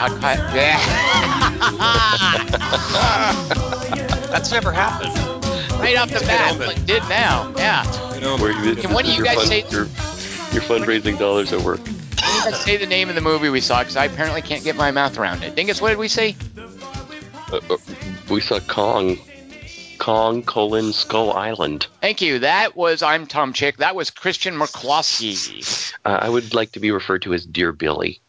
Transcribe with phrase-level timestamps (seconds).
[0.00, 0.78] Hot Ky- Yeah.
[4.30, 5.14] That's never happened.
[5.80, 6.68] right off the bat, omen.
[6.68, 7.52] like did now.
[7.56, 7.84] Yeah.
[8.38, 9.84] Where you, Can one of you your guys say- your,
[10.52, 11.80] your fundraising dollars at work?
[12.44, 14.90] Let's say the name of the movie we saw because I apparently can't get my
[14.90, 15.54] mouth around it.
[15.54, 16.36] Dingus, what did we see?
[17.52, 17.76] Uh, uh,
[18.30, 19.18] we saw Kong,
[19.98, 21.86] Kong colon Skull Island.
[22.00, 22.38] Thank you.
[22.40, 23.78] That was I'm Tom Chick.
[23.78, 25.92] That was Christian McCloskey.
[26.04, 28.20] Uh, I would like to be referred to as Dear Billy.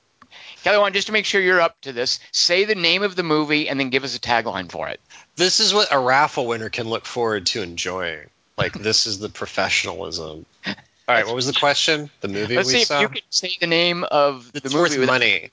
[0.64, 3.24] Kelly, one, just to make sure you're up to this, say the name of the
[3.24, 5.00] movie and then give us a tagline for it.
[5.36, 8.30] This is what a raffle winner can look forward to enjoying.
[8.58, 10.46] Like this is the professionalism.
[10.66, 10.76] All
[11.16, 12.10] right, what was the question?
[12.22, 12.98] The movie Let's we see saw.
[12.98, 15.00] if you can say the name of it's the worth movie.
[15.02, 15.50] without- money.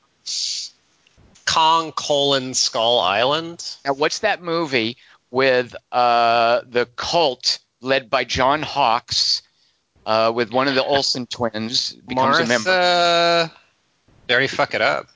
[1.46, 3.64] Kong colon Skull Island.
[3.84, 4.98] Now, what's that movie
[5.30, 9.42] with uh, the cult led by John Hawkes
[10.04, 13.50] uh, with one of the Olsen twins becomes a member?
[14.28, 14.34] Martha.
[14.34, 15.06] They already fuck it up.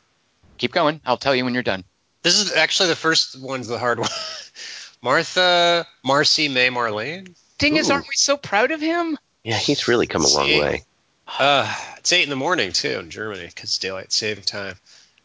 [0.58, 1.00] Keep going.
[1.04, 1.84] I'll tell you when you're done.
[2.22, 4.08] This is actually the first one's the hard one.
[5.02, 7.34] Martha, Marcy, May, Marlene.
[7.58, 7.94] Dingus, Ooh.
[7.94, 9.18] aren't we so proud of him?
[9.42, 10.60] Yeah, he's really come a long See?
[10.60, 10.82] way.
[11.26, 14.76] Uh, it's eight in the morning too in Germany because daylight saving time.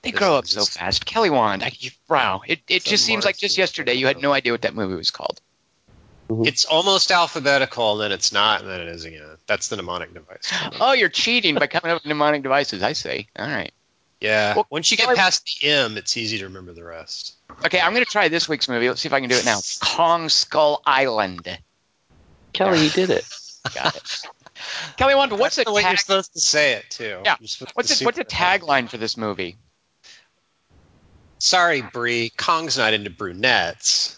[0.03, 1.05] They grow up so fast.
[1.05, 2.41] Kelly Wand, I, you, wow.
[2.47, 4.95] It, it Some just seems like just yesterday you had no idea what that movie
[4.95, 5.41] was called.
[6.29, 9.37] It's almost alphabetical, and then it's not, and then it is again.
[9.47, 10.51] That's the mnemonic device.
[10.79, 12.83] Oh, you're cheating by coming up with mnemonic devices.
[12.83, 13.27] I see.
[13.37, 13.71] All right.
[14.19, 14.55] Yeah.
[14.55, 17.35] Well, Once you get Kelly- past the M, it's easy to remember the rest.
[17.65, 18.87] Okay, I'm going to try this week's movie.
[18.89, 19.59] Let's see if I can do it now.
[19.81, 21.57] Kong Skull Island.
[22.53, 23.25] Kelly, you did it.
[23.75, 24.21] Got it.
[24.97, 27.21] Kelly Wand, what's That's the way you're supposed to say it too.
[27.23, 27.35] Yeah.
[27.39, 29.55] What's to a, what's a super- tagline for this movie?
[31.39, 32.31] Sorry, Bree.
[32.35, 34.17] Kong's not into brunettes.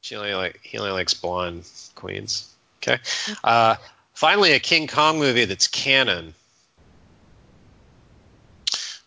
[0.00, 2.54] She only like he only likes blonde queens.
[2.80, 2.98] Okay.
[3.42, 3.74] Uh,
[4.14, 6.32] finally, a King Kong movie that's canon.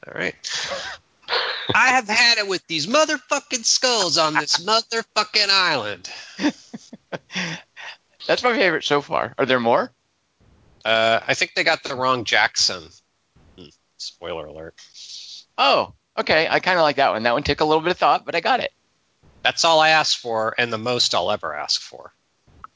[0.10, 0.36] All right.
[1.76, 6.10] I have had it with these motherfucking skulls on this motherfucking island.
[8.28, 9.34] That's my favorite so far.
[9.38, 9.92] Are there more?
[10.84, 12.84] Uh, I think they got the wrong Jackson.
[13.58, 13.66] Hmm,
[13.98, 14.76] Spoiler alert.
[15.58, 16.48] Oh, okay.
[16.50, 17.24] I kind of like that one.
[17.24, 18.72] That one took a little bit of thought, but I got it.
[19.44, 22.14] That's all I asked for, and the most I'll ever ask for.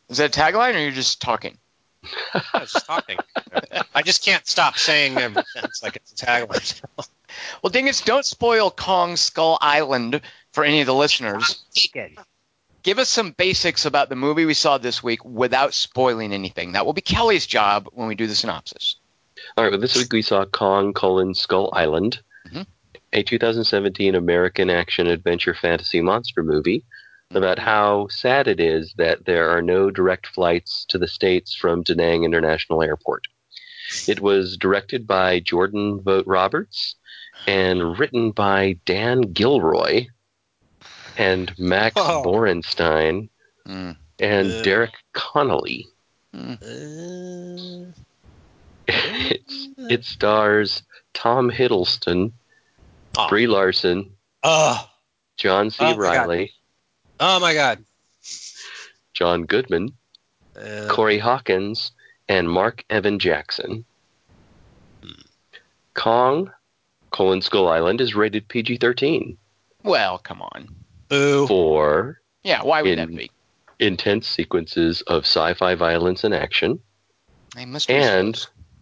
[0.10, 1.58] Is that a tagline, or you're just talking?
[2.34, 3.18] I was just talking.
[3.96, 6.82] I just can't stop saying every sentence like it's a tagline.
[7.64, 10.22] Well, Dingus, don't spoil Kong Skull Island
[10.52, 11.64] for any of the listeners.
[12.84, 16.74] Give us some basics about the movie we saw this week without spoiling anything.
[16.74, 18.98] That will be Kelly's job when we do the synopsis.
[19.58, 22.68] All right, well, this week we saw Kong colon Skull Island, Mhm.
[23.14, 26.84] a 2017 American action adventure fantasy monster movie
[27.36, 31.84] about how sad it is that there are no direct flights to the States from
[31.84, 33.28] Da Nang International Airport.
[34.08, 36.96] It was directed by Jordan Vogt Roberts
[37.48, 40.08] and written by Dan Gilroy
[41.18, 42.24] and Max Oh.
[42.26, 43.30] Borenstein
[43.68, 43.96] Mm.
[44.20, 44.62] and Yeah.
[44.64, 45.88] Derek Connolly.
[48.88, 49.36] Uh,
[49.90, 50.84] it stars
[51.14, 52.34] Tom Hiddleston,
[53.18, 53.30] oh.
[53.30, 54.12] Brie Larson,
[54.44, 54.90] oh,
[55.38, 55.78] John C.
[55.80, 55.98] God.
[55.98, 56.52] Reilly,
[57.26, 57.84] oh my God.
[59.14, 59.94] John Goodman,
[60.56, 61.92] Uh, Corey Hawkins,
[62.30, 63.86] and Mark Evan Jackson.
[65.02, 65.10] Hmm.
[65.94, 66.52] Kong,
[67.12, 69.38] colon Skull Island is rated PG-13
[69.84, 70.76] Well, come on.
[71.10, 71.48] boo.
[71.48, 73.32] for Yeah, why would In- that be?
[73.80, 76.80] intense sequences of sci-fi violence and action,
[77.56, 78.36] I must and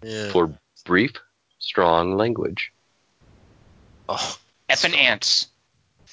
[0.03, 0.31] Yeah.
[0.31, 1.12] for brief,
[1.59, 2.72] strong language.
[4.09, 4.38] Oh,
[4.69, 5.47] effing ants.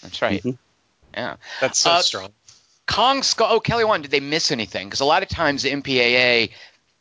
[0.03, 0.43] That's right.
[0.43, 0.59] Mhm.
[1.19, 1.37] Yeah.
[1.61, 2.29] that's so Uh, strong.
[2.87, 3.49] Kong Skull.
[3.51, 4.87] Oh, Kelly Wand, did they miss anything?
[4.89, 6.51] Because a lot of times the MPAA,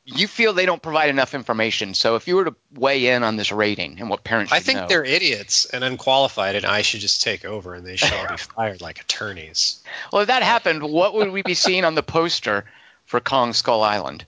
[0.03, 1.93] you feel they don't provide enough information.
[1.93, 4.79] So if you were to weigh in on this rating and what parents I think
[4.79, 8.27] know- they're idiots and unqualified, and I should just take over, and they should all
[8.27, 9.81] be fired like attorneys.
[10.11, 12.65] Well, if that happened, what would we be seeing on the poster
[13.05, 14.25] for Kong Skull Island?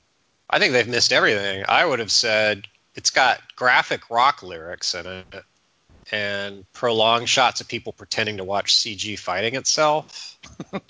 [0.50, 1.66] I think they've missed everything.
[1.68, 5.44] I would have said it's got graphic rock lyrics in it
[6.12, 10.38] and prolonged shots of people pretending to watch CG fighting itself.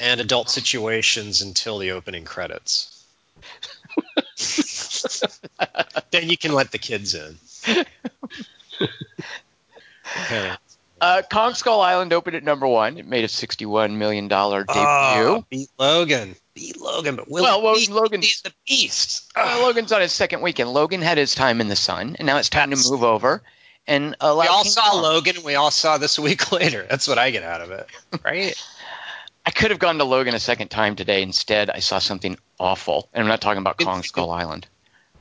[0.00, 2.94] and adult situations until the opening credits.
[6.10, 7.36] then you can let the kids in.
[10.24, 10.56] Okay.
[11.00, 12.98] Uh, Kong Skull Island opened at number one.
[12.98, 14.66] It made a $61 million debut.
[14.68, 16.34] Oh, beat Logan.
[16.54, 19.30] Beat Logan, but will Well, well, Logan's- the Beast?
[19.36, 20.70] Uh, Logan's on his second weekend.
[20.72, 23.42] Logan had his time in the sun, and now it's time That's- to move over.
[23.86, 25.02] And we all King saw Kong.
[25.02, 25.36] Logan.
[25.36, 26.86] and We all saw this a week later.
[26.90, 27.86] That's what I get out of it,
[28.24, 28.54] right?
[29.46, 31.22] I could have gone to Logan a second time today.
[31.22, 34.66] Instead, I saw something awful, and I'm not talking about Kong Skull Island.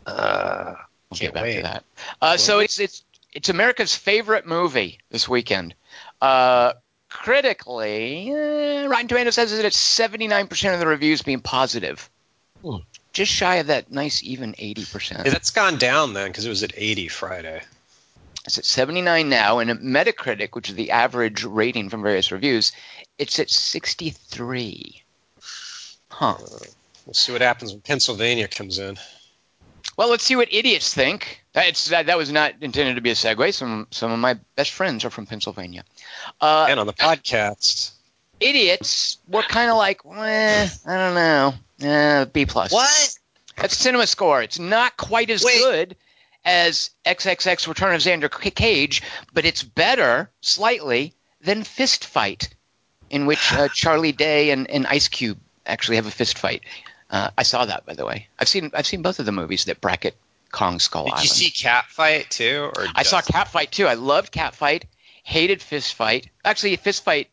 [0.06, 0.74] Uh,
[1.10, 1.56] We'll get back wait.
[1.58, 1.84] to that.
[2.22, 3.04] Uh, so it's it's
[3.34, 5.76] it's America's favorite movie this weekend.
[6.22, 6.74] Uh,
[7.10, 12.10] critically, eh, Rotten Tomatoes says that it's 79% of the reviews being positive.
[12.64, 12.78] Hmm.
[13.14, 15.26] Just shy of that nice even 80%.
[15.26, 17.62] Yeah, that's gone down then because it was at 80 Friday.
[18.46, 22.72] It's at 79 now, and at Metacritic, which is the average rating from various reviews,
[23.18, 25.04] it's at 63.
[26.10, 26.38] Huh.
[27.06, 28.98] We'll see what happens when Pennsylvania comes in.
[29.98, 31.44] Well, let's see what idiots think.
[31.58, 33.52] That's, that, that was not intended to be a segue.
[33.52, 35.84] Some some of my best friends are from Pennsylvania.
[36.40, 37.94] Uh, and on the podcast.
[38.40, 42.72] idiots were kind of like, eh, I don't know, eh, B plus.
[42.72, 43.18] What?
[43.56, 44.44] That's Cinema Score.
[44.44, 45.58] It's not quite as Wait.
[45.58, 45.96] good
[46.46, 49.02] as XXX Return of Xander Cage,
[49.34, 52.50] but it's better slightly than Fist Fight,
[53.10, 56.62] in which uh, Charlie Day and, and Ice Cube actually have a fist fight.
[57.10, 58.28] Uh, I saw that, by the way.
[58.38, 60.16] I've seen I've seen both of the movies that bracket
[60.52, 61.24] Kong Skull Did Island.
[61.24, 62.72] you see Cat Fight too?
[62.76, 63.88] Or I saw Cat Fight too.
[63.88, 64.86] I loved Cat Fight.
[65.24, 66.30] Hated Fist Fight.
[66.46, 67.30] Actually, Fist Fight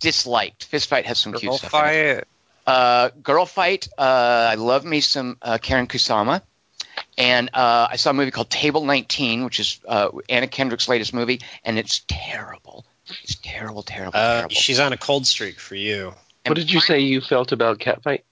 [0.00, 0.64] disliked.
[0.64, 1.72] Fist Fight has some cute Girl stuff.
[1.74, 2.16] in it.
[2.18, 2.72] Fight.
[2.74, 3.88] Uh, Girl Fight.
[3.96, 6.42] Uh, I love me some uh, Karyn Kusama.
[7.18, 11.14] And uh, I saw a movie called Table 19, which is uh, Anna Kendrick's latest
[11.14, 12.84] movie, and it's terrible.
[13.22, 14.50] It's terrible, terrible, Uh, terrible.
[14.54, 16.08] she's on a cold streak for you.
[16.44, 18.22] And What did you say you felt about Catfight?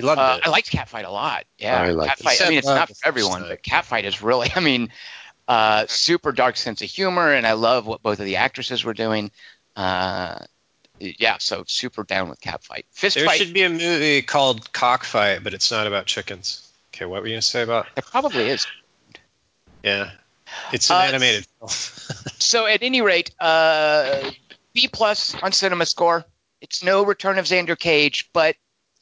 [0.00, 0.46] He loved Uh, it.
[0.46, 1.44] I liked Catfight a lot.
[1.58, 2.24] Yeah, I liked it.
[2.24, 2.40] Catfight.
[2.40, 3.48] You I mean, it's not for everyone, time.
[3.50, 4.50] but Catfight is really.
[4.56, 4.90] I mean,
[5.48, 8.94] uh, super dark sense of humor, and I love what both of the actresses were
[8.94, 9.30] doing.
[9.76, 10.38] Uh,
[10.98, 12.84] yeah, so super down with Catfight.
[12.92, 13.38] Fist there Fight.
[13.38, 16.66] should be a movie called Cockfight, but it's not about chickens.
[16.94, 17.86] Okay, what were you gonna say about?
[17.94, 18.66] There probably is.
[19.82, 20.10] Yeah,
[20.72, 21.70] it's an Uh, animated film.
[22.40, 24.30] So at any rate, uh,
[24.74, 26.24] B plus on Cinema Score.
[26.60, 28.56] It's no Return of Xander Cage, but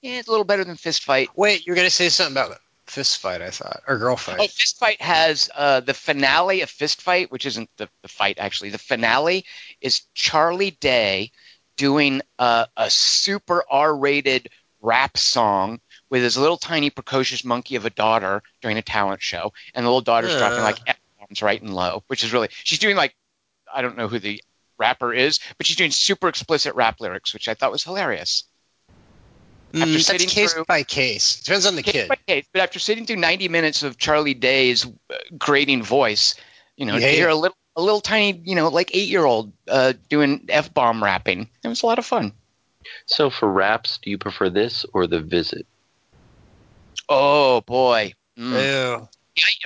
[0.08, 1.28] yeah, it's a little better than Fist Fight.
[1.36, 3.42] Wait, you're gonna say something about Fist Fight?
[3.42, 4.38] I thought, or Girl Fight.
[4.40, 8.38] Oh, Fist Fight has uh, the finale of Fist Fight, which isn't the, the fight
[8.38, 8.70] actually.
[8.70, 9.44] The finale
[9.80, 11.32] is Charlie Day
[11.76, 14.48] doing uh, a super R-rated
[14.80, 19.52] rap song with his little tiny precocious monkey of a daughter during a talent show,
[19.74, 20.38] and the little daughter's Uh.
[20.38, 20.78] dropping like
[21.18, 23.14] bombs right and low, which is really she's doing like
[23.72, 24.42] I don't know who the
[24.78, 28.44] rapper is, but she's doing super explicit rap lyrics, which I thought was hilarious.
[29.72, 31.40] Mm, after that's sitting case through- by case.
[31.42, 32.08] Depends on the Case kid.
[32.08, 34.90] by case, but after sitting through 90 minutes of Charlie Day's uh,
[35.36, 36.34] grating voice,
[36.76, 39.08] you know, You to hate hear a little, a little tiny, you know, like eight
[39.08, 42.32] year old uh, doing f bomb rapping, it was a lot of fun.
[43.06, 45.66] So for raps, do you prefer this or the visit?
[47.08, 48.52] Oh boy, Mm.
[49.00, 49.08] Ew.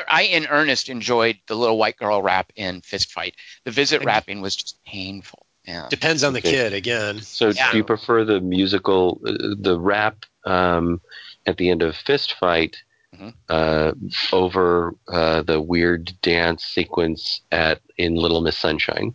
[0.08, 3.34] I, I in earnest enjoyed the little white girl rap in Fist Fight.
[3.64, 5.41] The visit And- rapping was just painful.
[5.64, 5.88] Yeah.
[5.90, 6.50] Depends on the Okay.
[6.50, 7.20] kid again.
[7.20, 7.70] So Yeah.
[7.70, 11.00] do you prefer the musical, uh, the rap um,
[11.46, 12.76] at the end of Fist Fight
[13.16, 13.34] Mhm.
[13.48, 13.92] uh,
[14.32, 19.14] over uh, the weird dance sequence at in Little Miss Sunshine?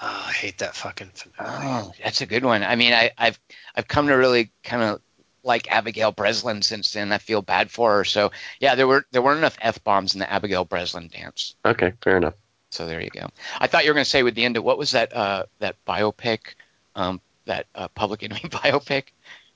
[0.00, 1.66] Oh, I hate that fucking finale.
[1.66, 2.62] Oh, that's a good one.
[2.62, 3.38] I mean, I, I've
[3.76, 5.00] I've come to really kind of
[5.44, 7.12] like Abigail Breslin since then.
[7.12, 8.04] I feel bad for her.
[8.04, 11.54] So yeah, there were there weren't enough f bombs in the Abigail Breslin dance.
[11.64, 12.34] Okay, fair enough.
[12.72, 13.28] So there you go.
[13.60, 15.44] I thought you were going to say with the end of what was that uh,
[15.58, 16.54] that biopic,
[16.96, 19.04] um, that uh, Public Enemy biopic?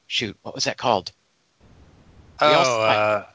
[0.06, 1.12] Shoot, what was that called?
[2.40, 3.26] Oh, also- uh,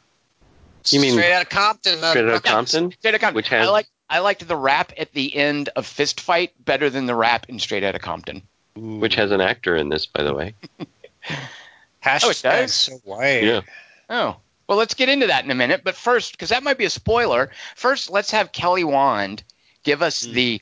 [0.90, 2.04] You mean straight out of Compton?
[2.04, 2.92] uh, Straight Outta fucking- Compton?
[2.92, 3.36] Straight Outta Compton.
[3.36, 6.90] Which has- I like I liked the rap at the end of Fist Fight better
[6.90, 8.44] than the rap in Straight Outta Compton.
[8.76, 10.54] Which has an actor in this, by the way.
[12.04, 12.74] hashtag Oh, it does?
[12.74, 13.44] so white.
[13.44, 13.62] Yeah.
[14.10, 14.38] Oh.
[14.68, 15.82] Well, let's get into that in a minute.
[15.84, 19.44] But first, because that might be a spoiler, first let's have Kelly Wand
[19.84, 20.34] give us Hmm.
[20.34, 20.62] the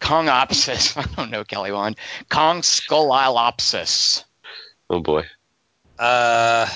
[0.00, 0.96] Kongopsis.
[0.96, 1.96] I don't know, Kelly Wand.
[2.28, 4.24] Kong Skullilopsis.
[4.88, 5.24] Oh boy.
[5.98, 6.66] Uh,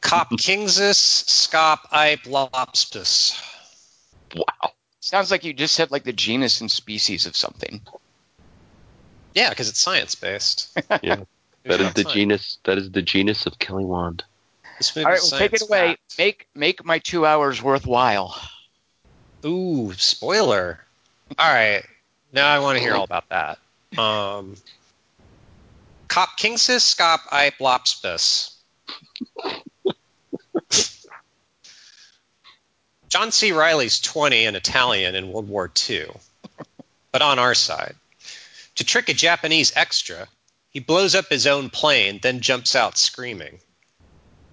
[0.00, 3.40] Cop Kingsus Scop Ipe Lopstus.
[4.34, 4.72] Wow.
[5.00, 7.80] Sounds like you just said like the genus and species of something.
[9.34, 10.76] Yeah, because it's science based.
[11.02, 11.24] Yeah.
[11.64, 12.58] That is the genus.
[12.64, 14.22] That is the genus of Kelly Wand.
[14.96, 15.96] All right, well, take it away.
[16.18, 18.36] Make make my two hours worthwhile.
[19.44, 20.80] Ooh, spoiler.
[21.38, 21.84] All right.
[22.32, 23.58] Now I want to hear all about that.
[23.98, 24.56] Um,
[26.08, 28.50] Cop Kingsus Scop Ipe Lopspus.
[33.08, 33.52] John C.
[33.52, 36.06] Reilly's 20 and Italian in World War II,
[37.12, 37.94] but on our side.
[38.76, 40.26] To trick a Japanese extra,
[40.70, 43.60] he blows up his own plane, then jumps out screaming.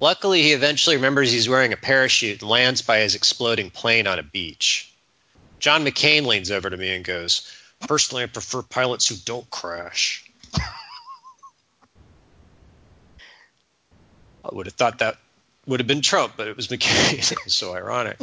[0.01, 4.17] Luckily, he eventually remembers he's wearing a parachute and lands by his exploding plane on
[4.17, 4.91] a beach.
[5.59, 7.49] John McCain leans over to me and goes,
[7.81, 10.25] Personally, I prefer pilots who don't crash.
[14.43, 15.17] I would have thought that
[15.67, 17.37] would have been Trump, but it was McCain.
[17.49, 18.17] so ironic.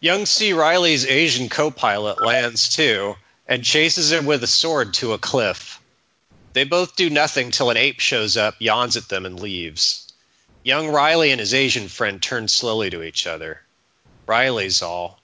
[0.00, 0.54] Young C.
[0.54, 3.16] Reilly's Asian co pilot lands too
[3.46, 5.78] and chases him with a sword to a cliff.
[6.54, 10.01] They both do nothing till an ape shows up, yawns at them, and leaves.
[10.64, 13.60] Young Reilly and his Asian friend turn slowly to each other.
[14.26, 15.20] Reilly's all.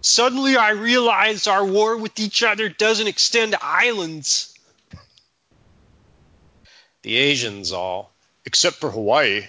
[0.00, 4.54] Suddenly I realize our war with each other doesn't extend to islands.
[7.02, 8.12] The Asians all.
[8.44, 9.46] Except for Hawaii.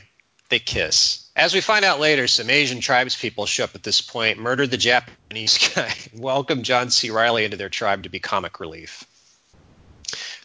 [0.50, 1.30] They kiss.
[1.36, 4.66] As we find out later, some Asian tribes people show up at this point, murder
[4.66, 7.12] the Japanese guy, and welcome John C.
[7.12, 9.06] Reilly into their tribe to be comic relief.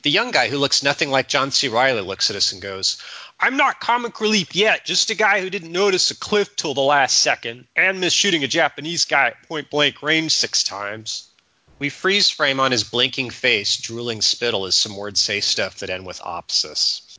[0.02, 1.68] The young guy who looks nothing like John C.
[1.68, 3.02] Reilly looks at us and goes,
[3.38, 6.80] I'm not comic relief yet, just a guy who didn't notice a cliff till the
[6.80, 11.28] last second and missed shooting a Japanese guy at point blank range six times.
[11.78, 15.90] We freeze frame on his blinking face, drooling spittle as some words say stuff that
[15.90, 17.18] end with opsis.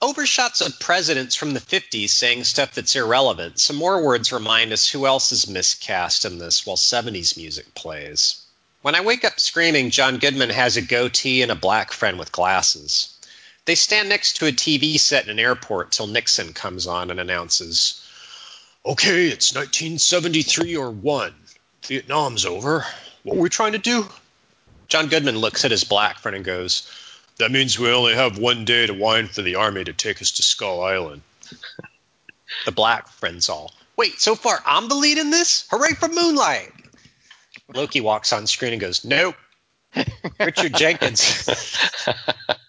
[0.00, 3.60] Overshots of presidents from the 50s saying stuff that's irrelevant.
[3.60, 8.46] Some more words remind us who else is miscast in this while 70s music plays.
[8.82, 12.32] When I wake up screaming, John Goodman has a goatee and a black friend with
[12.32, 13.17] glasses.
[13.68, 17.20] They stand next to a TV set in an airport till Nixon comes on and
[17.20, 18.02] announces,
[18.82, 21.34] Okay, it's 1973 or 1.
[21.84, 22.86] Vietnam's over.
[23.24, 24.08] What were we trying to do?
[24.88, 26.90] John Goodman looks at his black friend and goes,
[27.36, 30.30] That means we only have one day to whine for the army to take us
[30.30, 31.20] to Skull Island.
[32.64, 35.66] the black friend's all, Wait, so far I'm the lead in this?
[35.70, 36.72] Hooray for Moonlight!
[37.74, 39.36] Loki walks on screen and goes, Nope.
[40.40, 41.50] Richard Jenkins.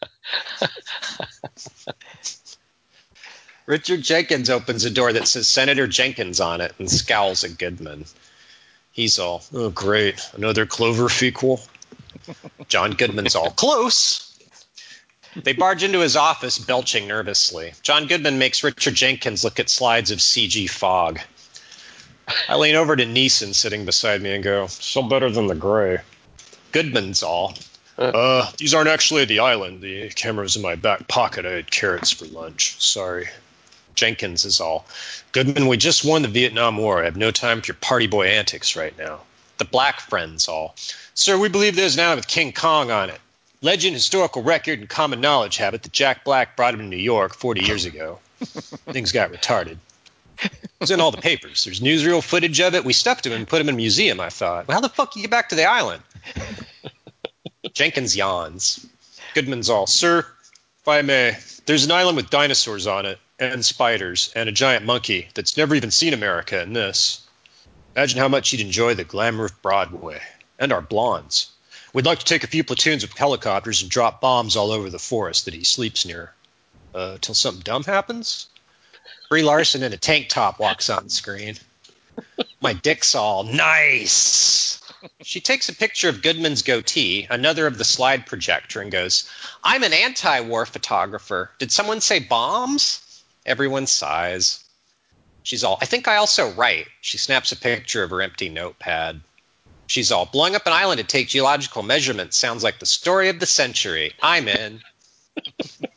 [3.65, 8.05] Richard Jenkins opens a door that says Senator Jenkins on it and scowls at Goodman.
[8.91, 10.27] He's all, oh, great.
[10.33, 11.61] Another Clover sequel.
[12.67, 14.25] John Goodman's all, close.
[15.35, 17.73] They barge into his office, belching nervously.
[17.83, 21.19] John Goodman makes Richard Jenkins look at slides of CG fog.
[22.47, 25.99] I lean over to Neeson sitting beside me and go, still better than the gray.
[26.71, 27.55] Goodman's all.
[28.19, 29.81] Uh, these aren't actually the island.
[29.81, 31.45] The camera's in my back pocket.
[31.45, 32.81] I had carrots for lunch.
[32.81, 33.27] Sorry.
[33.93, 34.85] Jenkins is all.
[35.33, 37.01] Goodman, we just won the Vietnam War.
[37.01, 39.19] I have no time for your party boy antics right now.
[39.57, 40.75] The black friends all.
[41.13, 43.19] Sir, we believe there's an island with King Kong on it.
[43.61, 46.95] Legend, historical record, and common knowledge have it that Jack Black brought him to New
[46.95, 48.19] York 40 years ago.
[48.39, 49.77] Things got retarded.
[50.41, 51.65] It was in all the papers.
[51.65, 52.85] There's newsreel footage of it.
[52.85, 54.69] We stuffed him and put him in a museum, I thought.
[54.69, 56.01] Well, how the fuck you get back to the island?
[57.73, 58.85] Jenkins yawns.
[59.33, 60.25] Goodman's all, Sir,
[60.81, 64.85] if I may, there's an island with dinosaurs on it, and spiders, and a giant
[64.85, 67.25] monkey that's never even seen America in this.
[67.95, 70.21] Imagine how much you'd enjoy the glamour of Broadway,
[70.57, 71.51] and our blondes.
[71.93, 74.99] We'd like to take a few platoons of helicopters and drop bombs all over the
[74.99, 76.33] forest that he sleeps near.
[76.93, 78.47] Uh, till something dumb happens?
[79.29, 81.55] Brie Larson in a tank top walks on screen.
[82.61, 84.78] My dick's all nice.
[85.21, 89.29] She takes a picture of Goodman's goatee, another of the slide projector, and goes,
[89.63, 91.51] I'm an anti war photographer.
[91.59, 93.23] Did someone say bombs?
[93.45, 94.63] Everyone sighs.
[95.43, 96.87] She's all, I think I also write.
[97.01, 99.21] She snaps a picture of her empty notepad.
[99.87, 103.39] She's all, blowing up an island to take geological measurements sounds like the story of
[103.39, 104.13] the century.
[104.21, 104.81] I'm in.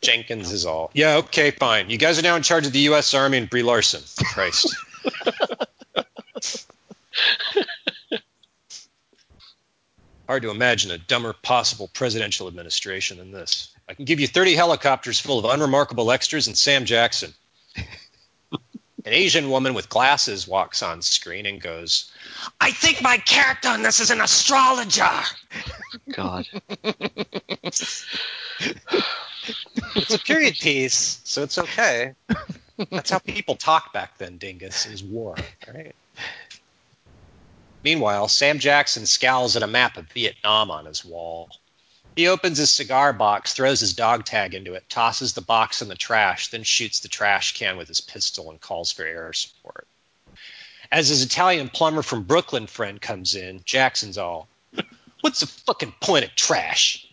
[0.00, 1.90] Jenkins is all, yeah, okay, fine.
[1.90, 3.14] You guys are now in charge of the U.S.
[3.14, 4.02] Army and Brie Larson.
[4.24, 4.74] Christ.
[10.26, 13.74] Hard to imagine a dumber possible presidential administration than this.
[13.88, 17.32] I can give you 30 helicopters full of unremarkable extras and Sam Jackson.
[19.04, 22.12] An Asian woman with glasses walks on screen and goes,
[22.60, 25.08] I think my character in this is an astrologer.
[26.12, 26.46] God.
[29.94, 32.12] It's a period piece, so it's okay.
[32.90, 35.36] That's how people talk back then, Dingus, is war,
[35.72, 35.94] right?
[37.88, 41.48] Meanwhile, Sam Jackson scowls at a map of Vietnam on his wall.
[42.16, 45.88] He opens his cigar box, throws his dog tag into it, tosses the box in
[45.88, 49.88] the trash, then shoots the trash can with his pistol and calls for air support.
[50.92, 54.48] As his Italian plumber from Brooklyn friend comes in, Jackson's all,
[55.22, 57.08] What's the fucking point of trash?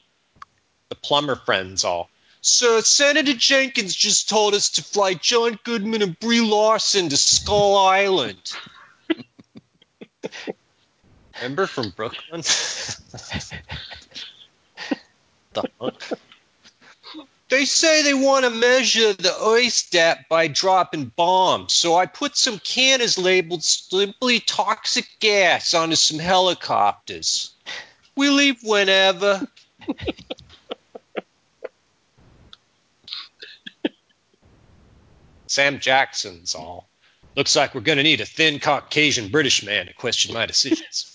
[0.89, 2.09] The plumber friend's all,
[2.41, 7.77] Sir, Senator Jenkins just told us to fly John Goodman and Brie Larson to Skull
[7.77, 8.51] Island.
[11.37, 12.41] Remember from Brooklyn?
[15.53, 16.19] the fuck?
[17.47, 22.35] They say they want to measure the ice depth by dropping bombs, so I put
[22.35, 27.53] some cannons labeled simply toxic gas onto some helicopters.
[28.15, 29.47] We leave whenever.
[35.47, 36.89] Sam Jackson's all.
[37.35, 41.14] Looks like we're going to need a thin Caucasian British man to question my decisions.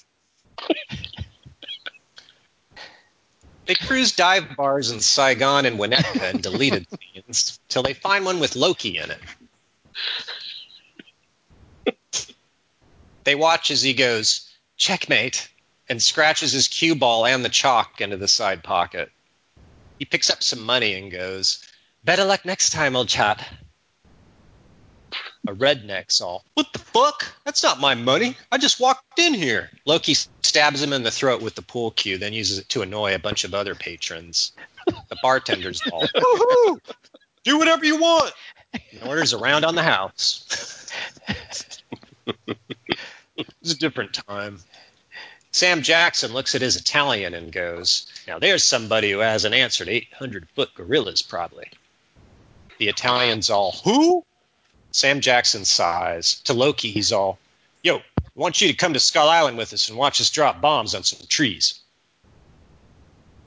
[3.66, 8.40] They cruise dive bars in Saigon and Winnetka and deleted scenes till they find one
[8.40, 9.18] with Loki in it.
[13.24, 15.48] They watch as he goes, checkmate,
[15.88, 19.10] and scratches his cue ball and the chalk into the side pocket.
[19.98, 21.64] He picks up some money and goes,
[22.02, 23.42] Better luck next time, old chap.
[25.46, 27.26] A redneck's all, What the fuck?
[27.44, 28.36] That's not my money.
[28.50, 29.70] I just walked in here.
[29.84, 30.14] Loki
[30.50, 33.20] stabs him in the throat with the pool cue, then uses it to annoy a
[33.20, 34.50] bunch of other patrons.
[34.84, 36.80] The bartender's all, Woohoo!
[37.44, 38.32] Do whatever you want.
[38.72, 40.90] And orders around on the house.
[42.48, 44.58] it's a different time.
[45.52, 50.48] Sam Jackson looks at his Italian and goes, Now there's somebody who hasn't answered 800
[50.56, 51.70] foot gorillas, probably.
[52.78, 54.24] The Italian's all, Who?
[54.90, 56.40] Sam Jackson sighs.
[56.42, 57.38] To Loki, he's all,
[57.84, 58.02] Yo,
[58.36, 60.94] I want you to come to Skull Island with us and watch us drop bombs
[60.94, 61.80] on some trees.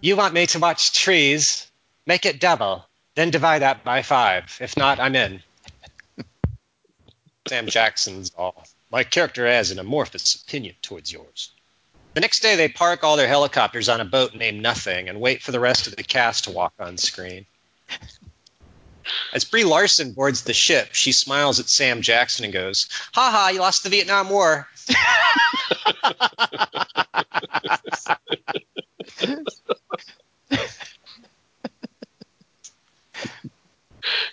[0.01, 1.71] You want me to watch trees?
[2.05, 2.85] Make it double,
[3.15, 4.57] then divide that by five.
[4.59, 5.41] If not, I'm in.
[7.47, 11.51] Sam Jackson's all, My character has an amorphous opinion towards yours.
[12.13, 15.41] The next day, they park all their helicopters on a boat named Nothing and wait
[15.41, 17.45] for the rest of the cast to walk on screen.
[19.33, 23.49] As Brie Larson boards the ship, she smiles at Sam Jackson and goes, "Ha ha!
[23.49, 24.67] You lost the Vietnam War."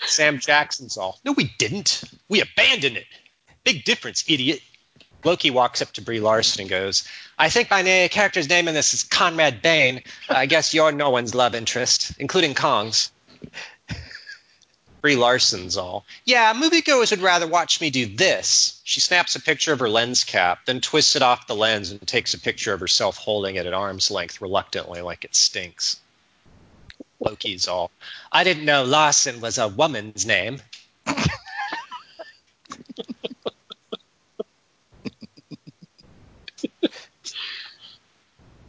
[0.06, 2.02] Sam Jackson's all, "No, we didn't.
[2.28, 3.06] We abandoned it.
[3.64, 4.60] Big difference, idiot."
[5.24, 7.06] Loki walks up to Brie Larson and goes,
[7.38, 10.02] I think my na- character's name in this is Conrad Bain.
[10.28, 13.10] I guess you're no one's love interest, including Kong's.
[15.00, 16.04] Brie Larson's all.
[16.24, 18.80] Yeah, moviegoers would rather watch me do this.
[18.84, 22.06] She snaps a picture of her lens cap, then twists it off the lens and
[22.06, 25.98] takes a picture of herself holding it at arm's length reluctantly like it stinks.
[27.18, 27.90] Loki's all.
[28.30, 30.60] I didn't know Larson was a woman's name.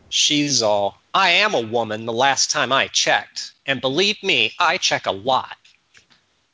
[0.10, 3.52] She's all, I am a woman the last time I checked.
[3.65, 5.56] And believe me, I check a lot.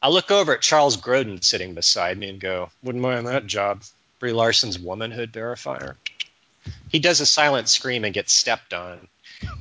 [0.01, 3.83] I look over at Charles Grodin sitting beside me and go, Wouldn't mind that job.
[4.19, 5.95] Brie Larson's womanhood verifier.
[6.89, 9.07] He does a silent scream and gets stepped on.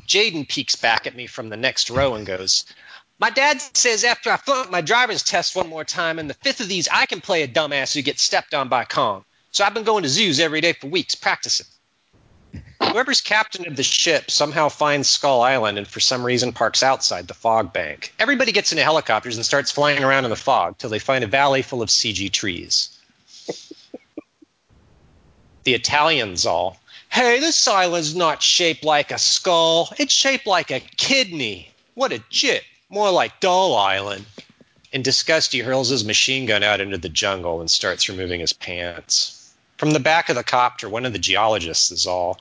[0.07, 2.65] Jaden peeks back at me from the next row and goes,
[3.19, 6.61] My dad says after I flunk my driver's test one more time, and the fifth
[6.61, 9.25] of these, I can play a dumbass who gets stepped on by Kong.
[9.53, 11.67] So I've been going to zoos every day for weeks practicing.
[12.97, 17.29] Whoever's captain of the ship somehow finds Skull Island and for some reason parks outside
[17.29, 18.15] the fog bank.
[18.19, 21.27] Everybody gets into helicopters and starts flying around in the fog till they find a
[21.27, 22.99] valley full of CG trees.
[25.65, 26.79] the Italians all,
[27.11, 29.91] hey, this island's not shaped like a skull.
[29.99, 31.71] It's shaped like a kidney.
[31.93, 32.65] What a jit.
[32.89, 34.25] More like Doll Island.
[34.91, 38.55] In disgust, he hurls his machine gun out into the jungle and starts removing his
[38.55, 39.36] pants.
[39.77, 42.41] From the back of the copter, one of the geologists is all,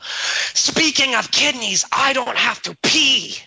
[0.54, 3.38] Speaking of kidneys, I don't have to pee.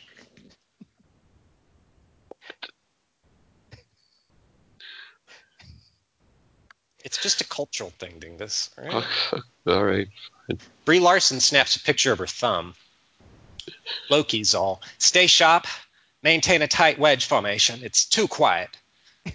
[7.05, 8.71] It's just a cultural thing, Dingus.
[8.77, 9.07] All right.
[9.67, 10.09] All right.
[10.85, 12.75] Brie Larson snaps a picture of her thumb.
[14.11, 15.67] Loki's all, Stay sharp,
[16.23, 17.81] maintain a tight wedge formation.
[17.83, 18.71] It's too quiet.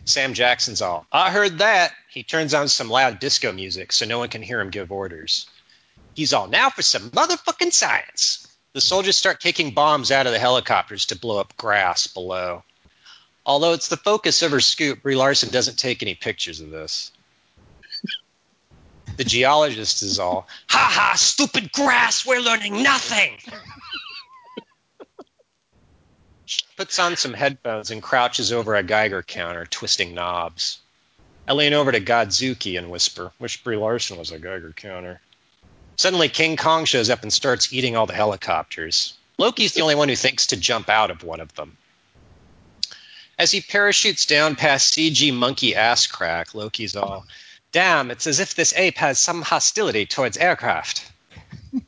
[0.06, 1.94] Sam Jackson's all, I heard that.
[2.14, 5.48] He turns on some loud disco music so no one can hear him give orders.
[6.14, 8.48] He's all, now for some motherfucking science.
[8.74, 12.64] The soldiers start kicking bombs out of the helicopters to blow up grass below.
[13.48, 17.12] Although it's the focus of her scoop, Brie Larson doesn't take any pictures of this.
[19.18, 23.38] The geologist is all, ha ha, stupid grass, we're learning nothing.
[26.46, 30.83] she puts on some headphones and crouches over a Geiger counter, twisting knobs.
[31.48, 35.20] I lean over to Godzooky and whisper, Wish Brie Larson was a Geiger counter.
[35.98, 39.14] Suddenly, King Kong shows up and starts eating all the helicopters.
[39.38, 41.78] Loki's the only one who thinks to jump out of one of them.
[43.38, 47.26] As he parachutes down past CG monkey ass crack, Loki's all,
[47.74, 51.12] Damn, it's as if this ape has some hostility towards aircraft.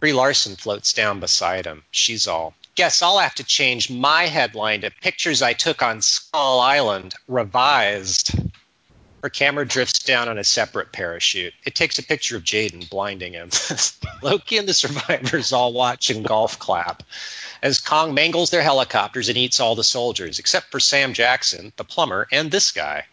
[0.00, 1.84] Brie Larson floats down beside him.
[1.90, 6.60] She's all, guess I'll have to change my headline to Pictures I Took on Skull
[6.60, 8.34] Island Revised.
[9.22, 11.54] Her camera drifts down on a separate parachute.
[11.64, 13.48] It takes a picture of Jaden, blinding him.
[14.22, 17.02] Loki and the survivors all watch and golf clap
[17.62, 21.84] as Kong mangles their helicopters and eats all the soldiers, except for Sam Jackson, the
[21.84, 23.06] plumber, and this guy.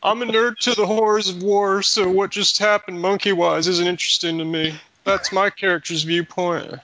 [0.00, 3.86] I'm a nerd to the horrors of war, so what just happened monkey wise isn't
[3.86, 4.78] interesting to me.
[5.02, 6.78] That's my character's viewpoint.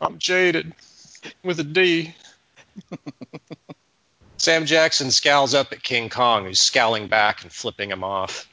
[0.00, 0.74] I'm jaded
[1.42, 2.14] with a D.
[4.38, 8.48] Sam Jackson scowls up at King Kong, who's scowling back and flipping him off.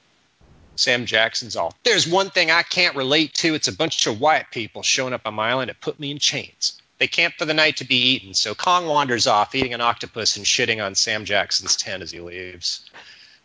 [0.75, 3.53] Sam Jackson's all, There's one thing I can't relate to.
[3.53, 6.17] It's a bunch of white people showing up on my island to put me in
[6.17, 6.81] chains.
[6.97, 10.37] They camp for the night to be eaten, so Kong wanders off, eating an octopus
[10.37, 12.89] and shitting on Sam Jackson's tent as he leaves.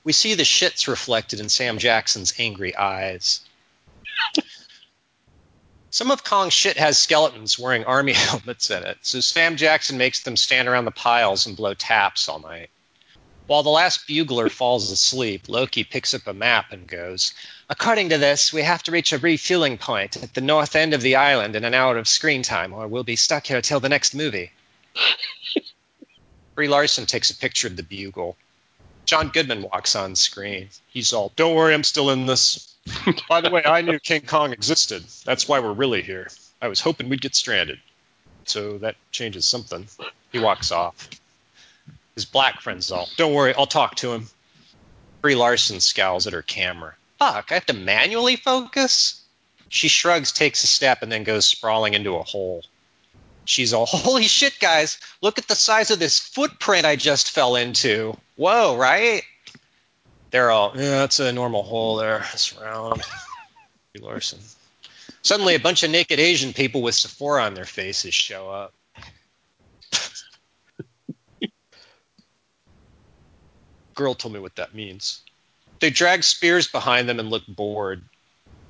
[0.05, 3.41] We see the shits reflected in Sam Jackson's angry eyes.
[5.91, 10.21] Some of Kong's shit has skeletons wearing army helmets in it, so Sam Jackson makes
[10.21, 12.71] them stand around the piles and blow taps all night.
[13.47, 17.33] While the last bugler falls asleep, Loki picks up a map and goes,
[17.71, 21.01] According to this, we have to reach a refueling point at the north end of
[21.01, 23.89] the island in an hour of screen time, or we'll be stuck here till the
[23.89, 24.53] next movie.
[26.55, 28.37] Brie Larson takes a picture of the bugle.
[29.07, 30.69] John Goodman walks on screen.
[30.89, 32.68] He's all, Don't worry, I'm still in this.
[33.29, 35.05] By the way, I knew King Kong existed.
[35.25, 36.29] That's why we're really here.
[36.61, 37.79] I was hoping we'd get stranded.
[38.45, 39.87] So that changes something.
[40.33, 41.09] He walks off.
[42.15, 44.29] His black friend's all, Don't worry, I'll talk to him.
[45.21, 46.95] Brie Larson scowls at her camera.
[47.19, 49.23] Fuck, I have to manually focus?
[49.69, 52.65] She shrugs, takes a step, and then goes sprawling into a hole.
[53.45, 57.57] She's all, Holy shit, guys, look at the size of this footprint I just fell
[57.57, 58.17] into.
[58.37, 59.23] Whoa, right?
[60.31, 62.25] They're all, Yeah, it's a normal hole there.
[62.33, 63.03] It's round.
[64.01, 64.39] Larson.
[65.23, 68.75] Suddenly, a bunch of naked Asian people with Sephora on their faces show up.
[73.95, 75.23] Girl told me what that means.
[75.81, 78.03] They drag spears behind them and look bored.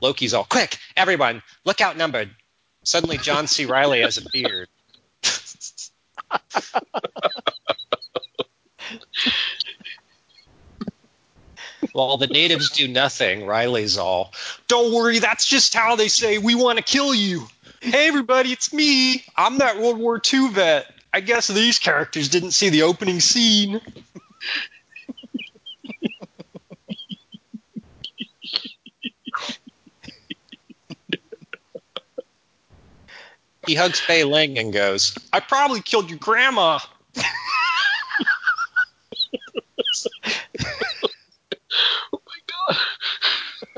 [0.01, 2.31] Loki's all, quick, everyone, look outnumbered.
[2.85, 3.67] Suddenly, John C.
[3.67, 4.69] Reilly has a beard.
[11.93, 14.33] While the natives do nothing, Reilly's all,
[14.69, 17.47] Don't worry, that's just how they say we want to kill you.
[17.81, 19.25] Hey everybody, it's me.
[19.37, 20.87] I'm that World War II vet.
[21.13, 23.81] I guess these characters didn't see the opening scene.
[33.67, 36.79] He hugs Fei Ling and goes, I probably killed your grandma.
[42.13, 42.75] Oh my
[43.75, 43.78] god.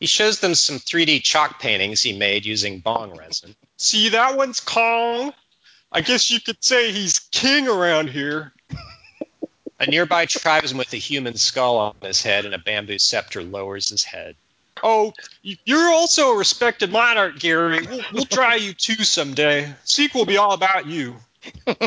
[0.00, 3.56] He shows them some 3D chalk paintings he made using bong resin.
[3.76, 5.32] See, that one's Kong.
[5.90, 8.52] I guess you could say he's king around here.
[9.80, 13.88] A nearby tribesman with a human skull on his head and a bamboo scepter lowers
[13.88, 14.36] his head.
[14.82, 15.12] Oh,
[15.42, 17.86] you're also a respected monarch, Gary.
[17.86, 19.72] We'll, we'll try you too someday.
[19.84, 21.16] Sequel will be all about you.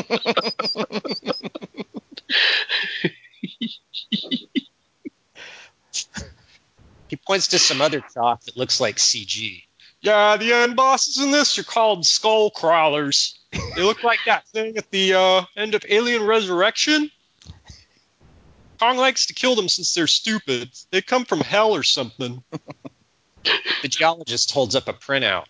[7.12, 9.64] He points to some other chalk that looks like CG.
[10.00, 13.38] Yeah, the end bosses in this are called skull crawlers.
[13.52, 17.10] They look like that thing at the uh, end of Alien Resurrection.
[18.80, 20.70] Kong likes to kill them since they're stupid.
[20.90, 22.42] They come from hell or something.
[23.82, 25.44] The geologist holds up a printout.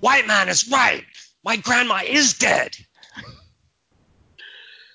[0.00, 1.04] White man is right.
[1.42, 2.76] My grandma is dead.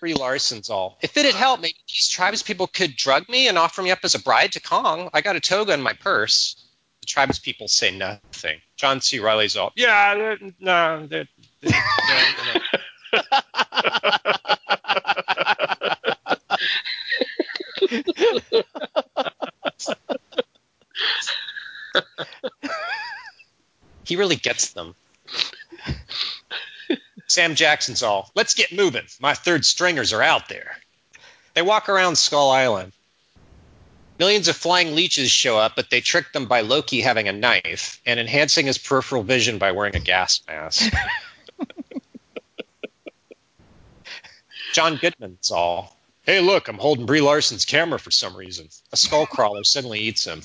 [0.01, 0.97] Brie Larson's all.
[1.01, 3.99] If it had helped, maybe these tribes people could drug me and offer me up
[4.03, 5.11] as a bride to Kong.
[5.13, 6.55] I got a toga in my purse.
[7.01, 8.59] The tribes people say nothing.
[8.75, 9.19] John C.
[9.19, 9.71] Reilly's all.
[9.75, 11.27] Yeah, no, they're,
[11.61, 11.71] they're,
[12.09, 12.61] no, no.
[24.03, 24.95] He really gets them.
[27.31, 29.05] Sam Jackson's all, let's get moving.
[29.19, 30.77] My third stringers are out there.
[31.53, 32.91] They walk around Skull Island.
[34.19, 37.99] Millions of flying leeches show up, but they trick them by Loki having a knife
[38.05, 40.93] and enhancing his peripheral vision by wearing a gas mask.
[44.73, 48.69] John Goodman's all, hey, look, I'm holding Brie Larson's camera for some reason.
[48.91, 50.41] A skull crawler suddenly eats him.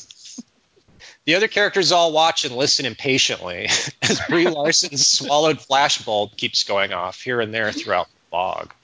[1.27, 3.69] The other characters all watch and listen impatiently
[4.03, 8.75] as Brie Larson's swallowed flashbulb keeps going off here and there throughout the fog.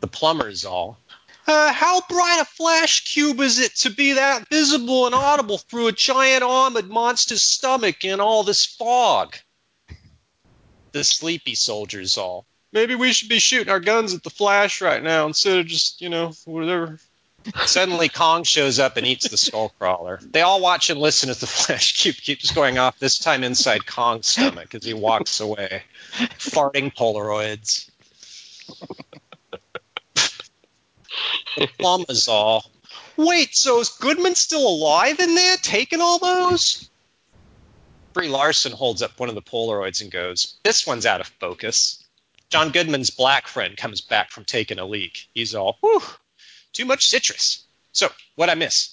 [0.00, 0.98] The plumbers all.
[1.46, 5.88] Uh, how bright a flash cube is it to be that visible and audible through
[5.88, 9.36] a giant armored monster's stomach in all this fog?
[10.92, 12.46] The sleepy soldiers all.
[12.72, 16.00] Maybe we should be shooting our guns at the Flash right now instead of just,
[16.00, 16.98] you know, whatever.
[17.66, 20.18] Suddenly, Kong shows up and eats the skull crawler.
[20.22, 23.86] They all watch and listen as the flash cube keeps going off, this time inside
[23.86, 25.82] Kong's stomach as he walks away,
[26.38, 27.90] farting Polaroids.
[31.56, 32.70] the all.
[33.16, 36.90] Wait, so is Goodman still alive in there, taking all those?
[38.12, 42.02] Brie Larson holds up one of the Polaroids and goes, This one's out of focus.
[42.48, 45.28] John Goodman's black friend comes back from taking a leak.
[45.34, 46.02] He's all, Whew,
[46.74, 47.64] too much citrus.
[47.92, 48.90] So, what I miss?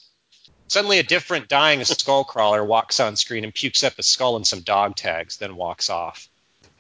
[0.70, 4.48] Suddenly, a different dying skull crawler walks on screen and pukes up a skull and
[4.48, 6.30] some dog tags, then walks off.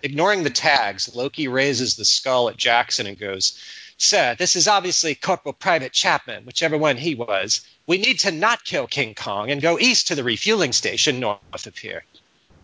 [0.04, 3.60] Ignoring the tags, Loki raises the skull at Jackson and goes,
[3.98, 7.62] Sir, this is obviously Corporal Private Chapman, whichever one he was.
[7.86, 11.68] We need to not kill King Kong and go east to the refueling station north
[11.68, 12.04] of here.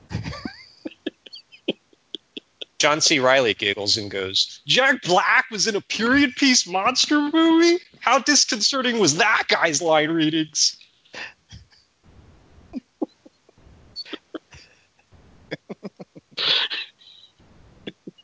[2.80, 3.18] John C.
[3.18, 7.80] Reilly giggles and goes, Jack Black was in a period piece monster movie?
[8.00, 10.78] How disconcerting was that guy's line readings?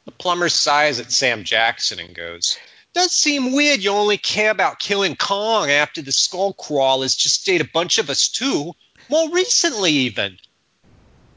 [0.05, 2.57] The plumber sighs at Sam Jackson and goes,
[2.93, 7.61] Does seem weird you only care about killing Kong after the skull crawlers just ate
[7.61, 8.73] a bunch of us too.
[9.09, 10.37] More recently, even.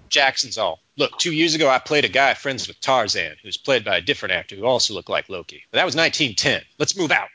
[0.09, 3.85] Jackson's all, Look, two years ago I played a guy friends with Tarzan, who's played
[3.85, 5.63] by a different actor who also looked like Loki.
[5.71, 6.63] But that was 1910.
[6.79, 7.29] Let's move out.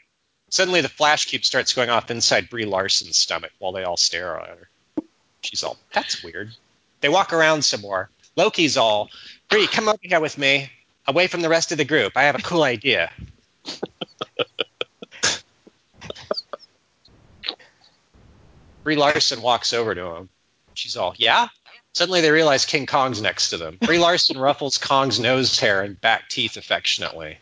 [0.49, 4.39] Suddenly the flash cube starts going off inside Brie Larson's stomach while they all stare
[4.39, 4.67] at her.
[5.41, 6.51] She's all, That's weird.
[7.01, 8.10] They walk around some more.
[8.36, 9.10] Loki's all,
[9.49, 10.71] Brie, come over here with me,
[11.07, 12.17] away from the rest of the group.
[12.17, 13.12] I have a cool idea.
[18.84, 20.29] Brie Larson walks over to him.
[20.73, 21.49] She's all, Yeah?
[21.93, 23.77] Suddenly they realize King Kong's next to them.
[23.82, 27.38] Brie Larson ruffles Kong's nose hair and back teeth affectionately.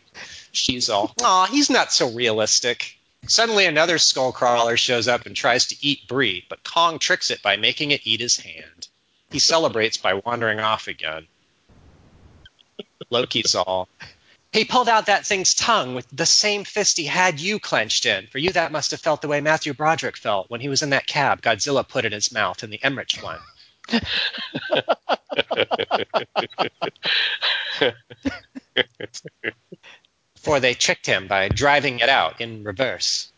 [0.52, 2.96] She's all, Aw, he's not so realistic.
[3.26, 7.42] Suddenly another skull crawler shows up and tries to eat Brie, but Kong tricks it
[7.42, 8.88] by making it eat his hand.
[9.30, 11.26] He celebrates by wandering off again.
[13.10, 13.88] Loki's all,
[14.52, 18.26] he pulled out that thing's tongue with the same fist he had you clenched in.
[18.26, 20.90] For you, that must have felt the way Matthew Broderick felt when he was in
[20.90, 23.38] that cab Godzilla put in his mouth in the Emmerich one.
[30.34, 33.30] Before they tricked him by driving it out in reverse.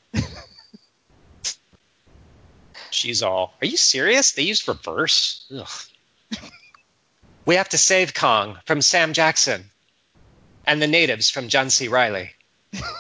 [2.91, 4.33] She's all, Are you serious?
[4.33, 5.47] They used reverse?
[5.55, 5.69] Ugh.
[7.45, 9.71] We have to save Kong from Sam Jackson
[10.67, 11.89] and the natives from John C.
[11.89, 12.31] Reilly.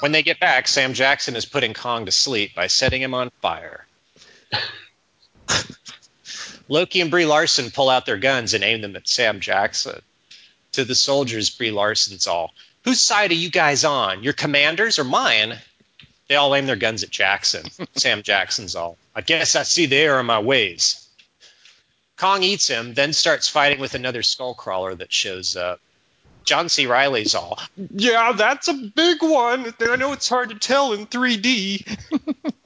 [0.00, 3.30] When they get back, Sam Jackson is putting Kong to sleep by setting him on
[3.40, 3.86] fire.
[6.68, 10.00] Loki and Brie Larson pull out their guns and aim them at Sam Jackson.
[10.72, 14.22] To the soldiers, Brie Larson's all, Whose side are you guys on?
[14.22, 15.58] Your commanders or mine?
[16.28, 17.64] They all aim their guns at Jackson.
[17.94, 21.06] Sam Jackson's all, I guess I see the error in my ways.
[22.16, 25.80] Kong eats him, then starts fighting with another skull crawler that shows up.
[26.44, 26.86] John C.
[26.86, 29.72] Reilly's all, Yeah, that's a big one.
[29.80, 31.86] I know it's hard to tell in 3D.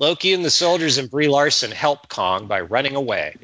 [0.00, 3.36] Loki and the soldiers and Brie Larson help Kong by running away.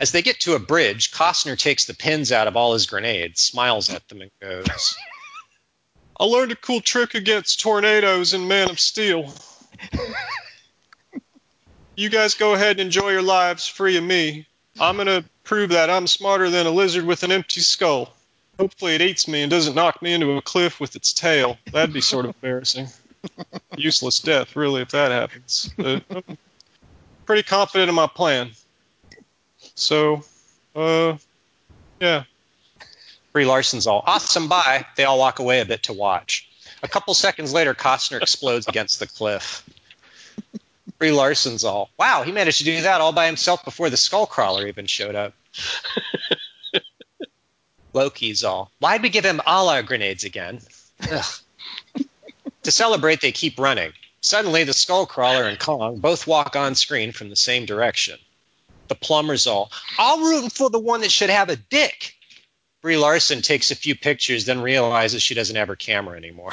[0.00, 3.42] As they get to a bridge, Costner takes the pins out of all his grenades,
[3.42, 4.96] smiles at them, and goes,
[6.18, 9.34] I learned a cool trick against tornadoes in Man of Steel.
[11.94, 14.46] you guys go ahead and enjoy your lives free of me.
[14.80, 18.14] I'm going to prove that I'm smarter than a lizard with an empty skull.
[18.58, 21.58] Hopefully it eats me and doesn't knock me into a cliff with its tail.
[21.70, 22.88] That'd be sort of embarrassing.
[23.76, 25.70] Useless death, really, if that happens.
[25.76, 26.38] But I'm
[27.26, 28.50] pretty confident in my plan.
[29.74, 30.22] So,
[30.74, 31.16] uh,
[32.00, 32.24] yeah.
[33.32, 34.86] Brie Larson's all, Awesome, bye.
[34.96, 36.48] They all walk away a bit to watch.
[36.82, 39.68] A couple seconds later, Costner explodes against the cliff.
[40.98, 44.26] Brie Larson's all, Wow, he managed to do that all by himself before the skull
[44.26, 45.34] crawler even showed up.
[47.92, 50.60] Loki's all, Why'd we give him all our grenades again?
[51.10, 51.24] Ugh.
[52.68, 53.94] To celebrate, they keep running.
[54.20, 58.18] Suddenly, the skull crawler and Kong both walk on screen from the same direction.
[58.88, 62.14] The plumber's all, I'm rooting for the one that should have a dick.
[62.82, 66.50] Brie Larson takes a few pictures, then realizes she doesn't have her camera anymore.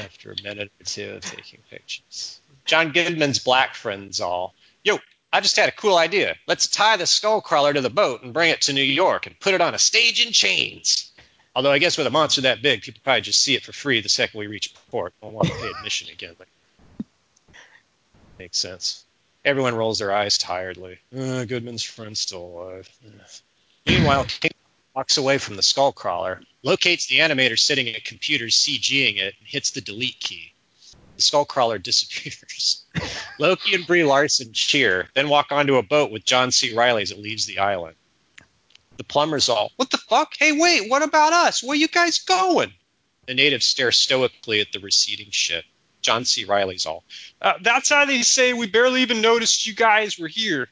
[0.00, 2.40] After a minute or two of taking pictures.
[2.64, 4.54] John Goodman's black friend's all,
[4.84, 6.34] Yo, I just had a cool idea.
[6.46, 9.38] Let's tie the skull crawler to the boat and bring it to New York and
[9.38, 11.05] put it on a stage in chains.
[11.56, 14.02] Although I guess with a monster that big, people probably just see it for free
[14.02, 15.14] the second we reach port.
[15.22, 16.36] Don't want to pay admission again.
[18.38, 19.06] Makes sense.
[19.42, 20.98] Everyone rolls their eyes tiredly.
[21.16, 22.90] Uh, Goodman's friend's still alive.
[23.86, 24.50] Meanwhile, King
[24.94, 26.42] walks away from the skull crawler.
[26.62, 30.52] locates the animator sitting at a computers CGing it, and hits the delete key.
[31.16, 32.84] The Skullcrawler disappears.
[33.38, 36.74] Loki and Brie Larson cheer, then walk onto a boat with John C.
[36.74, 37.96] Reilly as it leaves the island.
[38.96, 40.32] The plumbers all, What the fuck?
[40.38, 41.62] Hey, wait, what about us?
[41.62, 42.72] Where you guys going?
[43.26, 45.64] The natives stare stoically at the receding ship.
[46.00, 46.44] John C.
[46.44, 47.04] Reilly's all,
[47.42, 50.68] Uh, that's how they say we barely even noticed you guys were here.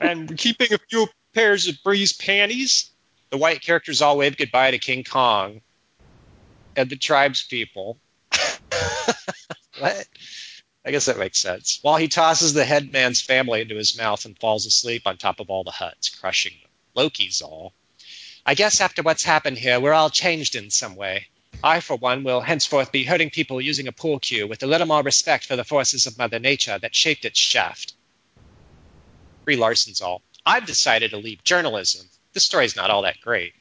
[0.00, 2.90] And we're keeping a few pairs of Brie's panties.
[3.30, 5.60] The white characters all wave goodbye to King Kong
[6.76, 7.98] and the tribes people.
[9.78, 10.06] what?
[10.84, 11.78] I guess that makes sense.
[11.82, 15.48] While he tosses the headman's family into his mouth and falls asleep on top of
[15.48, 16.54] all the huts, crushing.
[16.94, 17.72] Loki's all.
[18.44, 21.28] I guess after what's happened here, we're all changed in some way.
[21.62, 24.86] I, for one, will henceforth be hurting people using a pool cue with a little
[24.86, 27.94] more respect for the forces of Mother Nature that shaped its shaft.
[29.44, 30.22] Brie Larson's all.
[30.44, 32.08] I've decided to leave journalism.
[32.32, 33.54] This story's not all that great.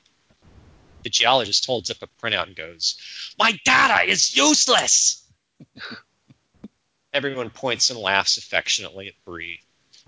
[1.03, 2.95] The geologist holds up a printout and goes,
[3.37, 5.23] My data is useless!
[7.13, 9.61] Everyone points and laughs affectionately at Brie.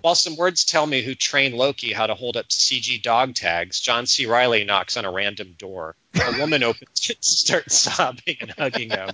[0.04, 3.80] While some words tell me who trained Loki how to hold up CG dog tags,
[3.80, 4.26] John C.
[4.26, 5.96] Reilly knocks on a random door.
[6.22, 9.12] A woman opens it starts sobbing and hugging him,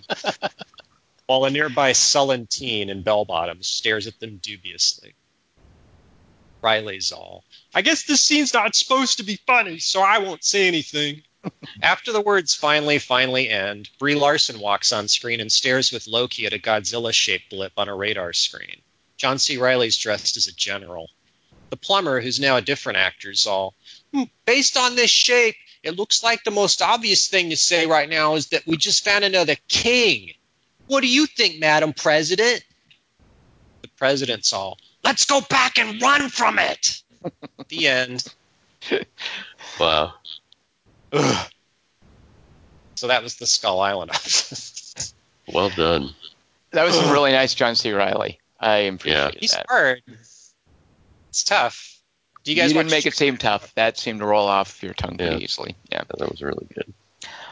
[1.27, 5.15] while a nearby sullen teen in bell bottoms stares at them dubiously.
[6.61, 7.45] Reilly's all.
[7.73, 11.23] I guess this scene's not supposed to be funny, so I won't say anything.
[11.81, 16.47] After the words finally, finally end, Brie Larson walks on screen and stares with Loki
[16.47, 18.83] at a Godzilla shaped blip on a radar screen.
[19.21, 19.59] John C.
[19.59, 21.11] Reilly's dressed as a general.
[21.69, 23.75] The plumber, who's now a different actor, is all,
[24.15, 28.09] "Hmm, based on this shape, it looks like the most obvious thing to say right
[28.09, 30.33] now is that we just found another king.
[30.87, 32.65] What do you think, Madam President?
[33.83, 37.03] The president's all, let's go back and run from it.
[37.69, 38.27] the end.
[39.79, 40.15] Wow.
[41.13, 41.51] Ugh.
[42.95, 44.13] So that was the Skull Island.
[45.53, 46.15] Well done.
[46.71, 47.91] That was some really nice John C.
[47.91, 48.39] Reilly.
[48.61, 49.67] I appreciated He's that.
[49.69, 50.03] hard.
[51.31, 51.99] It's tough.
[52.45, 53.75] Do you You, guys didn't make it seem tough.
[53.75, 55.41] That seemed to roll off your tongue pretty Yeah.
[55.43, 55.77] easily.
[55.91, 56.03] Yeah.
[56.19, 56.93] That was really good.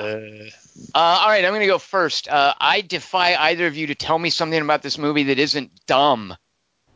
[0.00, 0.50] Uh,
[0.94, 2.28] Uh, all right, I'm going to go first.
[2.28, 5.72] Uh, I defy either of you to tell me something about this movie that isn't
[5.86, 6.36] dumb.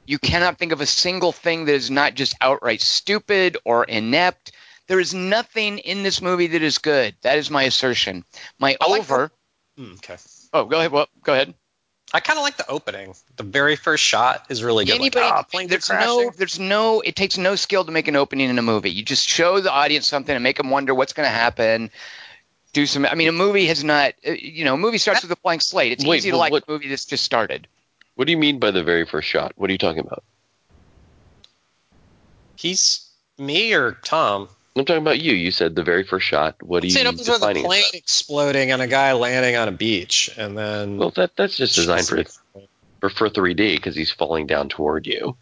[0.07, 4.53] You cannot think of a single thing that is not just outright stupid or inept.
[4.89, 7.15] There is nothing in this movie that is good.
[7.23, 8.25] That is my assertion.
[8.59, 9.31] My I like over.
[9.77, 10.17] hmm, okay.
[10.53, 10.93] oh, go ahead.
[10.93, 11.55] Well, go ahead.
[12.15, 13.15] I kind of like the opening.
[13.37, 14.97] The very first shot is really good.
[14.97, 17.01] Anybody, like, ah, planes are there's no, there's no.
[17.01, 18.91] It takes no skill to make an opening in a movie.
[18.91, 21.91] You just show the audience something and make them wonder what's going to happen.
[22.75, 23.07] Do some.
[23.07, 24.13] I mean, a movie has not.
[24.27, 25.93] uh, You know, a movie starts with a blank slate.
[25.93, 27.67] It's Wait, easy to but like what- a movie that's just started.
[28.15, 29.53] What do you mean by the very first shot?
[29.57, 30.23] What are you talking about?
[32.57, 34.49] He's me or Tom.
[34.75, 35.35] I'm talking about you.
[35.35, 36.63] You said the very first shot.
[36.63, 40.31] What are you opens with a plane exploding and a guy landing on a beach,
[40.37, 42.25] and then Well, that that's just designed for
[43.01, 45.37] for, for 3D because he's falling down toward you.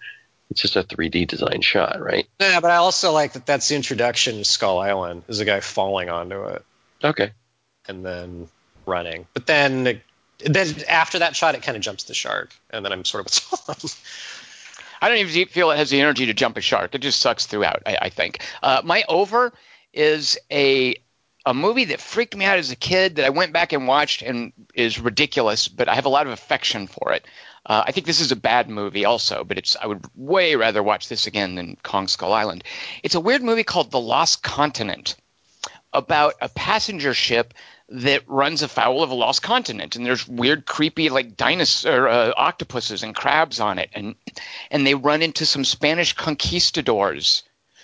[0.51, 2.27] It's just a 3D design shot, right?
[2.41, 3.47] Yeah, but I also like that.
[3.47, 5.23] That's the introduction to Skull Island.
[5.29, 6.65] Is a guy falling onto it
[7.05, 7.31] Okay.
[7.87, 8.49] and then
[8.85, 9.29] running.
[9.33, 10.01] But then,
[10.39, 13.61] then after that shot, it kind of jumps the shark, and then I'm sort of.
[13.69, 13.75] Oh,
[15.01, 16.95] I don't even feel it has the energy to jump a shark.
[16.95, 17.83] It just sucks throughout.
[17.87, 18.43] I, I think.
[18.63, 19.53] Uh, my over
[19.93, 20.97] is a
[21.47, 24.21] a movie that freaked me out as a kid that I went back and watched
[24.21, 27.25] and is ridiculous, but I have a lot of affection for it.
[27.65, 30.83] Uh, I think this is a bad movie also, but it's I would way rather
[30.83, 32.65] watch this again than Kong Skull Island.
[33.03, 35.17] It's a weird movie called The Lost Continent
[35.93, 37.55] about a passenger ship
[37.91, 43.03] that runs afoul of a lost continent and there's weird creepy like dinosaur uh, octopuses
[43.03, 44.15] and crabs on it and
[44.71, 47.43] and they run into some Spanish conquistadors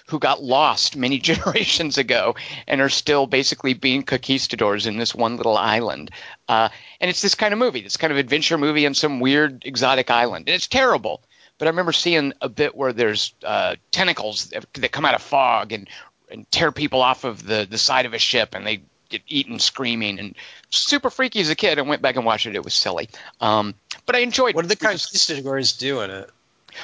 [0.08, 2.34] who got lost many generations ago
[2.66, 6.10] and are still basically being conquistadors in this one little island.
[6.48, 6.68] Uh,
[7.00, 10.10] and it's this kind of movie, this kind of adventure movie on some weird exotic
[10.10, 10.48] island.
[10.48, 11.22] And it's terrible.
[11.59, 15.22] But I remember seeing a bit where there's uh, tentacles that, that come out of
[15.22, 15.88] fog and,
[16.30, 19.59] and tear people off of the, the side of a ship and they get eaten
[19.59, 20.34] screaming and
[20.70, 21.78] super freaky as a kid.
[21.78, 22.54] I went back and watched it.
[22.54, 23.09] It was silly.
[23.40, 24.88] Um, but I enjoyed what did the it.
[24.88, 26.30] We just- conquistadors do in it?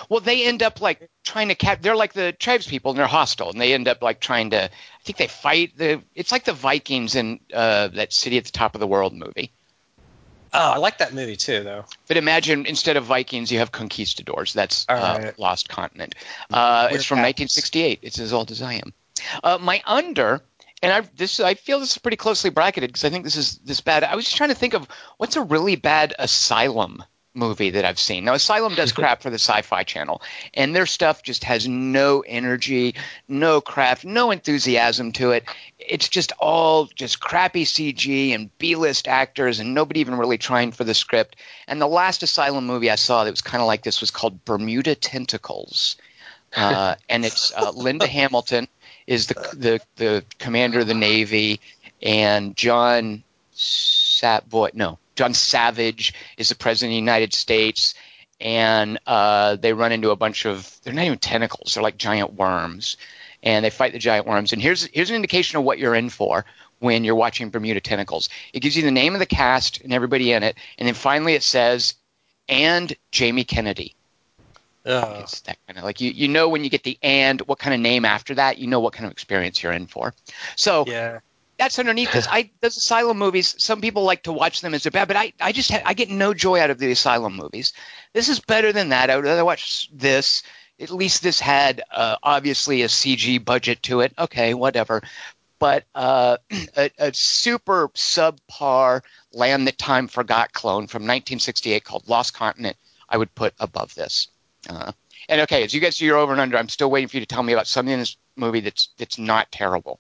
[0.09, 1.83] well, they end up like trying to cap.
[1.83, 4.65] They're like the tribes people, and they're hostile, and they end up like trying to.
[4.65, 4.71] I
[5.05, 6.03] think they fight the.
[6.15, 9.51] It's like the Vikings in uh, that City at the Top of the World movie.
[10.55, 11.87] Oh, I like that movie too, though.
[12.09, 14.53] But imagine instead of Vikings, you have conquistadors.
[14.53, 15.33] That's All uh.
[15.39, 16.15] Lost Continent.
[16.53, 17.41] Uh, it's from facts.
[17.41, 18.01] 1968.
[18.03, 18.93] It's as old as I am.
[19.43, 20.43] Uh, my under,
[20.83, 23.59] and I this I feel this is pretty closely bracketed because I think this is
[23.59, 24.05] this bad.
[24.05, 27.05] I was just trying to think of what's a really bad asylum
[27.35, 28.25] movie that I've seen.
[28.25, 30.23] Now, Asylum does crap for the Sci Fi Channel,
[30.55, 32.95] and their stuff just has no energy,
[33.29, 35.45] no craft, no enthusiasm to it.
[35.79, 40.73] It's just all just crappy CG and B list actors, and nobody even really trying
[40.73, 41.37] for the script.
[41.67, 44.45] And the last Asylum movie I saw that was kind of like this was called
[44.45, 45.97] Bermuda Tentacles.
[46.55, 48.69] Uh, and it's uh, Linda Hamilton
[49.07, 51.61] is the, the the commander of the Navy,
[52.03, 53.23] and John
[53.53, 57.95] Sat boy no John Savage is the president of the United States,
[58.41, 62.35] and uh, they run into a bunch of they're not even tentacles they're like giant
[62.35, 62.97] worms,
[63.43, 64.53] and they fight the giant worms.
[64.53, 66.45] And here's here's an indication of what you're in for
[66.79, 68.29] when you're watching Bermuda Tentacles.
[68.53, 71.35] It gives you the name of the cast and everybody in it, and then finally
[71.35, 71.95] it says
[72.49, 73.95] and Jamie Kennedy.
[74.85, 77.59] Uh, It's that kind of like you you know when you get the and what
[77.59, 80.13] kind of name after that you know what kind of experience you're in for.
[80.57, 81.21] So yeah.
[81.57, 82.27] that's underneath this.
[82.29, 83.55] I those asylum movies.
[83.59, 85.95] Some people like to watch them as they're bad, but I I just ha- I
[85.95, 87.73] get no joy out of the asylum movies.
[88.13, 89.09] This is better than that.
[89.11, 90.43] I would rather watch this.
[90.81, 94.13] At least this had uh, obviously a CG budget to it.
[94.19, 95.03] Okay, whatever.
[95.61, 96.39] But uh,
[96.77, 99.03] a, a super subpar
[99.33, 102.77] Land That Time Forgot clone from 1968 called Lost Continent,
[103.09, 104.27] I would put above this.
[104.69, 104.93] Uh,
[105.29, 107.21] and okay, as you guys do your over and under, I'm still waiting for you
[107.21, 109.99] to tell me about something in this movie that's that's not terrible.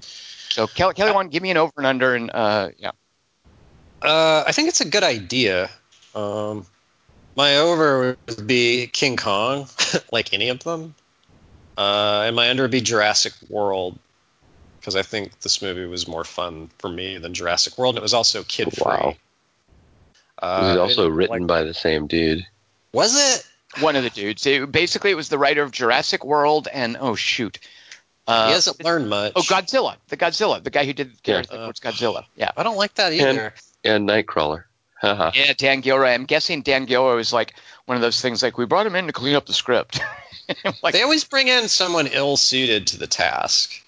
[0.00, 2.92] So Kelly, Kelly, one, give me an over and under, and uh, yeah,
[4.02, 5.68] Uh, I think it's a good idea.
[6.14, 6.64] Um,
[7.36, 9.66] my over would be King Kong,
[10.12, 10.94] like any of them.
[11.76, 13.98] Uh, and my under would be Jurassic World,
[14.78, 18.02] because I think this movie was more fun for me than Jurassic World, and it
[18.02, 18.84] was also kid free.
[18.84, 19.16] Wow.
[20.40, 22.46] Uh, it was also written like- by the same dude.
[22.92, 23.44] Was it?
[23.80, 24.46] One of the dudes.
[24.46, 27.58] It, basically, it was the writer of Jurassic World and oh shoot,
[28.26, 29.32] uh, he hasn't learned much.
[29.36, 31.42] oh Godzilla, the Godzilla, the guy who did Yeah.
[31.42, 32.24] Gareth Edwards Godzilla.
[32.36, 33.54] Yeah, I don't like that either.
[33.84, 34.64] And Nightcrawler.
[35.00, 35.32] Haha.
[35.34, 36.08] yeah, Dan Gilroy.
[36.08, 37.54] I'm guessing Dan Gilroy was like
[37.84, 40.00] one of those things like we brought him in to clean up the script.
[40.82, 43.82] like they always bring in someone ill suited to the task.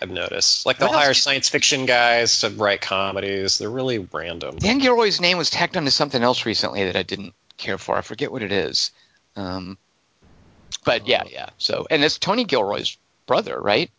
[0.00, 0.66] I've noticed.
[0.66, 3.58] Like they'll hire do science fiction guys to write comedies.
[3.58, 4.56] They're really random.
[4.56, 7.96] Dan Gilroy's name was tacked onto something else recently that I didn't care for.
[7.96, 8.90] I forget what it is.
[9.38, 9.78] Um,
[10.84, 11.50] but yeah, yeah.
[11.58, 13.90] So and it's Tony Gilroy's brother, right?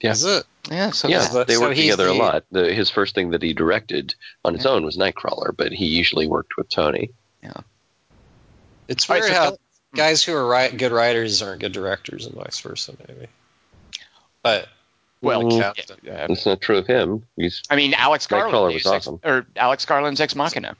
[0.00, 0.12] Yeah.
[0.12, 0.44] Is it?
[0.70, 0.90] Yeah.
[0.90, 1.44] So yeah, yeah.
[1.44, 2.44] they so worked he's together a lot.
[2.50, 6.26] The, his first thing that he directed on his own was Nightcrawler, but he usually
[6.26, 7.10] worked with Tony.
[7.42, 7.52] Yeah.
[8.88, 9.58] It's All right, weird so how Kelly-
[9.94, 13.26] guys who are write, good writers aren't good directors, and vice versa, maybe.
[14.42, 14.68] But
[15.22, 15.58] well, Mm.
[15.58, 16.26] yeah, yeah.
[16.28, 17.26] That's not true of him.
[17.36, 19.20] He's I mean, Alex Nightcrawler Garland was is ex- awesome.
[19.24, 20.76] or Alex Garland's Ex Machina.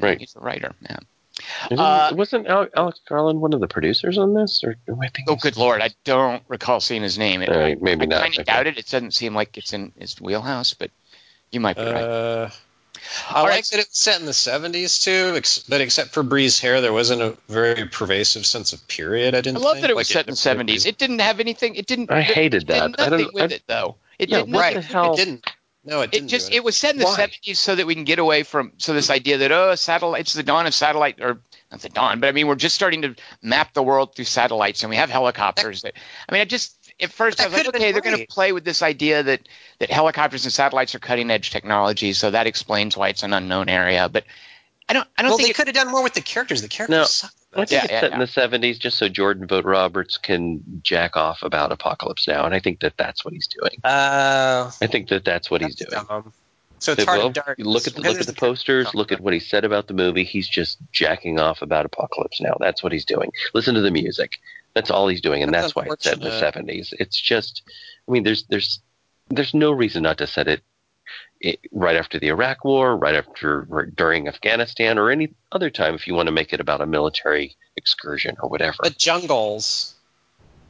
[0.00, 0.18] Right.
[0.18, 0.74] He's the writer.
[0.82, 0.98] Yeah.
[1.70, 4.62] Isn't- Uh, wasn't Al- Alex Garland one of the producers on this?
[4.64, 7.42] Or I think Oh, good lord, I don't recall seeing his name.
[7.42, 8.22] It, All I, right, maybe I not.
[8.22, 8.52] kind of Okay.
[8.52, 8.78] doubt it.
[8.78, 10.90] It doesn't seem like it's in his wheelhouse, but
[11.52, 11.94] you might be right.
[12.02, 12.50] uh,
[13.30, 13.64] I All like right.
[13.66, 16.92] that it was set in the 70s too, ex- but except for Brie's hair, there
[16.92, 19.34] wasn't a very pervasive sense of period.
[19.34, 19.60] I I didn't.
[19.62, 19.82] love think.
[19.82, 20.84] that it was Like, set in the seventies.
[20.84, 21.76] It didn't have anything.
[21.76, 22.10] It didn't.
[22.10, 22.82] I it hated did that.
[22.98, 23.96] I Nothing don't- with I- it though.
[24.18, 24.74] It Yeah, did what nothing.
[24.74, 25.12] the hell?
[25.14, 25.46] It didn't.
[25.84, 26.28] No, it It didn't.
[26.28, 28.72] just do it was set in the seventies so that we can get away from
[28.78, 32.20] so this idea that oh satellite it's the dawn of satellite or not the dawn
[32.20, 35.10] but I mean we're just starting to map the world through satellites and we have
[35.10, 35.94] helicopters that
[36.28, 38.52] I mean I just at first I was like could've okay they're going to play
[38.52, 39.48] with this idea that
[39.78, 43.68] that helicopters and satellites are cutting edge technology so that explains why it's an unknown
[43.68, 44.24] area but
[44.88, 46.62] I don't I don't well, think they it, could have done more with the characters.
[46.62, 47.04] The characters No.
[47.04, 47.32] suck.
[47.54, 48.14] Think Yeah, it's yeah, set yeah.
[48.14, 52.54] in the '70s just so Jordan Vogt Roberts can jack off about Apocalypse Now, and
[52.54, 53.80] I think that that's what he's doing.
[53.84, 55.90] Uh, I think that that's what he's doing.
[55.90, 56.32] dumb.
[56.80, 57.56] So it's hard Well, dark.
[57.58, 58.94] look at the, look at the posters.
[58.94, 60.22] Look at what he said about the movie.
[60.24, 62.56] He's just jacking off about Apocalypse Now.
[62.60, 63.32] That's what he's doing.
[63.54, 64.38] Listen to the music.
[64.74, 66.92] That's all he's doing, and That's that's, why it's set in the '70s.
[67.00, 67.62] It's just,
[68.08, 68.80] I mean, there's there's
[69.30, 70.62] there's no reason not to set it,
[71.40, 75.94] it right after the Iraq War, right after or during Afghanistan, or any other time
[75.94, 78.78] if you want to make it about a military excursion or whatever.
[78.82, 79.94] The jungles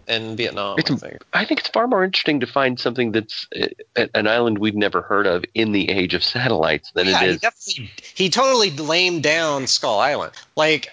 [0.06, 1.22] in Vietnam, It's- I think.
[1.32, 5.02] I think it's far more interesting to find something that's uh, an island we've never
[5.02, 9.22] heard of in the age of satellites than yeah, it he definitely he totally lamed
[9.22, 10.32] down Skull Island.
[10.56, 10.90] Like,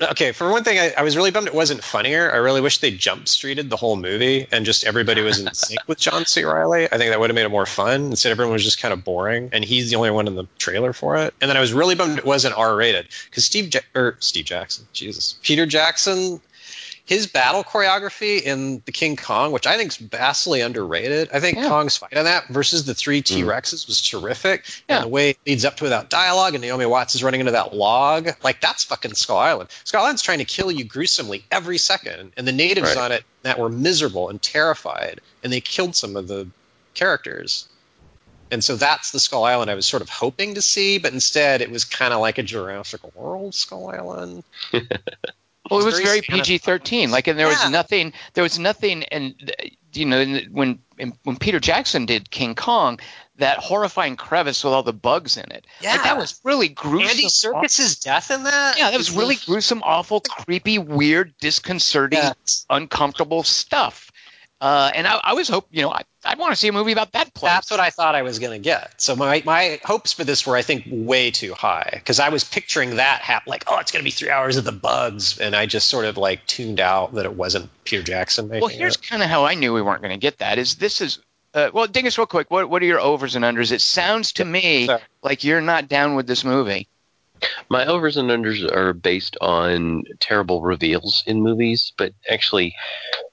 [0.00, 2.32] okay, for one thing, I, I was really bummed it wasn't funnier.
[2.32, 5.80] I really wish they jump streeted the whole movie and just everybody was in sync
[5.86, 6.44] with John C.
[6.44, 6.86] Reilly.
[6.86, 8.06] I think that would have made it more fun.
[8.06, 10.92] Instead, everyone was just kind of boring, and he's the only one in the trailer
[10.92, 11.34] for it.
[11.40, 14.44] And then I was really bummed it wasn't R rated because Steve ja- or Steve
[14.44, 16.40] Jackson, Jesus, Peter Jackson.
[17.10, 21.30] His battle choreography in the King Kong, which I think is vastly underrated.
[21.32, 21.66] I think Yeah.
[21.66, 23.24] Kong's fight on that versus the three mm.
[23.24, 24.64] T Rexes was terrific.
[24.88, 24.98] Yeah.
[24.98, 27.50] And the way it leads up to without dialogue, and Naomi Watts is running into
[27.50, 29.70] that log, like that's fucking Skull Island.
[29.82, 32.98] Skull Island's trying to kill you gruesomely every second, and the natives Right.
[33.06, 36.46] on it that were miserable and terrified, and they killed some of the
[36.94, 37.68] characters.
[38.52, 41.60] And so that's the Skull Island I was sort of hoping to see, but instead
[41.60, 44.44] it was kind of like a Jurassic World Skull Island.
[45.70, 47.10] Well, it was very very PG thirteen.
[47.10, 47.62] Like, and there Yeah.
[47.64, 48.12] was nothing.
[48.34, 49.04] There was nothing.
[49.04, 49.52] And
[49.92, 50.80] you know, when
[51.24, 53.00] when Peter Jackson did King Kong,
[53.38, 55.52] that horrifying crevice with all the bugs in it.
[55.52, 56.02] like, Yeah.
[56.02, 57.08] that was really gruesome.
[57.10, 58.76] Andy Serkis's death in that?
[58.78, 62.66] Yeah, that was really gruesome, awful, creepy, weird, disconcerting, Yes.
[62.68, 64.09] uncomfortable stuff.
[64.60, 66.92] Uh, and I, I was hope you know I, I'd want to see a movie
[66.92, 67.50] about that place.
[67.50, 69.00] That's what I thought I was going to get.
[69.00, 72.44] So my, my hopes for this were, I think, way too high because I was
[72.44, 75.56] picturing that hap- like, oh, it's going to be three hours of the bugs, and
[75.56, 78.98] I just sort of like tuned out that it wasn't Peter Jackson making Well, here's
[78.98, 80.58] kind of how I knew we weren't going to get that.
[80.58, 81.20] Is this is
[81.54, 82.50] uh, well, Dingus, real quick.
[82.50, 83.72] What what are your overs and unders?
[83.72, 85.00] It sounds to me Sorry.
[85.22, 86.86] like you're not down with this movie.
[87.68, 92.74] My overs and unders are based on terrible reveals in movies, but actually,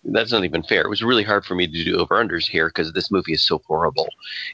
[0.03, 0.81] that's not even fair.
[0.81, 3.45] It was really hard for me to do over unders here because this movie is
[3.45, 4.07] so horrible,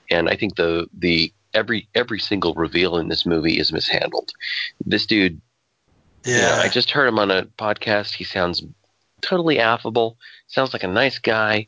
[0.10, 4.32] and I think the the every every single reveal in this movie is mishandled.
[4.86, 5.42] This dude,
[6.26, 8.14] you know, I just heard him on a podcast.
[8.14, 8.64] He sounds
[9.22, 10.18] totally affable.
[10.48, 11.68] Sounds like a nice guy,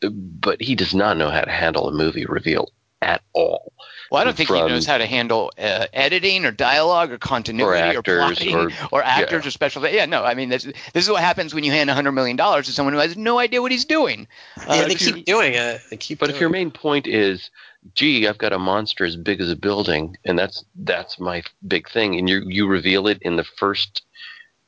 [0.00, 2.70] but he does not know how to handle a movie reveal
[3.02, 3.72] at all.
[4.10, 7.64] Well, I don't think he knows how to handle uh, editing or dialogue or continuity
[7.64, 9.48] or, actors plotting or- or, actors yeah.
[9.48, 9.82] or special.
[9.82, 9.94] Things.
[9.94, 12.66] Yeah, no, I mean this, this is what happens when you hand hundred million dollars
[12.66, 14.26] to someone who has no idea what he's doing.
[14.58, 15.80] Uh, yeah, they keep doing it.
[15.90, 16.18] They keep.
[16.18, 17.50] But doing if your main point is,
[17.94, 21.88] gee, I've got a monster as big as a building, and that's that's my big
[21.88, 24.02] thing, and you you reveal it in the first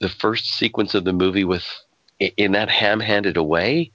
[0.00, 1.66] the first sequence of the movie with
[2.36, 3.90] in that ham-handed away,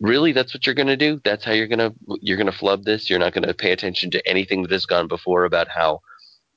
[0.00, 1.20] really, that's what you're going to do.
[1.24, 3.08] That's how you're going to you're going to flub this.
[3.08, 6.00] You're not going to pay attention to anything that has gone before about how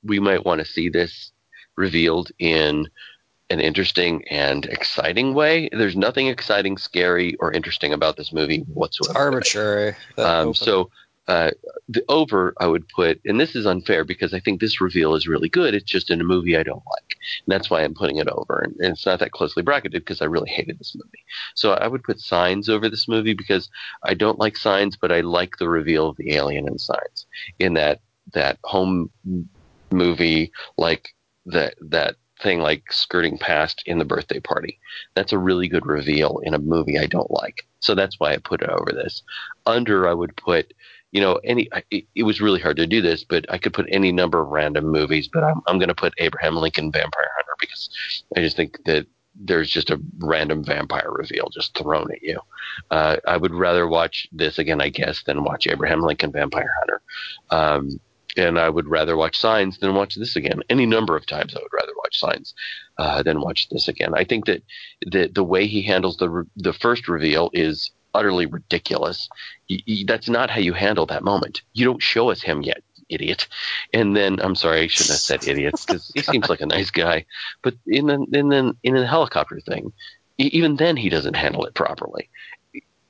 [0.02, 1.32] we might want to see this
[1.76, 2.88] revealed in
[3.50, 5.68] an interesting and exciting way.
[5.70, 9.18] There's nothing exciting, scary, or interesting about this movie it's whatsoever.
[9.18, 9.96] arbitrary.
[10.16, 10.90] Um, so
[11.26, 11.50] uh,
[11.88, 15.26] the over I would put, and this is unfair because I think this reveal is
[15.26, 15.74] really good.
[15.74, 17.16] It's just in a movie I don't like,
[17.46, 18.60] and that's why I'm putting it over.
[18.64, 21.24] And, and it's not that closely bracketed because I really hated this movie.
[21.54, 23.70] So I would put Signs over this movie because
[24.02, 27.26] I don't like Signs, but I like the reveal of the alien in Signs
[27.58, 28.00] in that
[28.32, 29.10] that home
[29.90, 31.14] movie like
[31.46, 34.78] that that thing like skirting past in the birthday party.
[35.14, 37.66] That's a really good reveal in a movie I don't like.
[37.80, 39.22] So that's why I put it over this.
[39.66, 40.72] Under I would put
[41.14, 43.86] you know, any it, it was really hard to do this, but I could put
[43.88, 47.54] any number of random movies, but I'm I'm going to put Abraham Lincoln Vampire Hunter
[47.58, 47.88] because
[48.36, 49.06] I just think that
[49.36, 52.40] there's just a random vampire reveal just thrown at you.
[52.90, 57.02] Uh, I would rather watch this again, I guess, than watch Abraham Lincoln Vampire Hunter.
[57.50, 58.00] Um,
[58.36, 60.62] and I would rather watch Signs than watch this again.
[60.68, 62.54] Any number of times I would rather watch Signs
[62.98, 64.14] uh, than watch this again.
[64.16, 64.62] I think that
[65.06, 69.28] the the way he handles the the first reveal is utterly ridiculous.
[70.06, 71.62] That's not how you handle that moment.
[71.72, 73.48] You don't show us him yet, idiot.
[73.92, 76.90] And then I'm sorry, I shouldn't have said idiots because he seems like a nice
[76.90, 77.26] guy.
[77.62, 79.92] But in the in the in the helicopter thing,
[80.38, 82.30] even then he doesn't handle it properly.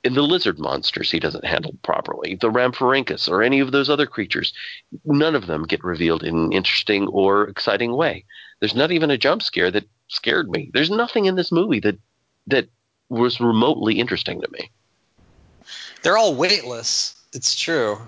[0.03, 2.35] In the lizard monsters, he doesn't handle properly.
[2.35, 4.53] The Rhamphorhynchus or any of those other creatures,
[5.07, 8.27] none of them get revealed in an interesting or exciting way.
[8.61, 10.71] There's not even a jump scare that scared me.
[10.75, 11.99] There's nothing in this movie that
[12.49, 12.69] that
[13.09, 14.71] was remotely interesting to me.
[16.05, 17.17] They're all weightless.
[17.33, 17.99] It's true.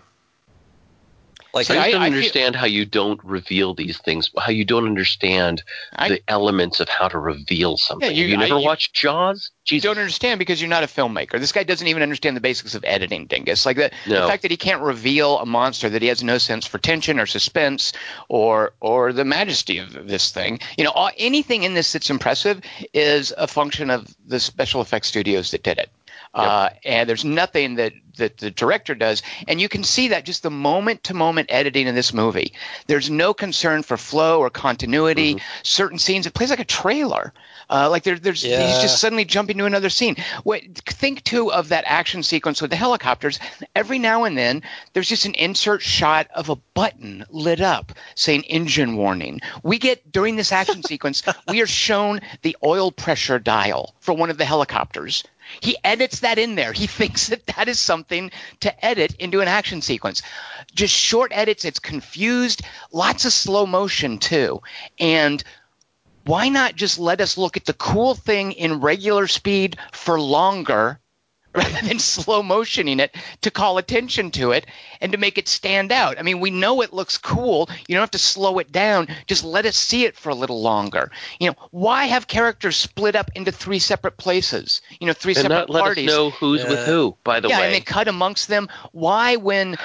[1.55, 4.31] Like See, I just I- don't I feel- understand how you don't reveal these things.
[4.39, 5.63] How you don't understand
[5.95, 8.11] I- the elements of how to reveal something.
[8.11, 9.51] Yeah, you- Have you never I- watched Jaws?
[9.67, 11.41] You don't understand because you're not a filmmaker.
[11.41, 13.65] This guy doesn't even understand the basics of editing, Dingus.
[13.65, 16.67] Like the, the fact that he can't reveal a monster, that he has no sense
[16.67, 17.95] for tension or suspense
[18.29, 20.61] or or the majesty of this thing.
[20.77, 22.61] You know, all, anything in this that's impressive
[22.93, 25.89] is a function of the special effects studios that did it.
[26.37, 29.23] Uh, and there's nothing that, that the director does.
[29.49, 32.53] And you can see that just the moment to moment editing in this movie.
[32.87, 35.33] There's no concern for flow or continuity.
[35.63, 37.33] Certain scenes, it plays like a trailer.
[37.69, 40.17] Uh, like there, there's, he's just suddenly jumping to another scene.
[40.45, 43.41] Wait, think too of that action sequence with the helicopters.
[43.75, 44.63] Every now and then,
[44.93, 49.41] there's just an insert shot of a button lit up saying engine warning.
[49.63, 54.31] We get during this action sequence, we are shown the oil pressure dial for one
[54.31, 55.25] of the helicopters.
[55.61, 56.73] He edits that in there.
[56.73, 58.31] He thinks that that is something
[58.61, 60.23] to edit into an action sequence.
[60.75, 61.65] Just short edits.
[61.65, 62.63] It's confused.
[62.93, 64.63] Lots of slow motion too.
[64.99, 65.43] And
[66.25, 71.01] why not just let us look at the cool thing in regular speed for longer
[71.57, 74.67] rather than slow motioning it to call attention to it
[75.01, 76.19] and to make it stand out.
[76.19, 77.69] I mean, we know it looks cool.
[77.89, 79.09] You don't have to slow it down.
[79.27, 81.11] Just let us see it for a little longer.
[81.41, 84.83] You know, why have characters split up into three separate places?
[85.01, 86.09] You know, three and separate not let parties.
[86.09, 86.71] us know who's Yeah.
[86.71, 87.17] with who.
[87.25, 88.69] By the yeah, way, and they cut amongst them.
[88.93, 89.77] Why, when,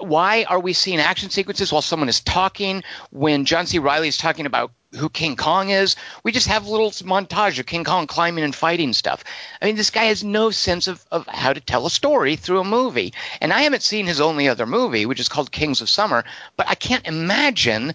[0.00, 2.82] why are we seeing action sequences while someone is talking?
[3.10, 3.78] When John C.
[3.78, 7.66] Reilly is talking about who King Kong is, we just have a little montage of
[7.66, 9.22] King Kong climbing and fighting stuff.
[9.60, 12.60] I mean, this guy has no sense of, of how to tell a story through
[12.60, 13.14] a movie.
[13.40, 16.24] And I haven't seen his only other movie, which is called Kings of Summer,
[16.56, 17.94] but I can't imagine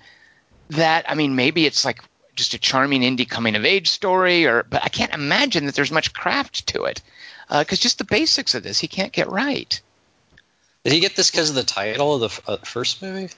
[0.70, 1.10] that.
[1.10, 2.02] I mean, maybe it's like
[2.36, 5.92] just a charming indie coming of age story, or but I can't imagine that there's
[5.92, 7.02] much craft to it
[7.50, 9.82] because just the basics of this he can't get right.
[10.84, 13.34] Did he get this because of the title of the f- uh, first movie?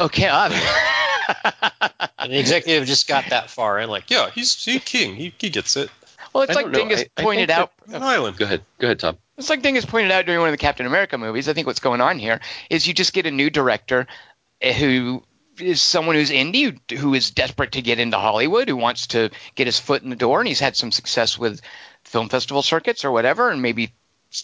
[0.00, 0.48] Okay, uh,
[2.18, 5.14] And the executive just got that far in, like, yeah, he's he's king.
[5.14, 5.90] He, he gets it.
[6.34, 6.74] well, it's I like don't.
[6.74, 7.72] Dingus I- I pointed think out.
[7.88, 8.36] An island.
[8.36, 8.62] go ahead.
[8.78, 9.16] Go ahead, Tom.
[9.38, 11.48] It's like Dingus pointed out during one of the Captain America movies.
[11.48, 14.06] I think what's going on here is you just get a new director
[14.60, 15.22] eh, who
[15.58, 19.30] is someone who's indie, who- who is desperate to get into Hollywood, who wants to
[19.54, 21.60] get his foot in the door, and he's had some success with
[22.04, 23.92] film festival circuits or whatever, and maybe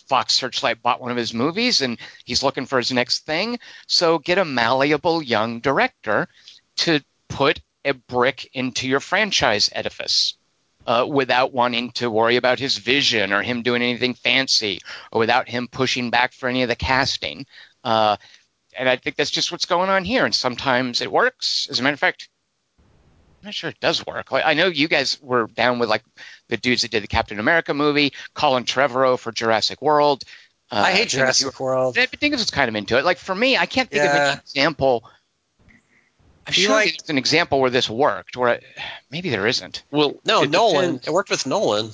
[0.09, 3.59] Fox Searchlight bought one of his movies, and he's looking for his next thing.
[3.87, 6.29] So get a malleable young director
[6.77, 10.35] to put a brick into your franchise edifice
[10.87, 15.49] uh, without wanting to worry about his vision or him doing anything fancy or without
[15.49, 17.47] him pushing back for any of the casting.
[17.83, 18.17] Uh,
[18.79, 20.25] and I think that's just what's going on here.
[20.25, 21.69] And sometimes it works.
[21.71, 22.29] As a matter of fact,
[22.79, 24.31] I'm not sure it does work.
[24.31, 26.05] Like, I know you guys were down with like
[26.49, 30.25] the dudes that did the Captain America movie, Colin Trevorrow for Jurassic World.
[30.71, 31.99] Uh, I hate think if you Jurassic World.
[31.99, 33.05] I think was kind of into it.
[33.05, 35.05] Like for me, I can't think of an example.
[36.47, 38.37] I'm sure like- there's an example where this worked.
[38.37, 38.65] Where it,
[39.11, 39.83] maybe there isn't.
[39.91, 40.85] Well, No, it Nolan.
[40.85, 41.91] depends- It worked with Nolan.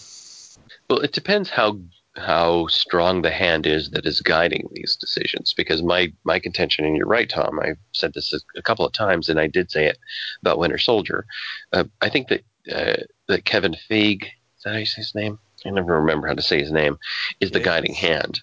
[0.89, 1.79] Well, it depends how
[2.15, 5.55] how strong the hand is that is guiding these decisions.
[5.57, 7.59] Because my my contention, and you're right, Tom.
[7.59, 9.99] I've said this a, a couple of times, and I did say it
[10.43, 11.25] about Winter Soldier.
[11.73, 15.39] Uh, I think that uh, that Kevin Feige, is that how you say his name?
[15.65, 16.99] I never remember how to say his name.
[17.41, 17.65] Is the Yeah.
[17.65, 18.41] guiding hand.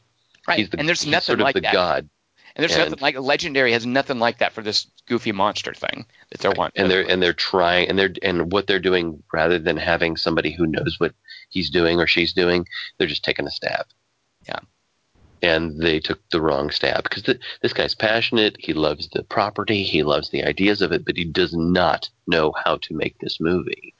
[0.47, 0.57] Right.
[0.59, 1.73] He's the, and there's he's nothing sort of like the that.
[1.73, 2.09] god.
[2.59, 6.05] And there's And- nothing like Legendary has nothing like that for this goofy monster thing
[6.29, 6.81] that they're wanting.
[6.81, 10.51] and they're and they're trying and they're and what they're doing rather than having somebody
[10.51, 11.13] who knows what
[11.49, 12.65] he's doing or she's doing
[12.97, 13.85] they're just taking a stab
[14.45, 14.59] Yeah.
[15.41, 19.83] and they took the wrong stab because th- this guy's passionate he loves the property
[19.83, 23.39] he loves the ideas of it but he does not know how to make this
[23.39, 23.93] movie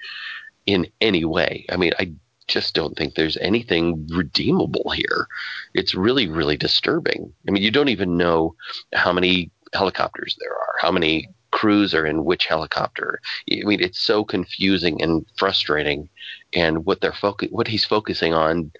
[0.66, 2.12] in any way i mean i
[2.50, 5.28] just don't think there's anything redeemable here
[5.74, 8.56] it's really really disturbing i mean you don't even know
[8.94, 13.20] how many helicopters there are how many crews are in which helicopter.
[13.52, 16.10] I mean, it's so confusing and frustrating,
[16.54, 18.72] and what they're focu- what he's focusing on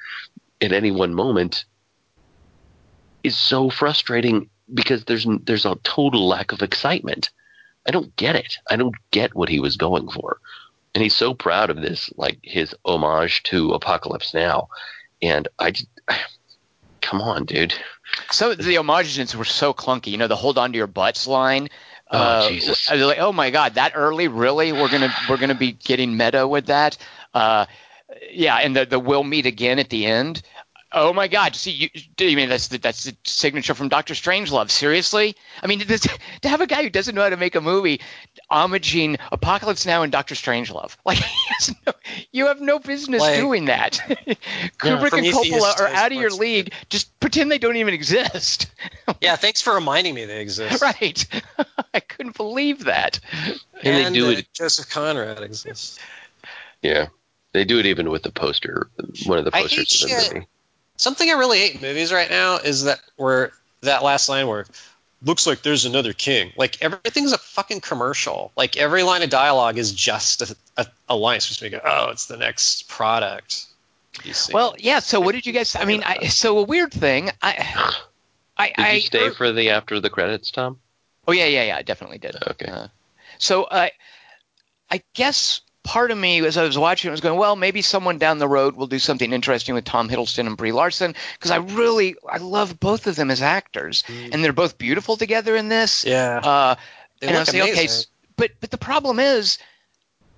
[0.62, 1.66] at any one moment
[3.24, 7.30] is so frustrating because there's there's a total lack of excitement.
[7.88, 8.58] I don't get it.
[8.70, 10.40] I don't get what he was going for,
[10.94, 14.70] and he's so proud of this, like his homage to Apocalypse Now,
[15.22, 15.88] and I just.
[17.02, 17.74] Come on, dude.
[18.30, 20.08] so the homages were so clunky.
[20.08, 21.70] You know, the "hold on to your butts" line.
[22.12, 22.90] Oh, uh, Jesus.
[22.90, 24.28] I was like, oh my god, that early?
[24.28, 24.72] Really?
[24.72, 26.98] We're gonna we're gonna be getting meta with that?
[27.34, 27.68] Uh,
[28.32, 30.42] yeah, and the the we'll meet again at the end.
[30.92, 31.56] Oh my God!
[31.56, 34.72] See, you, do you mean that's the, that's the signature from Doctor Strangelove?
[34.72, 35.36] Seriously?
[35.62, 36.08] I mean, this,
[36.42, 38.02] to have a guy who doesn't know how to make a movie
[38.52, 41.20] homaging Apocalypse Now and Doctor Strangelove, like
[41.86, 41.94] no,
[42.32, 43.94] you have no business Like- doing that.
[44.78, 46.38] Kubrick and Coppola are out of your works.
[46.40, 46.74] league.
[46.90, 48.68] Just pretend they don't even exist.
[49.22, 50.82] Yeah, thanks for reminding me they exist.
[50.82, 51.26] right?
[51.94, 53.20] I couldn't believe that.
[53.84, 56.00] And they do that it- Joseph Conrad exists.
[56.82, 57.08] Yeah,
[57.52, 58.90] they do it even with the poster,
[59.26, 60.34] one of the posters of the shit.
[60.34, 60.48] movie.
[60.96, 64.66] Something I really hate in movies right now is that where that last line where
[65.24, 66.52] looks like there's another king.
[66.56, 68.52] Like everything's a fucking commercial.
[68.56, 71.40] Like every line of dialogue is just a, a, a line.
[71.40, 73.66] Supposed to be go, oh, it's the next product.
[74.52, 75.00] Well, yeah.
[75.00, 75.76] So what did you guys?
[75.76, 77.30] I mean, I, so a weird thing.
[77.42, 77.94] I,
[78.58, 80.80] I, Did I you stay heard- for the after the credits, Tom?
[81.28, 81.78] Oh yeah, yeah, yeah.
[81.78, 82.36] I definitely did.
[82.48, 82.66] Okay.
[82.66, 82.88] Uh,
[83.38, 83.92] so I,
[84.90, 88.20] I guess part of me as I was watching it was going, well, maybe someone
[88.20, 91.56] down the road will do something interesting with Tom Hiddleston and Brie Larson because I
[91.58, 96.06] really I love both of them as actors, and they're both beautiful together in this.
[96.06, 96.76] yeah, Uh,
[97.24, 97.88] and I was like, okay,
[98.38, 99.58] but but the problem is.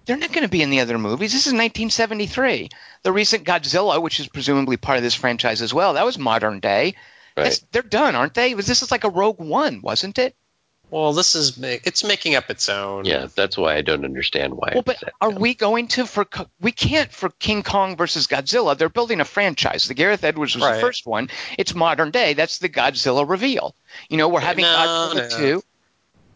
[0.06, 1.32] They're not going to be in the other movies.
[1.32, 2.70] This is 1973.
[3.04, 6.60] The recent Godzilla, which is presumably part of this franchise as well, that was modern
[6.60, 6.96] day.
[7.38, 7.64] Right.
[7.72, 8.56] They're done, aren't they?
[8.56, 10.36] Was this is like a Rogue One, wasn't it?
[10.92, 13.06] Well, this is it's making up its own.
[13.06, 14.72] Yeah, that's why I don't understand why.
[14.74, 15.40] Well, but are down.
[15.40, 16.28] we going to for
[16.60, 18.78] we can't for King Kong versus Godzilla?
[18.78, 19.88] They're building a franchise.
[19.88, 20.76] The Gareth Edwards was Right.
[20.76, 21.30] the first one.
[21.58, 22.34] It's modern day.
[22.34, 23.74] That's the Godzilla reveal.
[24.10, 25.38] You know, we're having No, Godzilla no.
[25.38, 25.64] two.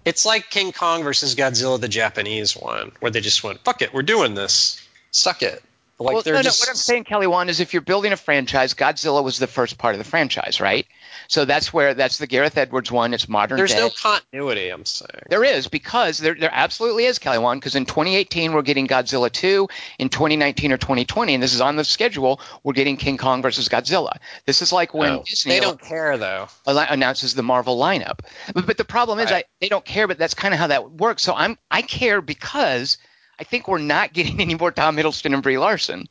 [0.06, 3.94] It's like King Kong versus Godzilla, the Japanese one, where they just went, "Fuck it,
[3.94, 4.82] we're doing this.
[5.12, 5.62] Suck it."
[5.98, 6.64] Like well, they're no, just no.
[6.64, 9.78] What I'm saying, Kelly Wand, is if you're building a franchise, Godzilla was the first
[9.78, 10.86] part of the franchise, right?
[11.28, 13.14] So that's where that's the Gareth Edwards one.
[13.14, 13.80] It's modern there's day.
[13.80, 14.70] no continuity.
[14.70, 15.24] I'm saying.
[15.30, 19.32] There is because there there absolutely is Kelly Wand because in 2018 we're getting Godzilla
[19.32, 19.68] 2,
[20.00, 23.70] in 2019 or 2020, and this is on the schedule, we're getting King Kong versus
[23.70, 24.18] Godzilla.
[24.46, 25.24] This is like when Oh.
[25.26, 26.48] Disney They don't care though.
[26.66, 28.20] announces the Marvel lineup.
[28.54, 30.08] But, but the problem is, I, they don't care.
[30.08, 31.24] But that's kind of how that works.
[31.24, 32.98] So I'm I care because
[33.40, 36.08] I think we're not getting any more Tom Hiddleston and Brie Larson.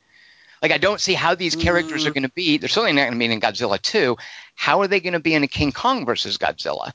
[0.61, 2.07] Like I don't see how these characters Mm.
[2.07, 2.57] are going to be.
[2.57, 4.17] They're certainly not going to be in Godzilla 2.
[4.55, 6.91] How are they going to be in a King Kong versus Godzilla?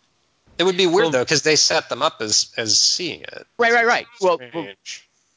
[0.59, 3.47] It would be weird Well- though because they set them up as as seeing it.
[3.59, 4.07] Right, right, right.
[4.21, 4.69] Well, well,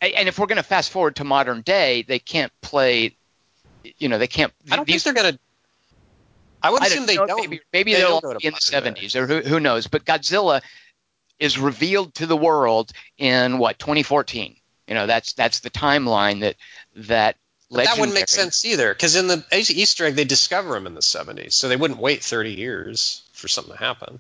[0.01, 3.15] and if we're going to fast forward to modern day, they can't play.
[3.97, 4.51] You know, they can't.
[4.71, 5.39] I don't these, think they're gonna.
[6.61, 7.41] I would I assume don't they know, don't.
[7.49, 9.87] Maybe, maybe they they'll don't be in the modern seventies, or who, who knows?
[9.87, 10.61] But Godzilla
[11.39, 14.55] is revealed to the world in what 2014.
[14.87, 16.55] You know, that's that's the timeline that
[16.95, 17.35] that.
[17.73, 20.93] But that wouldn't make sense either, because in the Easter egg they discover him in
[20.95, 24.19] the 70s, so they wouldn't wait 30 years for something to happen.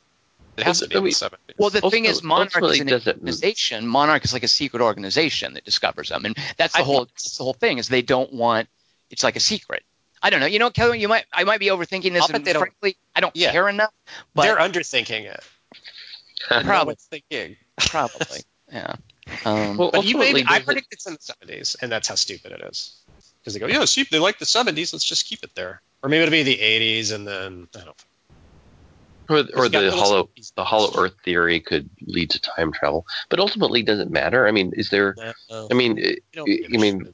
[0.57, 1.37] It has to be in the 70s.
[1.57, 3.87] Well, the thing is, Monarch ultimately is an doesn't- organization.
[3.87, 7.09] Monarch is like a secret organization that discovers them, and that's the I whole think-
[7.13, 7.79] that's the whole thing.
[7.79, 8.67] Is they don't want
[9.09, 9.83] it's like a secret.
[10.21, 10.45] I don't know.
[10.45, 12.97] You know, Kelly, you might I might be overthinking this, I'll and they don't- frankly,
[13.15, 13.51] I don't Yeah.
[13.51, 13.91] care enough.
[14.35, 15.43] But they're underthinking it.
[16.65, 16.95] Probably.
[17.09, 17.57] thinking.
[17.77, 18.41] probably,
[18.71, 18.95] yeah.
[19.45, 21.89] Um, Well, But you ultimately, maybe, I does it- predict it's in the 70s, and
[21.91, 22.93] that's how stupid it is.
[23.43, 25.81] Because they go, yeah, see, they like the 70s, let's just keep it there.
[26.01, 28.05] Or maybe it'll be the 80s, and then I don't.
[29.29, 30.53] or, or the hollow skis.
[30.55, 34.47] the hollow Earth theory could lead to time travel, but ultimately, does it matter?
[34.47, 35.15] I mean, is there?
[35.49, 35.67] know.
[35.69, 37.13] I mean, You don't I mean.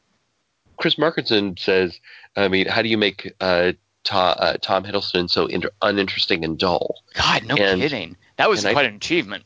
[0.77, 1.99] Chris Markinson says,
[2.37, 3.73] I mean, how do you make uh,
[4.05, 6.95] Tom, uh, Tom Hiddleston so inter- uninteresting and dull?
[7.15, 8.15] God, no and- kidding.
[8.37, 9.43] That was and I- quite an achievement.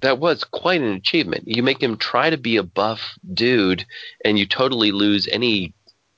[0.00, 1.44] That was quite an achievement.
[1.46, 3.86] You make him try to be a buff dude,
[4.24, 5.74] and you totally lose any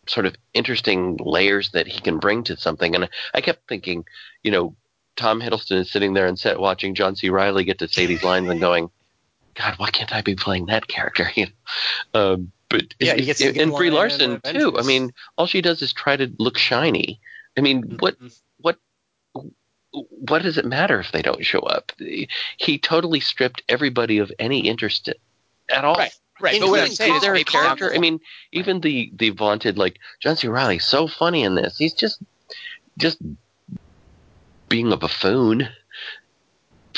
[0.07, 2.95] sort of interesting layers that he can bring to something.
[2.95, 4.05] And I kept thinking,
[4.43, 4.77] you know,
[5.17, 7.31] Tom Hiddleston is sitting there and set watching John C.
[7.31, 8.91] Reilly get to say these lines and going,
[9.55, 11.31] God, why can't I be playing that character?
[11.37, 12.33] You know?
[12.33, 14.77] um, but Yeah, and, he gets a good and Brie Larson too.
[14.77, 17.21] I mean, all she does is try to look shiny.
[17.57, 18.37] I mean, what Mhm.
[18.59, 18.79] what
[19.93, 21.93] what does it matter if they don't show up?
[22.57, 25.09] He totally stripped everybody of any interest
[25.71, 25.95] at all.
[25.95, 27.95] Right, Right, but what I'm saying Is is there a character?
[27.95, 28.21] I mean,
[28.53, 30.49] even the the vaunted like John C.
[30.49, 31.79] Reilly's so funny in this.
[31.79, 32.21] He's just
[32.99, 33.19] just
[34.69, 35.69] being a buffoon.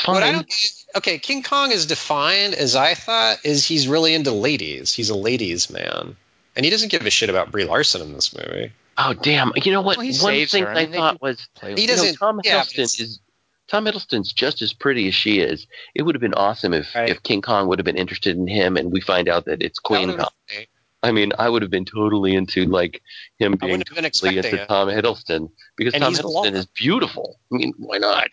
[0.05, 0.35] What I Fine.
[0.35, 0.53] don't
[0.97, 4.93] okay, King Kong is defined as I thought is he's really into ladies.
[4.93, 6.17] He's a ladies man,
[6.55, 8.73] and he doesn't give a shit about Brie Larson in this movie.
[8.99, 9.53] Oh damn!
[9.57, 9.99] You know what?
[9.99, 10.71] Well, One thing her.
[10.71, 13.01] I I, mean, thought was play with He you know, doesn't- Tom yeah, but Hiddleston
[13.01, 13.21] is
[13.69, 15.67] Tom Hiddleston's just as pretty as she is.
[15.95, 17.09] It would have been awesome if Right.
[17.09, 19.79] if King Kong would have been interested in him, and we find out that it's
[19.81, 20.29] Queen That Kong.
[20.49, 20.67] been.
[21.03, 23.03] I mean, I would have been totally into like
[23.39, 24.69] him being wouldn't have totally into it.
[24.69, 26.57] Tom Hiddleston because And Tom Hiddleston blonde.
[26.57, 27.39] is beautiful.
[27.53, 28.29] I mean, why not?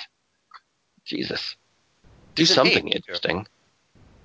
[1.05, 1.55] Jesus,
[2.35, 2.95] do He's an something ape.
[2.95, 3.45] interesting.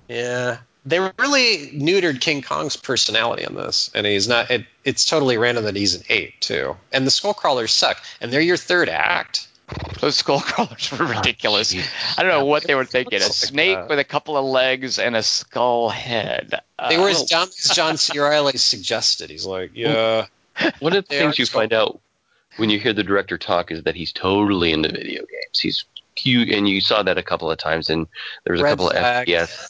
[0.07, 4.49] Yeah, they really neutered King Kong's personality in this, and he's not.
[4.49, 6.77] It, it's totally random that he's an ape too.
[6.91, 9.47] And the Skullcrawlers suck, and they're your third act.
[9.99, 11.71] Those skull crawlers were ridiculous.
[11.71, 11.89] Jesus.
[12.17, 13.17] I don't know what they were thinking.
[13.17, 16.55] A Something like snake with a couple of legs and a skull head.
[16.89, 18.17] They Uh, were as dumb as John C.
[18.19, 19.29] Reilly suggested.
[19.29, 20.25] He's like, yeah,
[20.79, 21.99] One of the things are you find out
[22.57, 25.59] when you hear the director talk is that he's totally into video games.
[25.59, 27.89] He's cute, and you saw that a couple of times.
[27.89, 28.07] And
[28.43, 29.29] there was a Red couple flag.
[29.29, 29.69] of FPS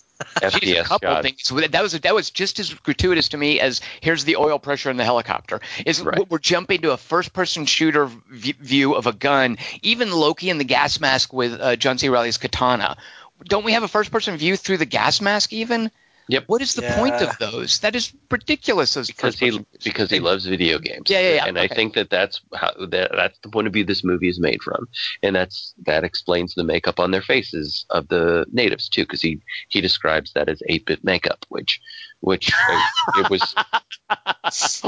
[0.60, 1.28] Geez, a couple shots.
[1.50, 1.72] things.
[1.72, 4.98] That was that was just as gratuitous to me as here's the oil pressure in
[4.98, 5.62] the helicopter.
[5.86, 6.30] Is Right.
[6.30, 9.58] we're jumping to a first-person shooter v- view of a gun.
[9.82, 12.10] Even Loki in the gas mask with uh, John C.
[12.10, 12.98] Reilly's katana.
[13.46, 15.54] Don't we have a first-person view through the gas mask?
[15.54, 15.90] Even.
[16.30, 16.44] Yep.
[16.46, 17.80] What is the point of those?
[17.80, 18.94] That is ridiculous.
[18.94, 21.10] Those because he first-person because he loves video games.
[21.10, 21.46] Yeah, yeah, yeah.
[21.48, 24.40] And I think that that's how that that's the point of view this movie is
[24.40, 24.88] made from,
[25.24, 29.42] and that's that explains the makeup on their faces of the natives too, because he
[29.70, 31.82] he describes that as eight bit makeup, which
[32.20, 32.82] which uh,
[33.18, 33.56] it was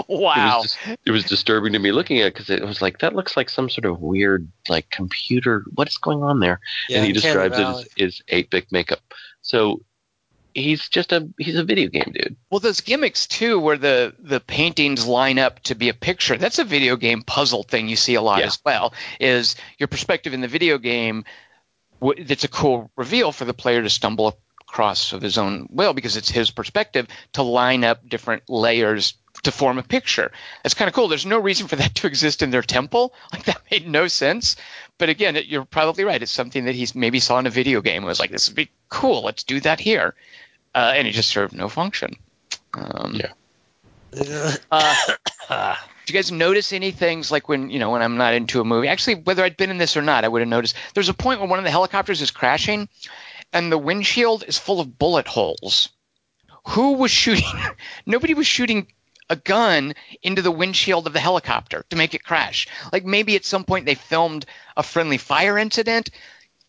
[0.07, 0.59] wow.
[0.59, 3.15] it was dis- it was disturbing to me looking at because it was like that
[3.15, 5.65] looks like some sort of weird like computer.
[5.73, 6.59] What is going on there?
[6.87, 6.97] yeah.
[6.97, 9.01] and he describes it as, as eight bit makeup.
[9.41, 9.81] So.
[10.53, 12.35] He's just a he's a video game dude.
[12.49, 16.37] Well, those gimmicks too, where the the paintings line up to be a picture.
[16.37, 18.47] That's a video game puzzle thing you see a lot Yeah.
[18.47, 18.93] as well.
[19.19, 21.25] Is your perspective in the video game
[22.01, 26.17] it's a cool reveal for the player to stumble across of his own will because
[26.17, 29.13] it's his perspective to line up different layers
[29.43, 30.31] to form a picture.
[30.63, 31.07] That's kind of cool.
[31.07, 33.13] There's no reason for that to exist in their temple.
[33.33, 34.55] Like that made no sense.
[34.97, 36.21] But again, it, you're probably right.
[36.21, 38.55] It's something that he's maybe saw in a video game and was like, "This would
[38.55, 39.23] be cool.
[39.23, 40.13] Let's do that here,"
[40.75, 42.15] uh, and it just served no function.
[42.73, 44.55] Um, Yeah.
[44.71, 44.95] uh,
[46.05, 48.65] do you guys notice any things like when you know when I'm not into a
[48.65, 48.87] movie?
[48.89, 50.75] Actually, whether I'd been in this or not, I would have noticed.
[50.93, 52.89] There's a point where one of the helicopters is crashing,
[53.53, 55.89] and the windshield is full of bullet holes.
[56.69, 57.45] Who was shooting?
[58.05, 58.87] Nobody was shooting
[59.31, 62.67] a gun into the windshield of the helicopter to make it crash.
[62.91, 66.09] Like maybe at some point they filmed a friendly fire incident,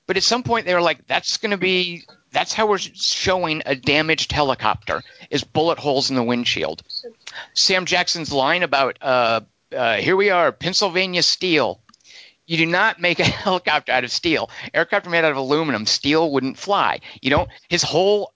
[0.06, 3.62] but at some point they were like, "That's going to be." That's how we're showing
[3.66, 6.82] a damaged helicopter is bullet holes in the windshield.
[7.52, 9.40] Sam Jackson's line about uh,
[9.70, 11.80] uh, here we are, Pennsylvania steel.
[12.46, 14.50] You do not make a helicopter out of steel.
[14.72, 15.84] Aircraft are made out of aluminum.
[15.84, 17.00] Steel wouldn't fly.
[17.20, 17.50] You don't.
[17.68, 18.32] His whole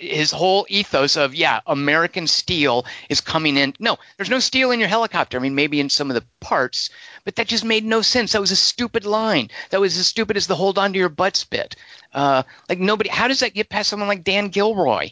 [0.00, 3.74] his whole ethos of yeah, American steel is coming in.
[3.78, 5.36] No, there's no steel in your helicopter.
[5.36, 6.88] I mean, maybe in some of the parts,
[7.24, 8.32] but that just made no sense.
[8.32, 9.50] That was a stupid line.
[9.68, 11.76] That was as stupid as the hold on to your butts bit.
[12.14, 13.10] Uh, like nobody.
[13.10, 15.10] How does that get past someone like Dan Gilroy?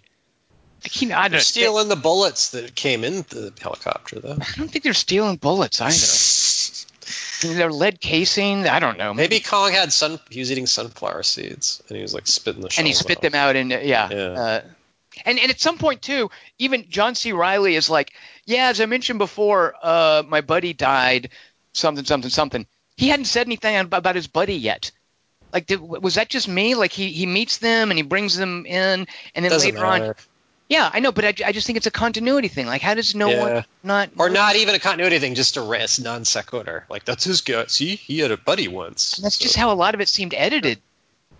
[0.84, 1.44] He, I They're don't.
[1.44, 4.38] stealing the bullets that came in the helicopter, though.
[4.40, 5.94] I don't think they're stealing bullets either.
[7.40, 8.66] They're lead casing.
[8.66, 9.14] I don't know.
[9.14, 10.18] Maybe Kong had sun.
[10.28, 12.74] He was eating sunflower seeds, and he was like spitting the.
[12.76, 13.22] and he spit out.
[13.22, 14.08] them out and yeah.
[14.10, 14.16] Yeah.
[14.16, 14.60] Uh,
[15.24, 17.32] and and at some point too, even John C.
[17.32, 18.12] Reilly is like,
[18.46, 21.30] yeah, as I mentioned before, uh, my buddy died,
[21.72, 22.66] something something something.
[22.96, 24.90] He hadn't said anything ab- about his buddy yet.
[25.52, 26.74] Like, did, was that just me?
[26.74, 30.14] Like, he, he meets them and he brings them in, and then Doesn't later on,
[30.68, 32.66] yeah, I know, but I, I just think it's a continuity thing.
[32.66, 33.40] Like, how does no Yeah.
[33.54, 36.84] one not Or not even a continuity thing, just a rest non sequitur.
[36.90, 37.64] Like that's his guy.
[37.68, 39.12] See, he had a buddy once.
[39.22, 40.80] That's So- just how a lot of it seemed edited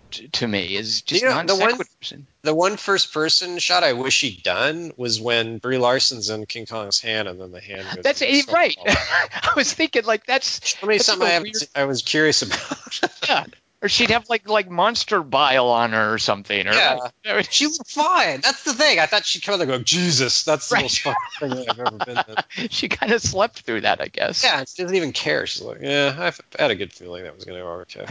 [0.09, 0.75] t- to me.
[0.75, 2.23] Is just You know, non the one- sequiturs.
[2.41, 6.65] The one first person shot I wish he'd done was when Brie Larson's in King
[6.65, 7.87] Kong's hand, and then the hand.
[7.95, 8.21] goes That's
[8.51, 8.75] right.
[8.87, 13.01] I was thinking like that's Show me That's something I, weird- I was curious about.
[13.27, 13.45] yeah.
[13.81, 16.67] Or she'd have like like monster bile on her or something.
[16.67, 16.99] Or Yeah.
[17.25, 18.41] like, she looked fine.
[18.41, 18.99] That's the thing.
[18.99, 20.81] I thought she'd come out there and go, Jesus, that's the Right.
[20.83, 22.17] most fucking thing I've ever been
[22.57, 22.67] in.
[22.69, 24.43] she kind of slept through that, I guess.
[24.43, 25.47] Yeah, she doesn't even care.
[25.47, 28.05] She's like, yeah, I've had a good feeling that was going to go okay.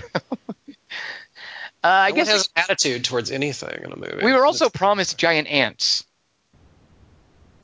[1.85, 4.25] Uh, I No guess one has an attitude towards anything in a movie.
[4.25, 6.05] we were also It's- promised giant ants.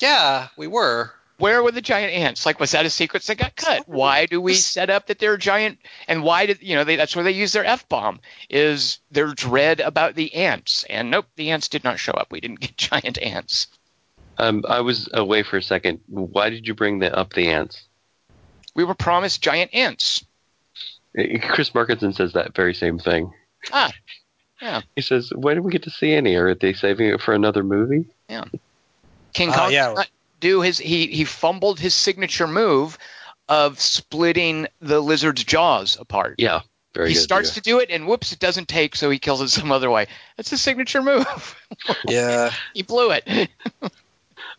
[0.01, 1.12] yeah, we were.
[1.39, 2.47] Where were the giant ants?
[2.47, 3.89] Like, was that a sequence that got cut?
[3.89, 5.81] Why do we set up that they're giant?
[6.07, 6.85] And why did you know?
[6.85, 8.21] They, that's where they use their f bomb.
[8.49, 10.85] Is their dread about the ants?
[10.89, 12.29] And nope, the ants did not show up.
[12.31, 13.67] We didn't get giant ants.
[14.39, 16.01] Um, I was away for a second.
[16.07, 17.83] Why did you bring the, up the ants?
[18.77, 20.25] We were promised giant ants.
[21.15, 23.33] Chris Markinson says that very same thing.
[23.73, 23.93] Ah,
[24.61, 24.83] yeah.
[24.97, 26.35] He says, "Why didn't we get to see any?
[26.37, 28.45] Are they saving it for another movie?" Yeah.
[29.33, 29.93] King Kong yeah.
[29.93, 30.09] not
[30.41, 32.99] do his he he fumbled his signature move
[33.49, 36.37] of splitting the lizard's jaws apart.
[36.39, 36.61] Yeah,
[36.95, 37.21] very he good.
[37.21, 37.55] starts yeah.
[37.55, 40.07] to do it and whoops it doesn't take so he kills it some other way.
[40.37, 41.57] That's his signature move.
[42.07, 42.53] Yeah.
[42.73, 43.51] he blew it.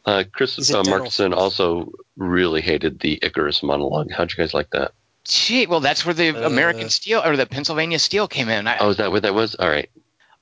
[0.06, 4.12] Uh, Chris He's uh, dental Markinson also really hated the Icarus monologue.
[4.12, 4.92] How'd you guys like that?
[5.26, 6.48] Gee, well that's where the Uh.
[6.48, 8.68] American steel or the Pennsylvania steel came in.
[8.68, 9.56] I, Oh, is that what that was?
[9.56, 9.90] All right.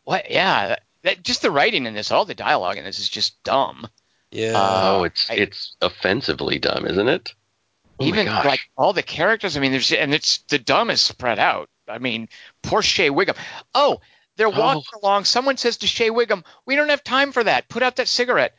[0.03, 0.29] What?
[0.29, 3.87] Yeah, that, just the writing in this, all the dialogue in this is just dumb.
[4.31, 4.53] Yeah.
[4.59, 7.33] Uh, oh, it's I- it's offensively dumb, isn't it?
[7.99, 9.55] Oh Even like all the characters.
[9.55, 11.69] I mean, there's and it's the dumb is spread out.
[11.87, 12.27] I mean,
[12.63, 13.35] poor Shea Whigham.
[13.75, 14.01] Oh,
[14.35, 15.25] they're walking along.
[15.25, 17.69] Someone says to Shea Whigham, "We don't have time for that.
[17.69, 18.55] Put out that cigarette."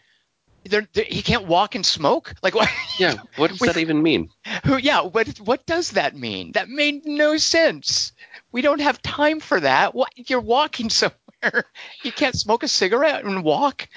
[0.64, 2.34] They're, they he can't walk and smoke.
[2.42, 2.68] Like what?
[2.98, 3.14] yeah.
[3.36, 4.30] What does We- that even mean?
[4.64, 4.76] Who?
[4.76, 5.02] Yeah.
[5.02, 5.28] What?
[5.40, 6.52] What does that mean?
[6.52, 8.12] That made no sense.
[8.52, 9.94] We don't have time for that.
[9.94, 10.10] What?
[10.16, 11.64] You're walking somewhere.
[12.02, 13.88] You can't smoke a cigarette and walk.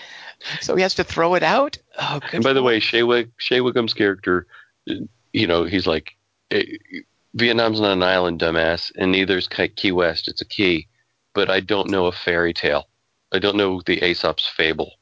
[0.62, 1.78] So he has to throw it out.
[2.00, 4.46] Oh, good And by the way, Shea, Wig- Shea Whigham's character,
[5.34, 6.16] you know, he's like,
[6.52, 6.64] eh,
[7.34, 10.28] Vietnam's not an island, dumbass, and neither is Key West.
[10.28, 10.88] It's a key,
[11.34, 12.88] but I don't know a fairy tale.
[13.32, 14.94] I don't know the Aesop's fable.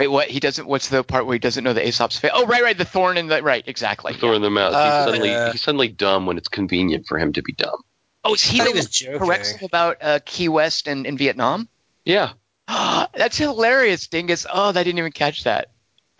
[0.00, 0.28] Wait, what?
[0.28, 0.66] He doesn't.
[0.66, 2.30] What's the part where he doesn't know the Aesop's fate?
[2.32, 2.78] Oh, right, right.
[2.78, 3.62] The thorn in the right.
[3.66, 4.14] Exactly.
[4.14, 4.72] Throw in the mouth.
[4.72, 5.52] Uh, he's suddenly yeah.
[5.52, 7.82] he's suddenly dumb when it's convenient for him to be dumb.
[8.24, 11.04] Oh, is he I the thought one who corrects him about uh, Key West and
[11.06, 11.68] in Vietnam?
[12.06, 12.32] Yeah,
[13.14, 14.46] That's hilarious, Dingus.
[14.50, 15.68] Oh, I didn't even catch that.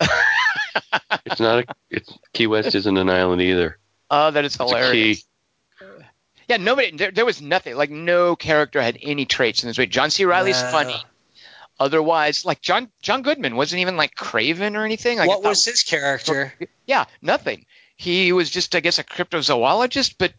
[1.25, 1.63] it's not.
[1.63, 3.79] A, it's Key West isn't an island either.
[4.09, 5.23] Oh, that is It's a hilarious.
[5.23, 5.25] key.
[6.47, 6.95] Yeah, nobody.
[6.95, 7.75] There, there was nothing.
[7.75, 9.85] Like no character had any traits in this way.
[9.85, 10.25] John C.
[10.25, 10.69] Reilly's No.
[10.69, 11.01] funny.
[11.81, 15.17] Otherwise, like John John Goodman wasn't even like Craven or anything.
[15.17, 16.53] Like, I what thought- was his character?
[16.85, 17.65] Yeah, nothing.
[17.97, 20.31] He was just, I guess, a cryptozoologist, but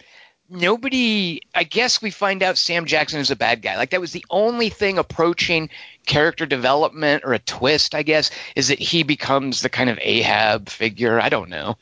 [0.48, 1.40] nobody.
[1.54, 3.76] I guess we find out Sam Jackson is a bad guy.
[3.76, 5.70] Like that was the only thing approaching
[6.06, 7.94] character development or a twist.
[7.94, 11.20] I guess is that he becomes the kind of Ahab figure.
[11.20, 11.76] I don't know.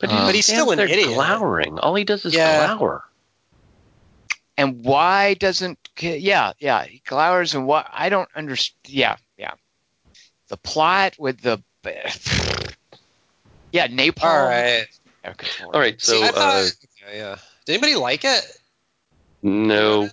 [0.00, 1.08] But, Um, But he's still an there idiot.
[1.08, 1.78] glowering.
[1.78, 2.74] All he does is Yeah.
[2.76, 3.04] glower.
[4.60, 9.54] And why doesn't yeah yeah glowers and what i don't understand yeah yeah
[10.48, 11.62] the plot with the
[13.72, 14.86] yeah napalm All right.
[15.26, 16.66] Okay, All right, so See, thought, uh,
[17.06, 17.36] okay, yeah.
[17.66, 18.42] Did anybody like it?
[19.42, 20.08] no,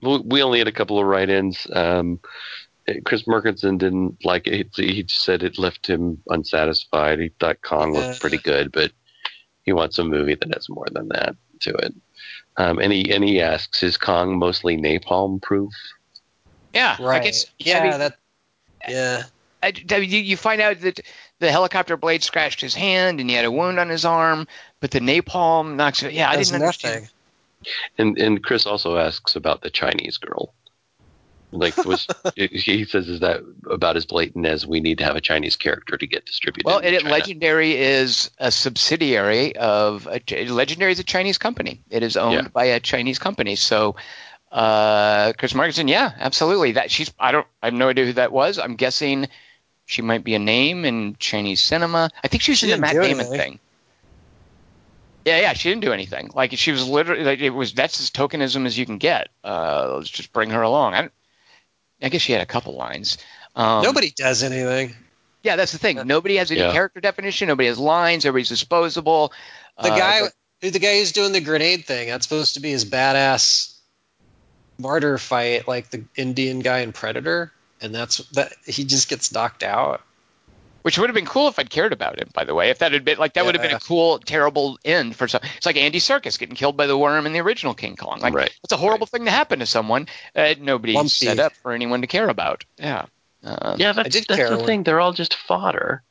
[0.00, 1.66] we we only had a couple of write-ins.
[1.72, 2.20] Um,
[3.04, 4.68] Chris Merkinson didn't like it.
[4.76, 7.18] He said it left him unsatisfied.
[7.18, 8.00] He thought Kong Yeah.
[8.00, 8.92] looked pretty good, but
[9.64, 11.94] he wants a movie that has more than that to it.
[12.58, 15.72] Um, and he and he asks, "Is Kong mostly napalm proof?"
[16.74, 17.20] yeah Right.
[17.20, 18.18] i guess yeah, I mean, that.
[18.86, 19.22] Yeah.
[19.62, 21.00] I, I mean, you, you find out that
[21.40, 24.46] the helicopter blade scratched his hand and he had a wound on his arm
[24.80, 27.08] but the napalm knocks it yeah i didn't understand.
[27.98, 30.54] And and Chris also asks about the Chinese girl.
[31.50, 33.40] Like was he says is that
[33.70, 36.66] about as blatant as we need to have a Chinese character to get distributed?
[36.66, 40.20] well and it, legendary is a subsidiary of a,
[40.52, 41.80] legendary is a chinese company.
[41.90, 42.48] It is owned Yeah.
[42.48, 43.56] by a chinese company.
[43.56, 43.96] So
[44.52, 46.72] uh chris Markinson, yeah absolutely.
[46.72, 48.58] That she's i don't i have no idea who that was.
[48.58, 49.26] I'm guessing
[49.86, 52.10] she might be a name in chinese cinema.
[52.22, 53.38] I think she was She in the didn't matt damon anything.
[53.52, 53.58] thing.
[55.24, 56.30] Yeah yeah she didn't do anything.
[56.34, 59.28] Like she was literally like it was that's as tokenism as you can get.
[59.44, 60.94] Uh let's just bring her along.
[60.94, 61.08] I,
[62.02, 63.18] I guess she had a couple lines
[63.56, 64.94] um, Nobody does anything.
[65.42, 66.00] yeah, that's the thing.
[66.06, 66.72] Nobody has any Yeah.
[66.72, 67.48] character definition.
[67.48, 68.24] Nobody has lines.
[68.24, 69.32] Everybody's disposable.
[69.82, 70.20] The Uh, guy,
[70.60, 73.74] who the guy who's doing the grenade thing, that's supposed to be his badass
[74.78, 79.62] martyr fight, like the Indian guy in Predator, and that's that he just gets knocked
[79.62, 80.02] out.
[80.82, 82.28] Which would have been cool if I'd cared about him.
[82.34, 84.78] By the way, if that had been like that would have been a cool, terrible
[84.84, 85.40] end for some.
[85.56, 88.20] It's like Andy Serkis getting killed by the worm in the original King Kong.
[88.20, 88.52] Like Right.
[88.62, 90.06] that's a horrible thing to happen to someone.
[90.34, 91.08] Uh, nobody Lumpy.
[91.08, 92.64] set up for anyone to care about.
[92.78, 93.06] Yeah.
[93.44, 94.82] Uh, Yeah, that's, that's the when- thing.
[94.82, 96.02] They're all just fodder.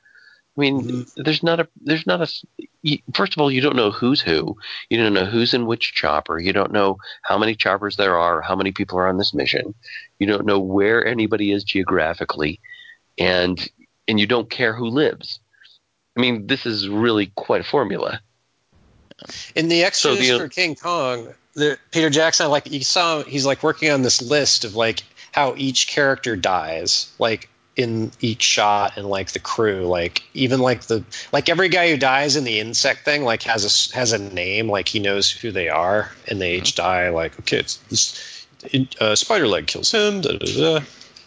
[0.58, 1.22] I mean, Mm-hmm.
[1.24, 4.58] there's not a there's not a First of all, you don't know who's who.
[4.90, 6.40] You don't know who's in which chopper.
[6.40, 8.42] You don't know how many choppers there are.
[8.42, 9.76] How many people are on this mission.
[10.20, 12.60] You don't know where anybody is geographically,
[13.20, 13.70] and
[14.08, 15.40] and you don't care who lives.
[16.18, 18.22] I mean, this is really quite a formula.
[19.56, 23.64] In the extras the- for King Kong, the, Peter Jackson, like you saw, he's like
[23.64, 29.08] working on this list of like how each character dies, like in each shot, and
[29.08, 33.06] like the crew, like even like the like every guy who dies in the insect
[33.06, 36.56] thing, like has a has a name, like he knows who they are, and they
[36.56, 37.10] each die.
[37.10, 38.48] Like okay, it's this,
[39.00, 40.22] uh, spider leg kills him.
[40.22, 40.86] Da, da, da.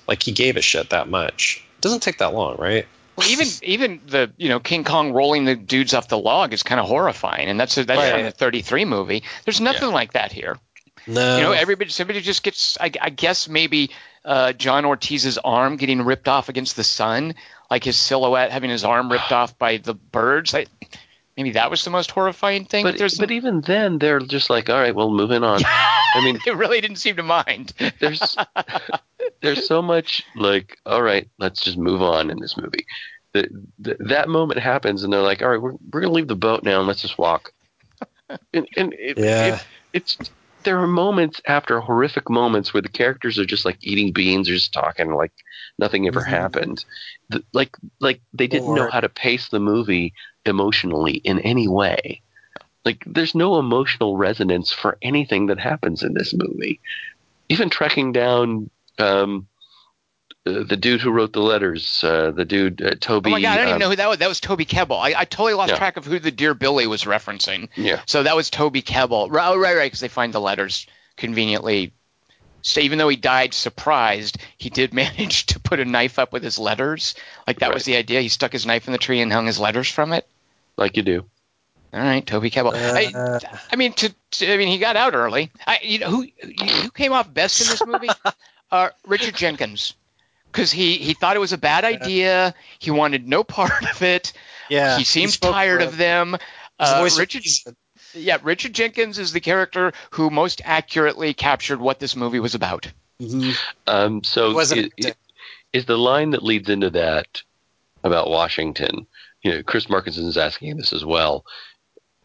[0.09, 1.65] Like he gave a shit that much.
[1.81, 2.87] Doesn't take that long, right?
[3.17, 6.63] well, even even the you know King Kong rolling the dudes off the log is
[6.63, 8.13] kind of horrifying, and that's that's Right.
[8.13, 9.23] from the '33 movie.
[9.45, 10.59] There's nothing like that here.
[11.07, 12.77] No, You know, everybody somebody just gets.
[12.81, 13.91] I, I guess maybe
[14.25, 17.35] uh, John Ortiz's arm getting ripped off against the sun,
[17.71, 20.55] like his silhouette having his arm ripped off by the birds.
[20.55, 20.67] I,
[21.41, 22.85] maybe that was the most horrifying thing.
[22.85, 25.61] But there's but even then, they're just like, all right, well, moving on.
[25.67, 27.73] I mean, they really didn't seem to mind.
[28.01, 28.37] there's
[29.43, 32.87] there's so much like all right let's just move on in this movie
[33.33, 36.37] the, the, that moment happens and they're like all right we're, we're gonna leave the
[36.37, 37.53] boat now and let's just walk
[38.53, 39.55] and, and it, Yeah.
[39.57, 40.19] it, it's
[40.65, 44.55] there are moments after horrific moments where the characters are just like eating beans or
[44.55, 45.33] just talking like
[45.79, 46.25] nothing ever Mhm.
[46.25, 46.85] happened.
[47.31, 52.23] The, like like they didn't know how to pace the movie emotionally in any way.
[52.85, 56.81] Like there's no emotional resonance for anything that happens in this movie.
[57.49, 59.47] Even tracking down um,
[60.47, 63.29] uh, the dude who wrote the letters, uh, the dude uh, Toby.
[63.31, 64.19] oh my god, I don't even um, know who that was.
[64.19, 64.99] That was Toby Kebbell.
[64.99, 65.77] I, I totally lost Yeah.
[65.79, 67.69] track of who the Dear Billy was referencing.
[67.77, 69.31] Yeah, So that was Toby Kebbell.
[69.31, 70.87] Right, oh, right, right, because they find the letters
[71.17, 71.93] conveniently.
[72.63, 76.43] So even though he died surprised, he did manage to put a knife up with
[76.43, 77.15] his letters.
[77.47, 78.21] Like that was the idea.
[78.21, 80.27] He stuck his knife in the tree and hung his letters from it.
[80.77, 81.25] like you do.
[81.93, 82.73] All right, Toby Kebbell.
[82.75, 83.41] I, Uh,
[83.73, 85.51] I mean, to, to- I mean, he got out early.
[85.67, 88.09] I, you know, who who came off best in this movie?
[88.71, 89.95] uh, Richard Jenkins,
[90.53, 92.55] because he he thought it was a bad idea.
[92.79, 94.33] He wanted no part of it.
[94.69, 96.37] yeah, he seemed spoke tired of them.
[96.79, 97.45] Uh, Richard,
[98.15, 102.91] yeah, Richard Jenkins is the character who most accurately captured what this movie was about.
[103.21, 103.55] Mhm.
[103.87, 105.15] Um, so It wasn't i- i-
[105.73, 107.43] is the line that leads into that
[108.03, 109.07] about Washington?
[109.43, 111.45] You know, Chris Markinson is asking this as well.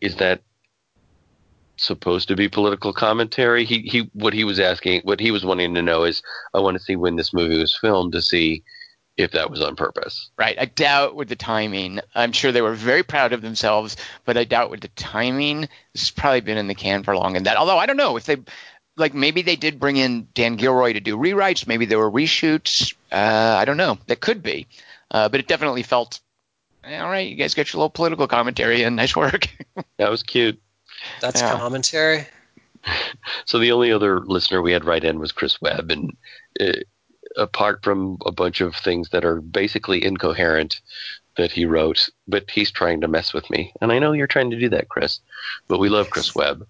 [0.02, 0.42] Is that
[1.78, 3.66] supposed to be political commentary?
[3.66, 6.22] He he what he was asking, what he was wanting to know is,
[6.54, 8.64] I want to see when this movie was filmed to see
[9.18, 10.30] if that was on purpose.
[10.38, 10.58] Right.
[10.60, 12.02] I doubt with the timing.
[12.14, 13.96] I'm sure they were very proud of themselves,
[14.26, 15.62] but I doubt with the timing.
[15.62, 17.38] This has probably been in the can for long.
[17.38, 18.38] And that, although I don't know if they,
[18.98, 21.68] like maybe they did bring in Dan Gilroy to do rewrites.
[21.68, 22.94] Maybe there were reshoots.
[23.12, 23.98] Uh, I don't know.
[24.08, 24.68] That could be.
[25.10, 26.20] Uh, but it definitely felt,
[26.86, 29.48] all right, you guys got your little political commentary and nice work.
[29.98, 30.62] That was cute.
[31.22, 31.58] That's Yeah.
[31.58, 32.28] commentary.
[33.46, 36.12] So the only other listener we had right in was Chris Webb, and
[36.60, 36.74] uh,
[37.36, 40.82] apart from a bunch of things that are basically incoherent
[41.38, 44.52] that he wrote, but he's trying to mess with me, and I know you're trying
[44.52, 45.20] to do that, Chris.
[45.68, 46.66] But we love Chris Webb.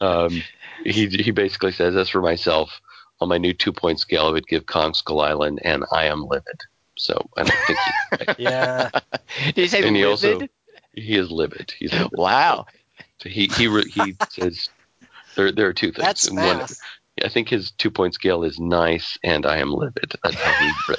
[0.00, 0.42] Um,
[0.84, 2.70] he he basically says, as for myself,
[3.20, 6.22] on my new two point scale, I would give Kong Skull Island and I Am
[6.26, 6.60] Livid.
[6.96, 8.90] So I don't think he, Yeah.
[9.46, 10.42] did you say and he livid?
[10.42, 10.48] also
[10.94, 11.72] he is livid.
[11.78, 12.10] He's livid.
[12.12, 12.66] wow.
[13.24, 14.68] So he he he says
[15.34, 16.06] there there are two things.
[16.06, 16.66] That's And one-
[17.24, 20.14] I think his two point scale is nice and I am livid.
[20.22, 20.94] That's how he.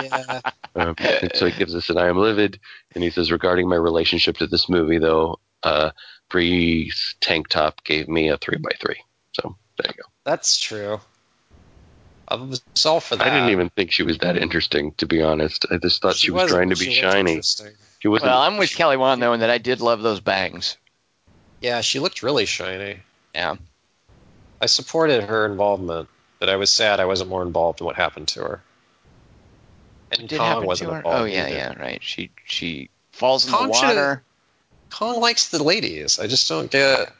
[0.02, 0.40] Yeah.
[0.76, 0.96] Um,
[1.34, 2.58] so he gives us an I am livid,
[2.94, 5.90] and he says regarding my relationship to this movie though, uh,
[6.30, 9.00] Brie's tank top gave me a three by three.
[9.32, 10.08] So there you go.
[10.24, 11.00] That's true.
[12.26, 13.26] I was all for that.
[13.26, 15.66] I didn't even think she was that interesting, to be honest.
[15.70, 17.32] I just thought she, was wasn't, trying to be she shiny.
[17.32, 17.72] interesting.
[18.00, 18.30] She wasn't.
[18.30, 20.76] Well, I'm with Kelly Wand though, in that I did love those bangs.
[21.64, 22.98] Yeah, she looked really shiny.
[23.34, 23.56] Yeah.
[24.60, 26.08] I supported her involvement,
[26.38, 28.62] but I was sad I wasn't more involved in what happened to her.
[30.12, 30.98] And Did Kong happen wasn't to her?
[31.00, 31.20] involved.
[31.22, 31.56] Oh yeah, either.
[31.56, 32.02] yeah, right.
[32.02, 34.22] She she falls in Kong the should've- water.
[34.90, 36.20] Kong likes the ladies.
[36.20, 37.10] I just don't get.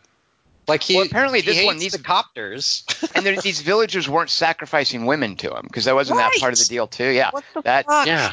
[0.68, 2.84] Like he Well, apparently he this hates one needs- the copters.
[3.14, 6.58] and there, these villagers weren't sacrificing women to him because that wasn't that part of
[6.58, 7.08] the deal too.
[7.08, 7.30] Yeah.
[7.32, 8.06] what the That- fuck?
[8.06, 8.32] yeah.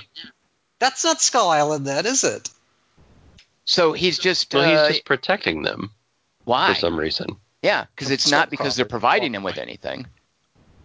[0.79, 2.49] That's not Skull Island, then, is it?
[3.65, 5.91] So he's just Well, uh, he's just protecting them
[6.45, 6.73] why?
[6.73, 7.37] for some reason.
[7.61, 10.07] Yeah, because it's Some not because they're providing him with anything.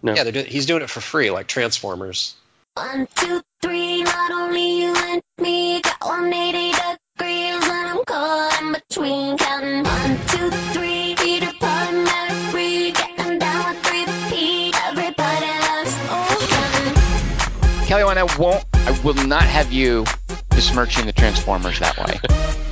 [0.03, 0.13] No.
[0.13, 2.35] Yeah, they're do- he's doing it for free, like Transformers.
[2.75, 8.73] One, two, three, not only you and me got 180 degrees and I'm caught in
[8.73, 15.47] between counting one, two, three, Peter Pan, Mary Free, getting down with three P, everybody
[15.47, 18.63] loves oh, Kelly, Wand, I won't.
[18.73, 20.05] I will not have you
[20.51, 22.19] besmirching the Transformers that way.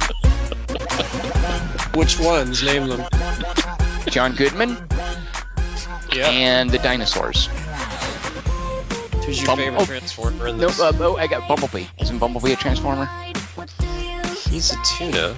[1.96, 2.62] Which ones?
[2.64, 3.04] Name them.
[4.10, 4.78] John Goodman
[6.14, 6.30] Yeah.
[6.30, 7.48] and the dinosaurs.
[9.26, 9.86] Who's your Bum- favorite oh.
[9.86, 11.86] Transformer in No, uh, oh, I got Bumblebee.
[12.00, 13.06] Isn't Bumblebee a Transformer?
[13.56, 15.36] what do you He's a tuna.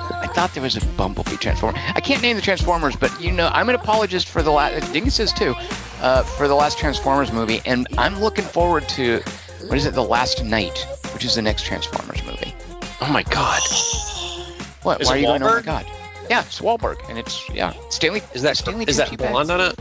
[0.00, 1.78] I thought there was a Bumblebee Transformer.
[1.94, 4.90] I can't name the Transformers, but you know, I'm an apologist for the last.
[4.92, 5.54] Dingus is too,
[6.00, 9.20] uh, for the last Transformers movie, and I'm looking forward to
[9.68, 10.78] what is it, The Last Knight,
[11.12, 12.54] which is the next Transformers movie.
[13.02, 13.60] Oh my god.
[14.82, 15.00] What?
[15.00, 15.42] Is Why it are you going?
[15.42, 15.64] Oh my Wahlberg?
[15.64, 15.86] god!
[16.30, 18.22] Yeah, it's Wahlberg, and it's yeah, Stanley.
[18.34, 19.30] Is that Stanley is that Tucci back?
[19.30, 19.78] blonde on it?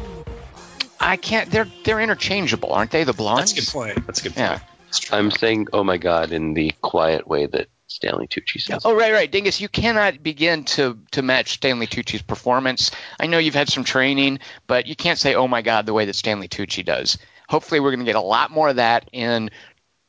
[1.00, 1.50] I can't.
[1.50, 3.04] They're they're interchangeable, aren't they?
[3.04, 3.54] The blondes.
[3.54, 4.06] That's a good point.
[4.08, 4.50] That's a good Yeah.
[4.58, 4.64] point.
[4.86, 5.18] That's true.
[5.18, 8.82] I'm saying oh my god in the quiet way that Stanley Tucci says.
[8.86, 9.60] Oh right, right, Dingus.
[9.62, 12.92] You cannot begin to to match Stanley Tucci's performance.
[13.20, 16.06] I know you've had some training, but you can't say "Oh my God" the way
[16.06, 17.18] that Stanley Tucci does.
[17.50, 19.50] Hopefully, we're going to get a lot more of that in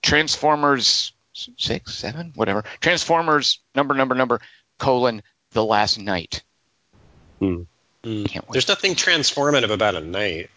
[0.03, 2.63] Transformers six, seven, whatever.
[2.81, 4.41] Transformers number, number, number,
[4.79, 6.43] colon the last knight.
[7.41, 7.67] Mm.
[8.03, 8.53] Can't wait.
[8.53, 10.51] There's nothing transformative about a knight.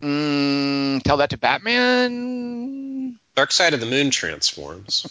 [0.00, 3.18] Mm, tell that to Batman.
[3.34, 5.06] Dark Side of the Moon transforms.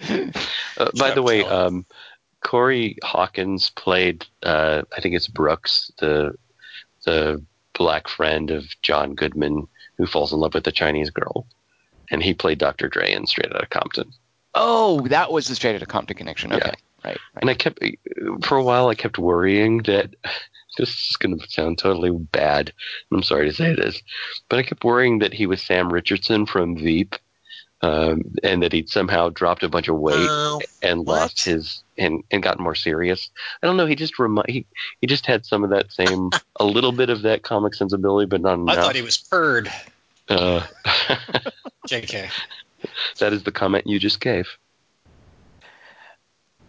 [0.78, 1.84] Uh, by the way, um,
[2.42, 6.34] Corey Hawkins played, uh, I think it's Brooks, the
[7.04, 9.68] the black friend of John Goodman,
[9.98, 11.46] who falls in love with the Chinese girl,
[12.10, 12.88] and he played Dr.
[12.88, 14.10] Dre in Straight Outta Compton.
[14.54, 16.52] Oh, that was the Straight Outta Compton connection.
[16.52, 16.70] Okay, Yeah.
[17.04, 17.40] right, right.
[17.40, 17.78] And I kept,
[18.44, 20.14] for a while, I kept worrying that
[20.78, 22.72] this is going to sound totally bad.
[23.12, 24.00] I'm sorry to say this,
[24.48, 27.14] but I kept worrying that he was Sam Richardson from Veep,
[27.82, 31.06] um, and that he'd somehow dropped a bunch of weight Oh, and What?
[31.20, 33.30] lost his and and gotten more serious.
[33.62, 33.86] I don't know.
[33.86, 34.66] He just remi- he
[35.00, 38.42] he just had some of that same a little bit of that comic sensibility, but
[38.42, 39.72] not I thought he was purred.
[40.28, 40.66] uh,
[41.88, 42.28] JK.
[43.18, 44.46] That is the comment you just gave.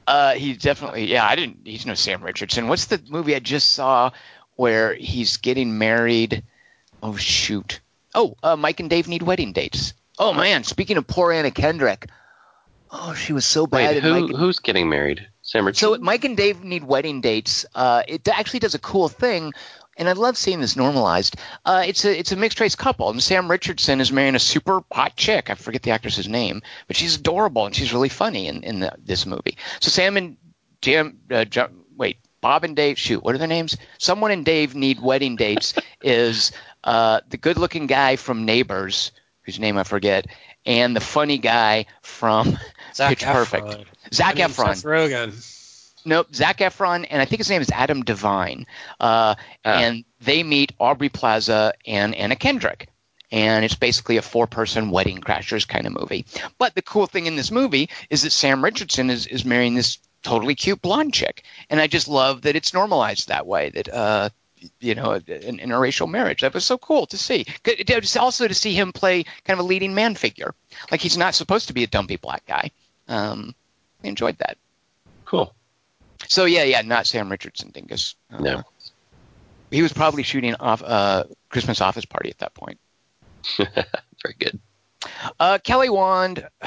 [0.08, 1.26] Uh, he definitely, yeah.
[1.26, 1.60] I didn't.
[1.66, 2.68] He's no Sam Richardson.
[2.68, 4.12] What's the movie I just saw
[4.56, 6.44] where he's getting married?
[7.04, 7.80] Oh shoot.
[8.14, 9.94] Oh, uh, Mike and Dave need wedding dates.
[10.20, 10.64] Oh man.
[10.64, 12.08] Speaking of poor Anna Kendrick.
[12.92, 13.96] Oh, she was so bad.
[13.96, 15.28] Wait, who and- who's getting married?
[15.44, 15.96] Sam Richardson.
[16.00, 17.66] so Mike and Dave need wedding dates.
[17.74, 19.54] Uh, it actually does a cool thing,
[20.02, 21.36] and I love seeing this normalized.
[21.64, 24.82] Uh, it's a it's a mixed race couple, and Sam Richardson is marrying a super
[24.92, 25.52] hot chick.
[25.52, 28.94] I forget the actress's name, but she's adorable and she's really funny in in the,
[28.98, 29.60] this movie.
[29.80, 30.38] So Sam and
[30.82, 31.46] Jim, uh,
[31.96, 32.98] wait, Bob and Dave.
[32.98, 33.78] Shoot, what are their names?
[34.00, 35.76] Someone and Dave need wedding dates.
[36.02, 36.52] is
[36.84, 39.12] uh, the good looking guy from Neighbors?
[39.44, 40.26] Whose name I forget,
[40.66, 42.58] and the funny guy from
[42.96, 43.86] Zac Pitch Perfect.
[44.12, 44.76] Zach I mean, Efron.
[44.76, 45.61] Seth Rogen.
[46.06, 48.66] Nope, Zac Efron, and I think his name is Adam Devine.
[49.00, 49.80] Uh, Ah.
[49.80, 52.88] And they meet Aubrey Plaza and Anna Kendrick.
[53.32, 56.26] And it's basically a four person wedding crashers kind of movie.
[56.58, 60.00] But the cool thing in this movie is that Sam Richardson is, is marrying this
[60.24, 61.44] totally cute blonde chick.
[61.70, 64.30] And I just love that it's normalized that way, that, uh,
[64.80, 65.22] you know, an
[65.60, 66.42] interracial marriage.
[66.42, 67.46] That was so cool to see.
[68.20, 70.54] Also to see him play kind of a leading man figure.
[70.92, 72.72] Like he's not supposed to be a dumpy black guy.
[73.08, 73.56] Um,
[74.04, 74.58] I enjoyed that.
[75.26, 75.54] Cool.
[76.28, 78.16] So yeah, yeah, not Sam Richardson, Dingus.
[78.32, 78.64] Uh, No.
[79.72, 82.80] he was probably shooting off uh, Christmas Office Party at that point.
[83.58, 84.60] Very good.
[85.40, 86.48] Uh, Kelly Wand,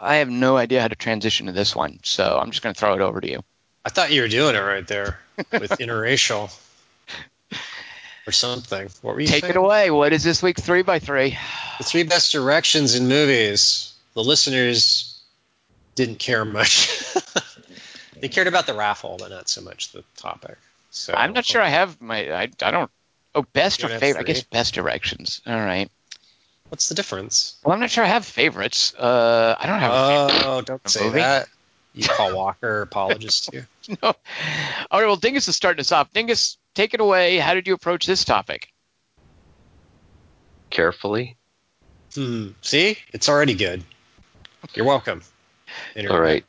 [0.00, 2.78] I have no idea how to transition to this one, so I'm just going to
[2.80, 3.40] throw it over to you.
[3.84, 5.18] I thought you were doing it right there
[5.52, 6.50] with interracial
[8.26, 8.88] or something.
[9.02, 9.50] What were you Take saying?
[9.52, 9.90] it away.
[9.90, 11.38] What is this week's three by three?
[11.78, 13.92] The three best directions in movies.
[14.14, 15.20] The listeners
[15.94, 16.90] didn't care much.
[18.22, 20.56] they cared about the raffle, but not so much the topic.
[20.90, 22.30] So I'm not sure I have my.
[22.32, 22.90] I, I don't.
[23.34, 24.20] Oh, best or favorite?
[24.20, 25.42] I guess best directions.
[25.44, 25.90] All right.
[26.68, 27.56] What's the difference?
[27.64, 28.94] Well, I'm not sure I have favorites.
[28.94, 29.92] Uh, I don't have.
[29.92, 30.46] a favorite.
[30.46, 31.18] Oh, don't say movie?
[31.18, 31.48] that.
[31.94, 33.96] You Paul Walker apologist to you.
[34.02, 34.14] no.
[34.90, 35.06] All right.
[35.06, 36.12] Well, Dingus is starting us off.
[36.12, 37.38] Dingus, take it away.
[37.38, 38.68] How did you approach this topic?
[40.70, 41.36] Carefully.
[42.14, 42.50] Hmm.
[42.60, 43.82] See, it's already good.
[44.74, 45.22] You're welcome.
[46.08, 46.44] All right.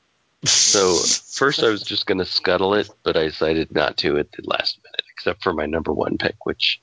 [0.45, 4.32] So first I was just going to scuttle it, but I decided not to at
[4.32, 6.82] the last minute, except for my number one pick, which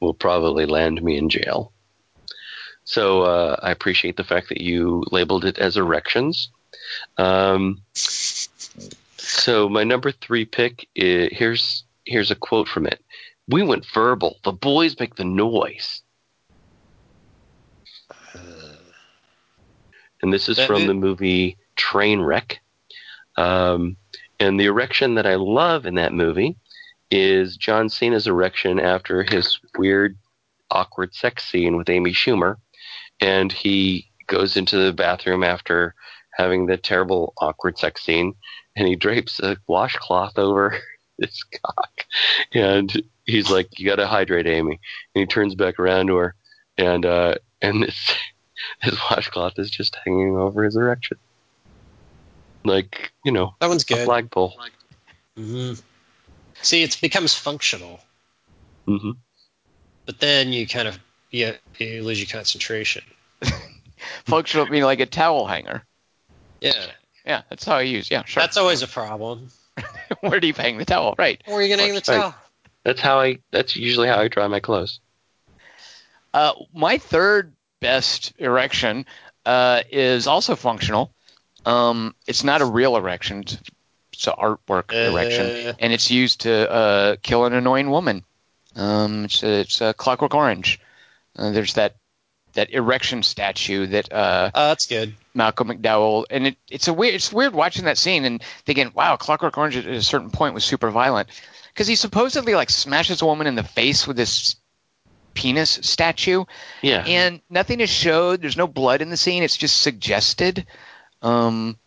[0.00, 1.72] will probably land me in jail.
[2.84, 6.50] So uh, I appreciate the fact that you labeled it as erections.
[7.18, 13.00] Um, so my number three pick i here's here's a quote from it.
[13.48, 14.38] We went verbal.
[14.44, 16.02] The boys make the noise.
[20.22, 22.58] And this is That- from the movie Trainwreck.
[23.36, 23.96] Um,
[24.38, 26.56] and the erection that I love in that movie
[27.10, 30.16] is John Cena's erection after his weird,
[30.70, 32.56] awkward sex scene with Amy Schumer.
[33.20, 35.94] And he goes into the bathroom after
[36.32, 38.34] having the terrible, awkward sex scene,
[38.76, 40.76] and he drapes a washcloth over
[41.18, 42.06] his cock.
[42.52, 44.80] And he's like, "You got to hydrate, Amy."
[45.14, 46.34] And he turns back around to her,
[46.78, 48.14] and uh, and this
[48.80, 51.18] his washcloth is just hanging over his erection,
[52.64, 54.04] like you know, That one's a good.
[54.04, 54.58] flagpole.
[55.36, 55.72] hmm
[56.62, 58.00] See, it becomes functional,
[58.86, 59.12] hmm
[60.06, 60.98] but then you kind of
[61.30, 63.02] you, you lose your concentration.
[64.26, 65.84] Functional meaning like a towel hanger.
[66.60, 66.86] Yeah,
[67.24, 68.10] Yeah, that's how I use.
[68.10, 68.42] Yeah, sure.
[68.42, 69.50] that's always a problem.
[70.20, 71.14] Where do you hang the towel?
[71.18, 71.42] Right.
[71.46, 72.20] Where are you gonna hang the Right.
[72.20, 72.34] towel?
[72.84, 73.38] That's how I.
[73.50, 75.00] That's usually how I dry my clothes.
[76.34, 79.06] Uh, my third best erection
[79.44, 81.12] uh, is also functional.
[81.64, 83.56] Um, it's not a real erection; it's
[84.12, 85.10] it's an artwork Uh.
[85.12, 88.24] erection, and it's used to uh, kill an annoying woman.
[88.76, 90.80] Um, it's it's a Clockwork Orange.
[91.36, 91.96] Uh, there's that
[92.54, 95.14] that erection statue that uh, Oh, that's good.
[95.34, 97.14] Malcolm McDowell, and it, it's a weird.
[97.14, 100.64] It's weird watching that scene and thinking, "Wow, Clockwork Orange at a certain point was
[100.64, 101.28] super violent,"
[101.72, 104.56] because he supposedly like smashes a woman in the face with this
[105.34, 106.44] penis statue,
[106.82, 107.02] Yeah.
[107.06, 108.42] and nothing is showed.
[108.42, 109.42] There's no blood in the scene.
[109.42, 110.66] It's just suggested.
[111.22, 111.78] Um,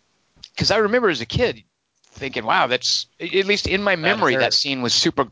[0.53, 1.63] because I remember as a kid
[2.11, 4.39] thinking, "Wow, that's at least in my memory hurt.
[4.39, 5.27] that scene was super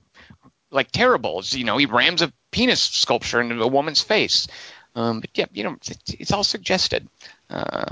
[0.70, 4.48] like terrible." It's, you know, he rams a penis sculpture into a woman's face.
[4.96, 7.08] Um, but yeah, you know, it's, it's all suggested.
[7.50, 7.86] Uh,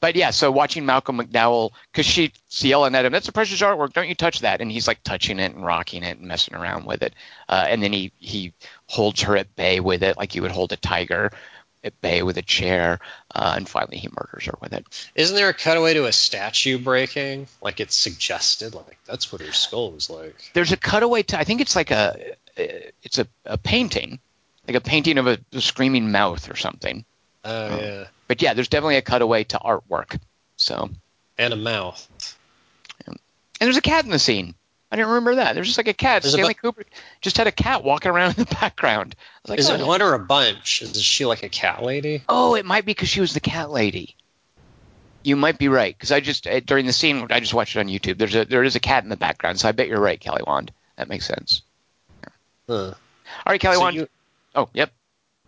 [0.00, 3.92] but yeah, so watching Malcolm McDowell, because she's yelling at him, "That's a precious artwork!
[3.92, 6.84] Don't you touch that!" And he's like touching it and rocking it and messing around
[6.84, 7.14] with it.
[7.48, 8.52] Uh, and then he he
[8.86, 11.30] holds her at bay with it, like you would hold a tiger
[11.84, 13.00] at bay with a chair.
[13.34, 14.86] Uh, and finally, he murders her with it.
[15.14, 17.48] Isn't there a cutaway to a statue breaking?
[17.60, 18.74] Like it's suggested.
[18.74, 20.50] Like that's what her skull was like.
[20.54, 24.18] There's a cutaway to I think it's like a it's a, a painting,
[24.68, 27.04] like a painting of a, a screaming mouth or something.
[27.44, 27.80] Oh Oh.
[27.80, 30.20] yeah, But yeah, there's definitely a cutaway to artwork.
[30.56, 30.90] So
[31.38, 32.36] and a mouth.
[33.06, 33.18] and
[33.58, 34.54] there's a cat in the scene.
[34.92, 35.54] I didn't remember that.
[35.54, 36.20] There's just like a cat.
[36.22, 36.84] There's a Stanley Kubrick
[37.22, 39.16] just had a cat walking around in the background.
[39.18, 40.82] I was like, Is oh, it one or a bunch?
[40.82, 42.22] Is she like a cat lady?
[42.28, 44.16] oh, it might be because she was the cat lady.
[45.24, 47.78] You might be right because I just uh, during the scene I just watched it
[47.80, 48.18] on YouTube.
[48.18, 50.42] There's a there is a cat in the background, so I bet you're right, Kelly
[50.46, 50.72] Wand.
[50.96, 51.62] That makes sense.
[52.68, 52.92] Huh.
[52.92, 52.94] All
[53.46, 53.96] right, Kelly So Wand.
[53.96, 54.08] you,
[54.54, 54.92] oh, yep,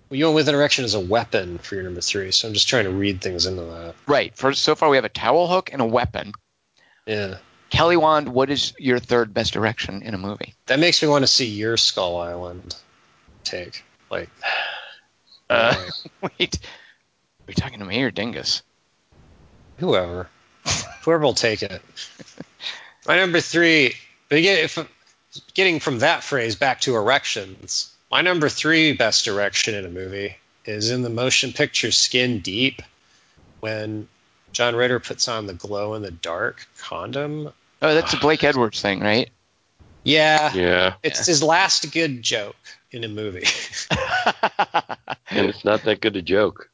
[0.09, 2.31] well, you went with an erection as a weapon for your number three.
[2.31, 3.95] So I'm just trying to read things into that.
[4.07, 4.35] right.
[4.37, 6.33] For so far we have a towel hook and a weapon.
[7.07, 7.37] Yeah,
[7.75, 10.55] Kelly Wand, what is your third best direction in a movie?
[10.67, 12.75] that makes me want to see your Skull Island
[13.43, 13.85] take.
[14.11, 14.29] Like,
[15.51, 15.75] Uh,
[16.23, 18.63] wait, are you talking to me or Dingus?
[19.77, 20.31] Whoever.
[21.03, 21.83] Whoever will take it.
[23.07, 23.95] My number three,
[24.31, 24.79] but again, if,
[25.53, 30.37] getting from that phrase back to erections, my number three best direction in a movie
[30.65, 32.81] is in the motion picture Skin Deep
[33.61, 34.09] when
[34.53, 37.53] John Ritter puts on the glow in the dark condom.
[37.85, 39.29] Oh, that's a Blake Edwards thing, right?
[40.05, 42.57] Yeah, Yeah, it's his last good joke
[42.91, 43.47] in a movie.
[45.31, 46.71] and it's not that good a joke.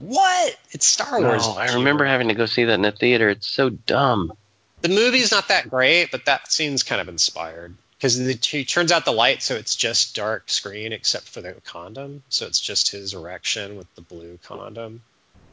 [0.00, 0.56] what?
[0.72, 1.46] It's Star Wars.
[1.46, 3.28] No, I remember having to go see that in a theater.
[3.28, 4.32] It's so dumb.
[4.80, 9.04] the movie's not that great, but that scene's kind of inspired because he turns out
[9.04, 13.14] the light so it's just dark screen except for the condom, so it's just his
[13.14, 15.02] erection with the blue condom,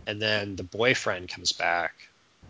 [0.07, 1.93] and then the boyfriend comes back.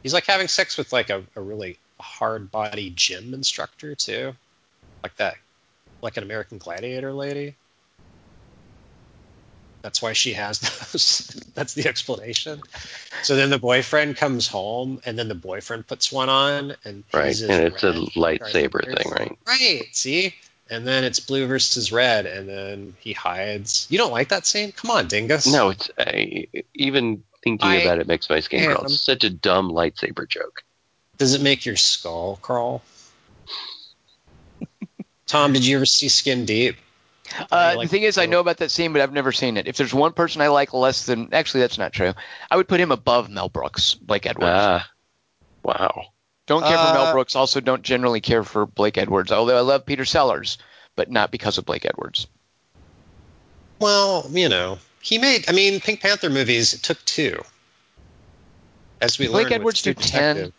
[0.02, 4.34] He's like having sex with like a, a really hard body gym instructor too,
[5.04, 5.36] like that,
[6.02, 7.56] like an American Gladiator lady.
[9.82, 10.60] That's why she has
[10.92, 11.28] those.
[11.54, 12.62] That's the explanation.
[13.24, 17.40] So then the boyfriend comes home, and then the boyfriend puts one on, and Right,
[17.40, 19.38] and it's a lightsaber thing, right?
[19.48, 19.88] Right.
[19.94, 20.36] See,
[20.70, 23.88] and then it's blue versus red, and then he hides.
[23.90, 24.72] You don't like that scene?
[24.72, 25.52] Come on, Dingus.
[25.52, 25.90] No, it's
[26.74, 28.84] even thinking I about it makes my skin crawl.
[28.84, 30.64] It's such a dumb lightsaber joke.
[31.18, 32.82] Does it make your skull crawl?
[35.26, 36.78] Tom, did you ever see Skin Deep?
[37.52, 39.68] Uh, like the thing is, I know about that scene, but I've never seen it.
[39.68, 42.14] If there's one person I like less than, actually, that's not true.
[42.50, 44.50] I would put him above Mel Brooks, Blake Edwards.
[44.50, 44.90] Ah,
[45.64, 46.06] wow.
[46.46, 47.36] don't care for Mel uh, Brooks.
[47.36, 49.32] Also, don't generally care for Blake Edwards.
[49.34, 50.58] Although I love Peter Sellers,
[50.96, 52.28] but not because of Blake Edwards.
[53.80, 55.50] Well, you know, he made.
[55.50, 56.74] I mean, Pink Panther movies.
[56.74, 57.44] It took two.
[59.02, 60.54] As we Blake learned with Edwards True do 10?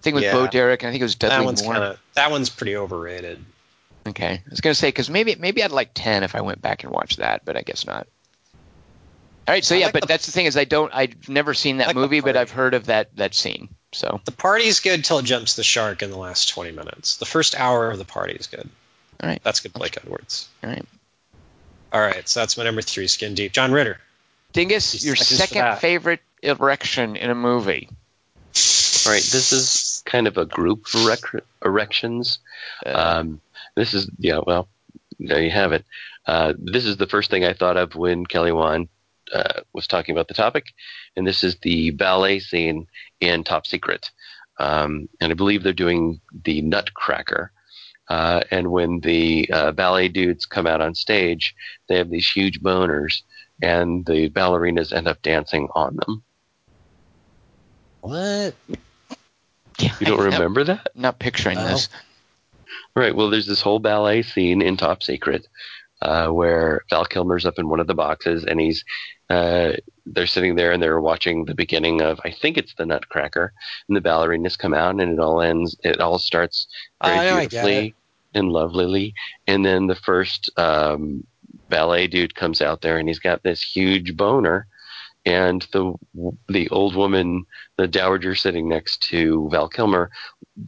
[0.00, 0.02] Detective.
[0.02, 0.32] Thing with Yeah.
[0.32, 1.72] Bo Derek, and I think it was That Dudley one's Moore.
[1.74, 1.98] kind of.
[2.14, 3.44] That one's pretty overrated.
[4.08, 6.84] Okay, I was gonna say because maybe maybe I'd like ten if I went back
[6.84, 8.06] and watched that, but I guess not.
[9.46, 11.28] All right, so I yeah, like but the- that's the thing is I don't I've
[11.28, 12.36] never seen that like movie, but.
[12.36, 13.68] I've heard of that that scene.
[13.92, 17.16] So The party's good till it jumps the shark in the last 20 minutes.
[17.16, 18.68] The first hour of the party is good.
[19.22, 19.40] All right.
[19.42, 20.48] That's good, Blake Edwards.
[20.62, 20.84] all right,
[21.92, 23.52] All right, so that's my number three, Skin Deep.
[23.52, 23.98] John Ritter.
[24.52, 27.88] Dingus, He's your second favorite erection in a movie.
[27.90, 32.38] All right, this is kind of a group of erec- erections.
[32.86, 33.40] Um,
[33.76, 34.40] this is yeah.
[34.46, 34.68] Well,
[35.18, 35.84] there you have it.
[36.26, 38.88] Uh, this is the first thing I thought of when Kelly Wand
[39.32, 40.66] uh, was talking about the topic,
[41.16, 42.86] and this is the ballet scene
[43.20, 44.10] in Top Secret.
[44.58, 47.52] Um, and I believe they're doing the Nutcracker.
[48.08, 51.54] Uh, and when the uh, ballet dudes come out on stage,
[51.88, 53.22] they have these huge boners,
[53.62, 56.22] and the ballerinas end up dancing on them.
[58.00, 58.54] What?
[59.82, 60.88] Yeah, You don't I'm remember that?
[60.94, 61.66] not picturing No.
[61.68, 61.88] this.
[62.94, 63.14] Right.
[63.14, 65.46] Well, there's this whole ballet scene in Top Secret
[66.02, 68.84] uh, where Val Kilmer's up in one of the boxes, and he's
[69.28, 69.72] uh,
[70.06, 73.52] they're sitting there and they're watching the beginning of I think it's the Nutcracker,
[73.88, 75.76] and the ballerinas come out, and it all ends.
[75.84, 76.66] It all starts
[77.04, 77.94] very I know, I beautifully
[78.34, 79.12] and lovelily,
[79.46, 81.24] and then the first um,
[81.68, 84.66] ballet dude comes out there, and he's got this huge boner.
[85.26, 85.94] And the
[86.48, 87.44] the old woman,
[87.76, 90.10] the dowager sitting next to Val Kilmer,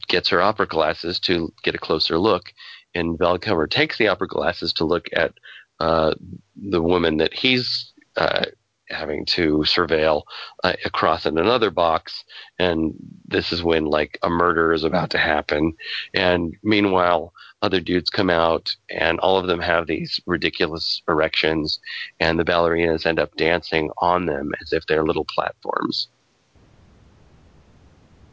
[0.09, 2.53] gets her opera glasses to get a closer look,
[2.95, 5.33] and Val Kilmer takes the opera glasses to look at
[5.81, 6.15] uh,
[6.55, 8.45] the woman that he's uh,
[8.93, 10.23] having to surveil
[10.65, 12.25] uh, across in another box,
[12.59, 12.95] and
[13.27, 15.75] this is when like a murder is about to happen,
[16.15, 17.33] and meanwhile
[17.63, 21.79] other dudes come out and all of them have these ridiculous erections
[22.19, 26.09] and the ballerinas end up dancing on them as if they're little platforms.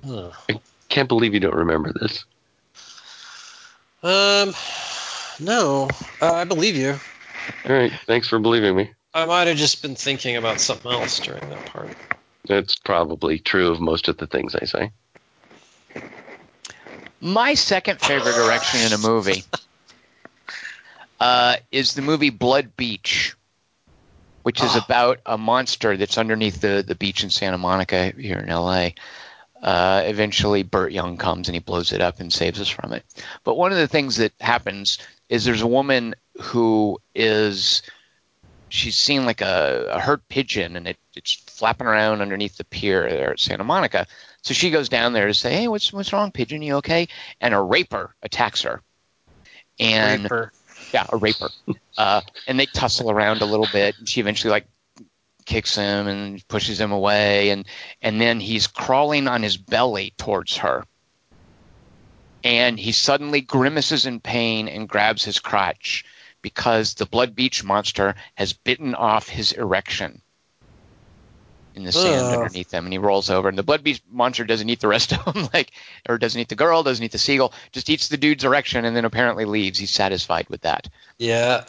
[0.06, 0.60] I
[0.90, 2.26] can't believe you don't remember this.
[4.02, 4.54] Um,
[5.40, 5.90] no,
[6.22, 6.96] uh, I believe you.
[7.66, 7.92] all right.
[8.08, 11.66] Thanks for believing me I might have just been thinking about something else during that
[11.66, 11.90] part.
[12.48, 14.92] That's probably true of most of the things I say.
[17.22, 19.44] My second favorite direction in a movie
[21.20, 23.36] uh, is the movie Blood Beach,
[24.44, 24.86] which is Ah.
[24.86, 28.90] about a monster that's underneath the, the beach in Santa Monica here in LA.
[29.62, 33.04] Uh, eventually, Burt Young comes and he blows it up and saves us from it.
[33.44, 37.82] But one of the things that happens is there's a woman who is
[38.70, 43.10] she's seen like a, a hurt pigeon and it, it's flapping around underneath the pier
[43.10, 44.08] there at Santa Monica.
[44.42, 46.62] So she goes down there to say, "Hey, what's what's wrong, pigeon?
[46.62, 47.08] You okay?"
[47.42, 48.82] And a raper attacks her,
[49.80, 50.54] and Raper.
[50.94, 51.50] yeah, a raper.
[51.98, 54.68] uh, and they tussle around a little bit, and she eventually like
[55.46, 57.66] kicks him and pushes him away, and
[58.02, 60.86] and then he's crawling on his belly towards her,
[62.44, 66.06] and he suddenly grimaces in pain and grabs his crotch
[66.42, 70.22] because the Blood Beach monster has bitten off his erection
[71.76, 72.34] in the sand Ugh.
[72.42, 73.48] underneath them, and he rolls over.
[73.50, 75.72] And the Blood Beach monster doesn't eat the rest of them, like,
[76.08, 78.96] or doesn't eat the girl, doesn't eat the seagull, just eats the dude's erection, and
[78.96, 79.80] then apparently leaves.
[79.80, 80.88] He's satisfied with that.
[81.18, 81.66] Yeah,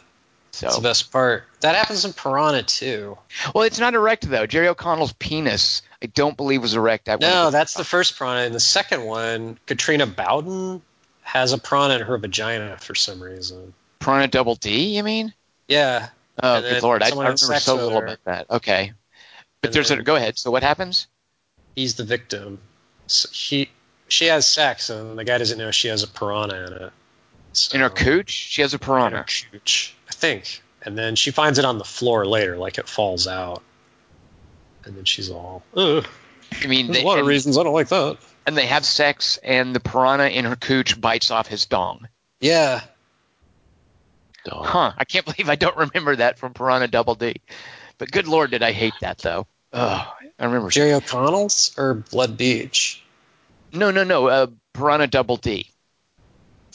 [0.51, 1.43] So, that's the best part.
[1.61, 3.17] That happens in Piranha too.
[3.53, 4.45] well, it's not erect though.
[4.45, 7.07] Jerry O'Connell's penis, I don't believe, was erect.
[7.07, 8.45] At No, that's the first Piranha.
[8.45, 10.81] In the second one, Katrina Bowden
[11.21, 13.73] has a piranha in her vagina for some reason.
[14.01, 14.95] Piranha Double D.
[14.97, 15.33] You mean?
[15.67, 16.09] Yeah,
[16.43, 17.03] Oh, good lord!
[17.03, 18.05] I, I remember so little her.
[18.05, 18.49] about that.
[18.49, 18.91] Okay,
[19.61, 20.37] but And there's a go ahead.
[20.37, 21.07] So what happens?
[21.75, 22.59] he's the victim.
[23.07, 23.69] So he,
[24.09, 26.93] she has sex, and the guy doesn't know she has a piranha in it.
[27.53, 29.07] So, In her cooch, she has a piranha.
[29.09, 30.61] in her cooch, I think.
[30.83, 33.61] And then she finds it on the floor later, like it falls out.
[34.83, 36.05] And then she's all, Ugh,
[36.63, 38.17] I mean, there's they, a lot of reasons I don't like that.
[38.47, 42.07] and they have sex, and the piranha in her cooch bites off his dong.
[42.39, 42.81] Yeah,
[44.45, 44.65] Dog.
[44.65, 44.93] Huh?
[44.97, 47.35] I can't believe I don't remember that from Piranha Double D.
[47.97, 49.47] But good lord, did I hate that though?
[49.73, 50.69] Oh, I remember.
[50.69, 53.03] Jerry O'Connell's or Blood Beach.
[53.71, 54.27] No, no, no.
[54.27, 55.67] Uh, Piranha Double D.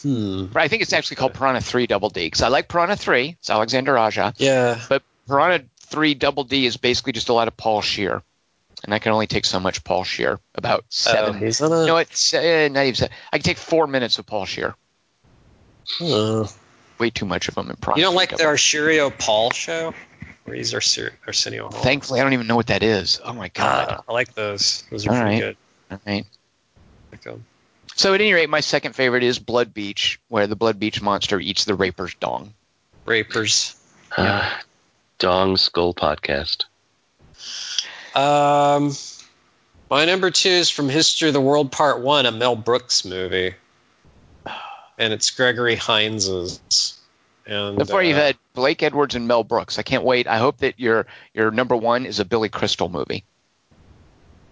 [0.02, 0.47] Hmm.
[0.55, 3.36] I think it's actually called Piranha 3 Double D because I like Piranha 3.
[3.38, 4.34] It's Alexander Aja.
[4.36, 8.22] Yeah, But Piranha 3 Double D is basically just a lot of Paul Scheer.
[8.84, 10.38] And I can only take so much Paul Scheer.
[10.55, 11.38] About oh, seven.
[11.38, 11.86] he's in it.
[11.86, 13.16] no, it's uh, not even seven.
[13.32, 14.74] I can take four minutes of Paul Scheer.
[16.01, 16.47] Uh,
[16.98, 17.98] Way too much of them in Piranha.
[18.01, 19.93] you don't like Double the Arsurio Paul show,
[20.44, 21.82] where he's Arser- Arsenio Hall.
[21.82, 23.20] Thankfully, I don't even know what that is.
[23.24, 23.86] Oh my god.
[23.90, 24.85] Ah, I like those.
[24.90, 25.40] Those are All pretty right.
[25.40, 25.56] good.
[25.90, 26.27] All right.
[27.12, 27.39] Like.
[27.94, 31.40] So at any rate, my second favorite is Blood Beach, where the Blood Beach monster
[31.40, 32.52] eats the raper's dong.
[33.06, 33.74] Rapers.
[34.16, 34.51] Uh,
[35.18, 36.64] Dong Skull Podcast.
[38.14, 38.93] Um,
[39.90, 43.55] my number two is from History of the World Part One, a Mel Brooks movie,
[44.98, 46.98] and it's Gregory Hines's.
[47.47, 49.78] And So far, you've uh, had Blake Edwards and Mel Brooks.
[49.78, 50.27] I can't wait.
[50.27, 53.24] I hope that your your number one is a Billy Crystal movie.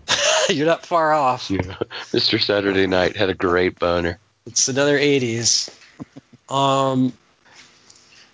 [0.49, 1.49] you're not far off.
[1.49, 2.41] Mr.
[2.41, 4.19] Saturday Night had a great boner.
[4.47, 5.75] It's another 80s.
[6.49, 7.15] Um,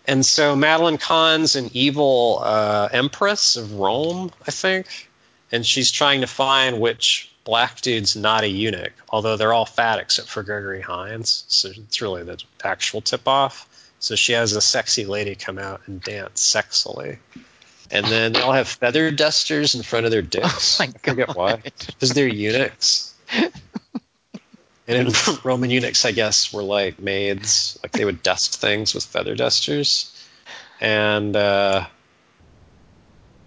[0.06, 5.08] and so Madeline Kahn's an evil uh, empress of Rome, I think,
[5.52, 9.98] and she's trying to find which black dude's not a eunuch, although they're all fat
[9.98, 11.44] except for Gregory Hines.
[11.48, 13.68] So it's really the actual tip off.
[13.98, 17.18] So she has a sexy lady come out and dance sexily.
[17.90, 20.80] And then they all have feather dusters in front of their dicks.
[20.80, 21.56] Oh my I forget why.
[21.86, 23.12] Because they're eunuchs.
[24.86, 25.12] And in
[25.42, 27.80] Roman eunuchs, I guess, were like maids.
[27.82, 30.16] Like they would dust things with feather dusters.
[30.80, 31.84] And uh,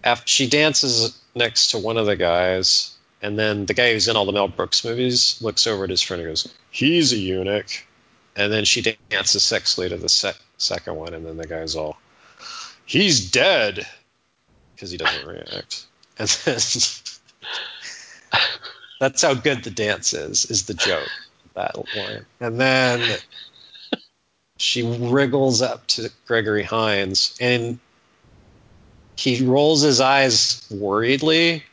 [0.04, 2.93] after she dances next to one of the guys,
[3.24, 6.02] and then the guy who's in all the Mel Brooks movies looks over at his
[6.02, 7.88] friend and goes, "He's a eunuch."
[8.36, 11.98] And then she dances sexually to the sec- second one, and then the guy's all,
[12.86, 13.88] "He's dead,"
[14.76, 15.86] because he doesn't react.
[16.20, 16.60] And then
[19.00, 20.46] that's how good the dance is.
[20.46, 21.10] Is the joke
[21.54, 22.26] that line?
[22.42, 23.18] And then
[24.58, 27.80] she wriggles up to Gregory Hines, and
[29.16, 31.64] he rolls his eyes worriedly.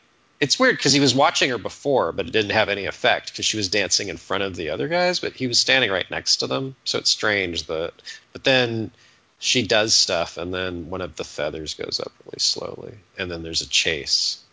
[0.41, 3.45] It's weird because he was watching her before, but it didn't have any effect because
[3.45, 6.37] she was dancing in front of the other guys, but he was standing right next
[6.37, 6.75] to them.
[6.83, 7.93] So it's strange that.
[8.33, 8.89] But then
[9.37, 13.43] she does stuff, and then one of the feathers goes up really slowly, and then
[13.43, 14.43] there's a chase.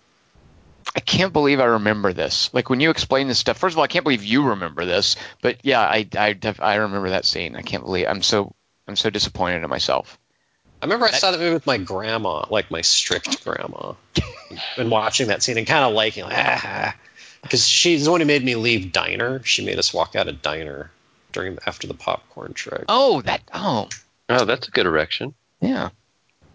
[0.94, 2.52] I can't believe I remember this.
[2.52, 3.56] Like when you explain this stuff.
[3.56, 5.16] First of all, I can't believe you remember this.
[5.40, 7.56] But yeah, I I, I remember that scene.
[7.56, 8.54] I can't believe I'm so
[8.86, 10.18] I'm so disappointed in myself.
[10.80, 13.94] I remember I saw that movie with my grandma, like my strict grandma,
[14.76, 16.94] and watching that scene and kind of liking, like, ah,
[17.42, 19.42] because she's the one who made me leave diner.
[19.42, 20.90] She made us walk out of diner
[21.32, 22.84] during after the popcorn trick.
[22.88, 23.88] Oh, that oh
[24.28, 25.34] Oh, that's a good erection.
[25.60, 25.90] yeah.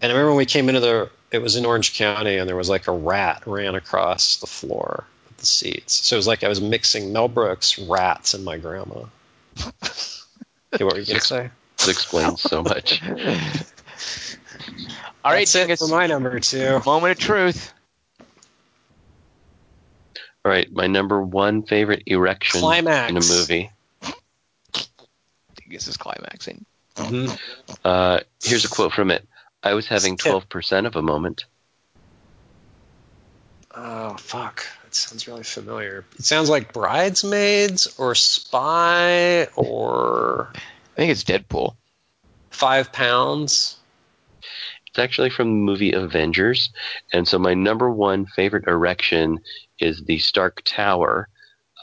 [0.00, 2.56] And I remember when we came into the, it was in Orange County, and there
[2.56, 5.94] was like a rat ran across the floor of the seats.
[6.06, 9.04] So it was like I was mixing Mel Brooks, rats, and my grandma.
[9.62, 11.50] okay, what were you gonna say?
[11.78, 13.02] This explains so much.
[15.24, 16.80] All right, That's it Dingus, for my number two.
[16.84, 17.72] moment of truth.
[20.44, 23.10] All right, my number one favorite erection Climax.
[23.10, 23.70] in a movie.
[25.56, 26.64] Dingus is climaxing.
[26.96, 27.38] Mhm.
[27.84, 29.26] Uh, here's a quote from it.
[29.62, 31.46] I was having 12% of a moment.
[33.76, 34.64] Oh fuck!
[34.86, 36.04] It sounds really familiar.
[36.18, 41.74] It sounds like Bridesmaids or Spy or I think it's Deadpool.
[42.50, 43.78] Five Pounds.
[44.94, 46.70] It's actually from the movie Avengers.
[47.12, 49.40] And so my number one favorite erection
[49.80, 51.26] is the Stark Tower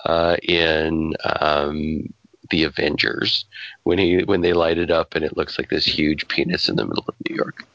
[0.05, 2.13] uh, in um,
[2.51, 3.43] the Avengers
[3.83, 6.77] when he when they light it up and it looks like this huge penis in
[6.77, 7.65] the middle of New York.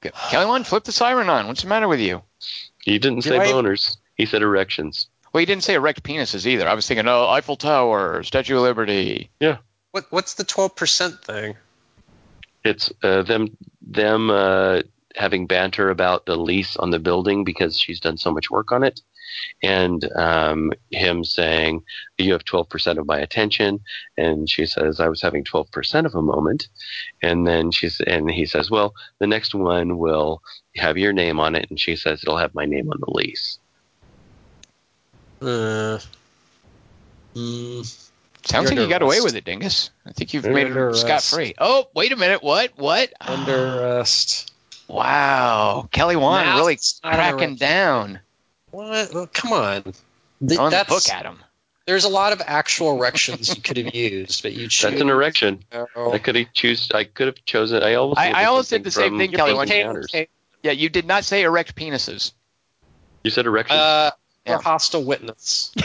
[0.00, 0.12] Good.
[0.30, 1.48] Kelly Wand, flip the siren on.
[1.48, 2.22] What's the matter with you?
[2.84, 3.96] He didn't Did say I- boners.
[4.14, 5.08] He said erections.
[5.32, 6.68] Well, you didn't say erect penises either.
[6.68, 9.30] I was thinking, oh, Eiffel Tower, Statue of Liberty.
[9.92, 11.56] What what's the twelve percent thing?
[12.64, 14.82] It's uh, them them uh,
[15.16, 18.84] having banter about the lease on the building because she's done so much work on
[18.84, 19.00] it,
[19.62, 21.82] and um, him saying,
[22.18, 23.80] "You have twelve percent of my attention,"
[24.16, 26.68] and she says, "I was having twelve percent of a moment,"
[27.22, 30.42] and then she's and he says, "Well, the next one will
[30.76, 33.58] have your name on it," and she says, "It'll have my name on the lease."
[35.40, 35.98] Uh,
[37.34, 38.07] mm,
[38.48, 39.90] Sounds You're like you got away with it, Dingus.
[40.06, 41.54] I think you've You're made it scot free.
[41.58, 42.42] Oh, wait a minute.
[42.42, 42.72] What?
[42.76, 43.12] What?
[43.20, 44.50] under arrest.
[44.88, 45.86] Wow.
[45.92, 48.20] Kelly Wand Now really it's cracking down.
[48.70, 49.12] What?
[49.12, 49.82] Well, come on.
[49.82, 51.38] Th- On the that's, hook at him.
[51.86, 54.92] There's a lot of actual erections you could have used, but you chose.
[54.92, 55.62] That's an erection.
[55.72, 55.86] No.
[56.12, 56.90] I could have choose.
[56.94, 57.82] I could have chosen.
[57.82, 58.18] I almost.
[58.18, 60.14] I- said I the almost same did the same thing, Kelly, Close when- Encounters.
[60.62, 62.32] Yeah, you did not say erect penises.
[63.24, 63.78] You said erections.
[63.78, 64.10] Uh,
[64.46, 64.54] Yeah.
[64.56, 65.74] a hostile witness.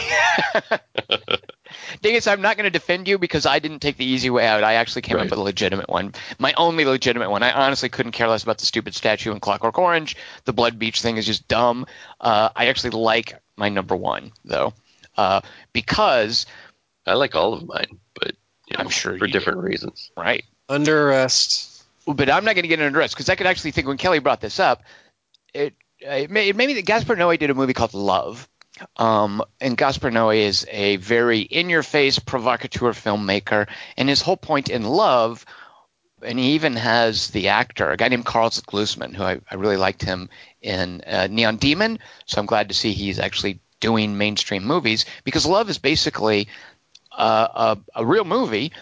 [2.02, 4.64] Dingus, I'm not going to defend you because I didn't take the easy way out.
[4.64, 5.24] I actually came Right.
[5.26, 6.12] up with a legitimate one.
[6.38, 7.42] My only legitimate one.
[7.42, 10.16] I honestly couldn't care less about the stupid statue in Clockwork Orange.
[10.44, 11.86] The Blood Beach thing is just dumb.
[12.20, 14.74] Uh, I actually like my number one, though,
[15.16, 15.40] uh,
[15.72, 16.46] because,
[17.06, 18.32] I like all of mine, but
[18.68, 20.10] you know, I'm sure for you different reasons.
[20.16, 20.44] right.
[20.68, 21.84] Under arrest.
[22.06, 24.18] but I'm not going to get into rest because I could actually think when Kelly
[24.18, 24.82] brought this up,
[25.52, 28.48] it it may, it may that Gaspar Noé did a movie called Love,
[28.96, 34.84] um, and Gaspar Noé is a very in-your-face provocateur filmmaker, and his whole point in
[34.84, 35.44] Love,
[36.22, 39.76] and he even has the actor, a guy named Karl Glusman, who I, I really
[39.76, 40.28] liked him
[40.60, 45.44] in uh, Neon Demon, so I'm glad to see he's actually doing mainstream movies because
[45.46, 46.48] Love is basically
[47.12, 48.72] uh, a, a real movie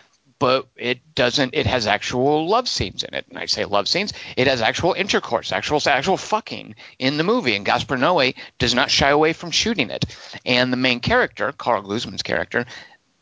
[0.43, 3.24] but it doesn't it has actual love scenes in it.
[3.28, 7.55] And i say love scenes it has actual intercourse actual actual fucking in the movie.
[7.55, 10.05] And gaspar noé does not shy away from shooting it.
[10.44, 12.66] And the main character karl glusman's character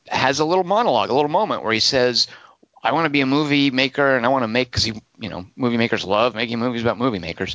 [0.08, 2.26] has a little monologue a little moment where he says
[2.82, 5.46] i want to be a movie maker and i want to make because you know
[5.56, 7.54] movie makers love making movies about movie makers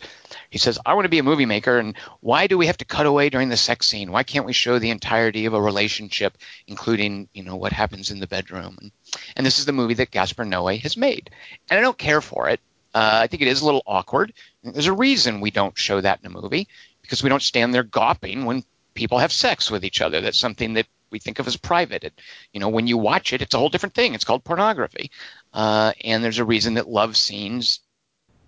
[0.50, 2.86] he says i want to be a movie maker and why do we have to
[2.86, 6.38] cut away during the sex scene why can't we show the entirety of a relationship
[6.68, 8.92] including you know what happens in the bedroom and
[9.36, 11.30] and this is the movie that Gaspar Noé has made.
[11.70, 12.60] And I don't care for it.
[12.94, 14.34] Uh, I think it is a little awkward.
[14.64, 16.68] There's a reason we don't show that in a movie
[17.02, 20.22] because we don't stand there gawping when people have sex with each other.
[20.22, 22.04] That's something that we think of as private.
[22.04, 22.22] It,
[22.54, 24.14] you know, when you watch it, it's a whole different thing.
[24.14, 25.12] It's called pornography.
[25.54, 27.80] Uh, and there's a reason that love scenes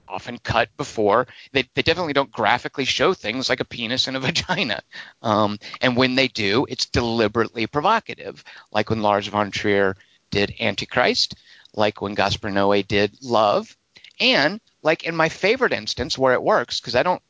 [0.10, 4.19] often cut before they, they definitely don't graphically show things like a penis and a
[4.27, 4.81] vagina
[5.22, 8.41] um, and when they do it's deliberately provocative
[8.72, 9.98] like when lars von trier
[10.30, 11.35] did Antichrist,
[11.73, 13.76] like when Gaspar Noé did Love,
[14.19, 17.22] and like in my favorite instance where it works because I don't,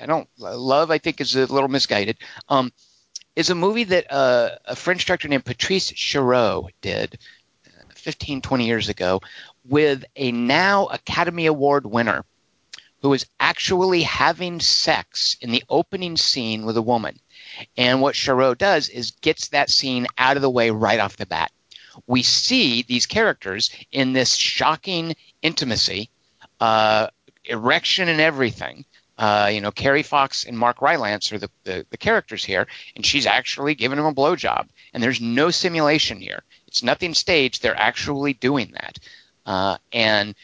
[0.00, 0.90] I don't Love.
[0.90, 2.18] I think is a little misguided.
[2.48, 2.72] Um,
[3.36, 7.18] is a movie that uh, a French director named Patrice Chéreau did
[7.66, 9.20] uh, 15, 20 years ago
[9.64, 12.24] with a now Academy Award winner
[13.02, 17.18] who is actually having sex in the opening scene with a woman.
[17.76, 21.26] And what Chéreau does is gets that scene out of the way right off the
[21.26, 21.50] bat
[22.06, 26.10] we see these characters in this shocking intimacy,
[26.60, 27.08] uh,
[27.44, 28.84] erection and everything.
[29.16, 32.66] Uh, you know, Kerry Fox and Mark Rylance are the, the, the characters here,
[32.96, 34.68] and she's actually giving him a blowjob.
[34.92, 36.42] And there's no simulation here.
[36.66, 37.62] It's nothing staged.
[37.62, 38.98] They're actually doing that.
[39.46, 40.34] Uh, and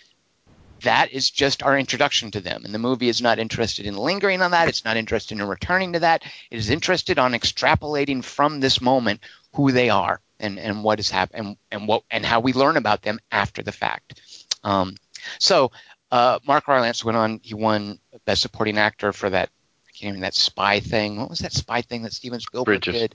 [0.82, 2.64] that is just our introduction to them.
[2.64, 4.68] And the movie is not interested in lingering on that.
[4.68, 6.22] It's not interested in returning to that.
[6.51, 9.20] It is interested on extrapolating from this moment
[9.55, 12.76] who they are and, and what is happening and, and what and how we learn
[12.76, 14.20] about them after the fact.
[14.64, 14.94] Um,
[15.38, 15.70] so
[16.10, 17.40] uh, Mark Rylance went on.
[17.42, 19.48] He won Best Supporting Actor for that.
[19.86, 21.18] I can't even that spy thing.
[21.18, 23.14] What was that spy thing that Steven Spielberg Bridge of- did?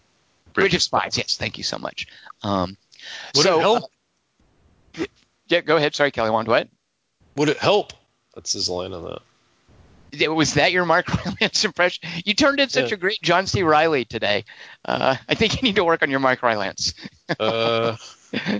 [0.53, 1.17] Bridge of Spies.
[1.17, 2.07] Yes, thank you so much.
[2.41, 2.77] Um,
[3.35, 3.83] Would so it help?
[4.99, 5.05] uh,
[5.47, 5.93] yeah, go ahead.
[5.95, 6.29] Sorry, Kelly.
[6.29, 6.69] Want what?
[7.35, 7.91] Would it help?
[8.35, 10.31] That's his line on that.
[10.33, 12.07] Was that your Mark Rylance impression?
[12.23, 12.95] You turned in such Yeah.
[12.95, 13.63] a great John C.
[13.63, 14.45] Reilly today.
[14.85, 16.93] Uh, I think you need to work on your Mark Rylance.
[17.37, 17.97] Uh,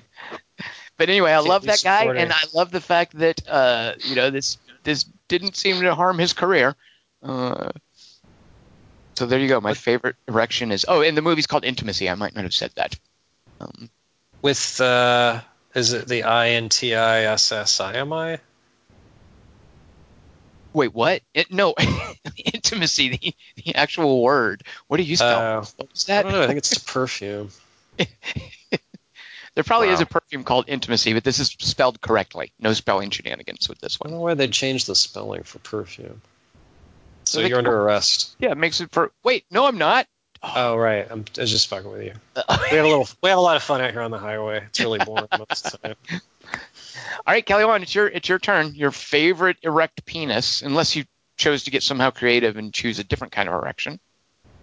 [0.97, 4.30] But anyway, I love that guy, and I love the fact that uh, you know
[4.30, 6.76] this this didn't seem to harm his career.
[7.22, 7.72] Uh,
[9.15, 9.59] so there you go.
[9.59, 12.09] My favorite erection is oh, and the movie's called Intimacy.
[12.09, 12.97] I might not have said that.
[13.59, 13.89] Um,
[14.41, 15.41] With uh,
[15.73, 18.39] is it the I N T I S S I M I?
[20.76, 21.22] wait, what?
[21.34, 21.73] It, no,
[22.53, 24.63] intimacy, the, the actual word.
[24.88, 25.59] What do you spell?
[25.59, 26.43] Uh, what was I don't know.
[26.43, 27.49] I think it's to perfume.
[29.56, 32.52] There probably is a perfume called intimacy, but this is spelled correctly.
[32.60, 34.10] No spelling shenanigans with this one.
[34.10, 36.22] I don't know why they changed the spelling for perfume.
[37.23, 38.36] So they you're under arrest.
[38.38, 39.11] Yeah, it makes it for.
[39.23, 40.07] Wait, no, I'm not.
[40.44, 42.14] Oh right, I'm, I was just fucking with you.
[42.72, 44.64] We have a little, we have a lot of fun out here on the highway.
[44.68, 45.95] It's really boring most of the time.
[47.26, 48.76] All right, Kelly, on it's your it's your turn.
[48.76, 51.06] Your favorite erect penis, unless you
[51.38, 53.99] chose to get somehow creative and choose a different kind of erection.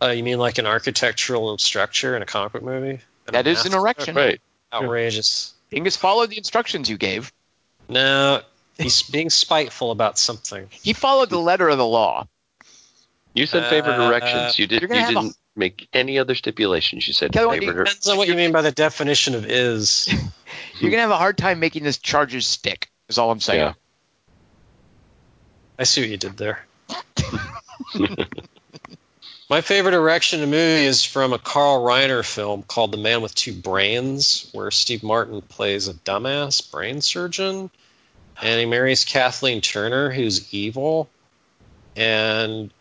[0.00, 3.00] Uh, you mean like an architectural structure in a comic book movie?
[3.26, 4.14] And That a is an erection.
[4.14, 4.40] Right.
[4.72, 5.54] Outrageous.
[5.70, 7.32] Dingus followed the instructions you gave.
[7.88, 8.40] No,
[8.78, 10.68] he's being spiteful about something.
[10.70, 12.26] He followed the letter of the law.
[13.34, 14.58] You said favorite Uh, erections.
[14.58, 14.82] You did.
[14.82, 17.06] you're You gonna have a- didn't make any other stipulations.
[17.06, 17.84] You said Kelly, what favorite.
[17.86, 20.08] Depends on what you mean by the definition of is.
[20.80, 22.90] You're gonna have a hard time making this charges stick.
[23.08, 23.60] Is all I'm saying.
[23.60, 23.72] Yeah.
[25.78, 26.64] I see what you did there.
[29.50, 33.22] My favorite erection in a movie is from a Carl Reiner film called The Man
[33.22, 37.70] with Two Brains, where Steve Martin plays a dumbass brain surgeon,
[38.40, 41.10] and he marries Kathleen Turner, who's evil,
[41.96, 42.72] and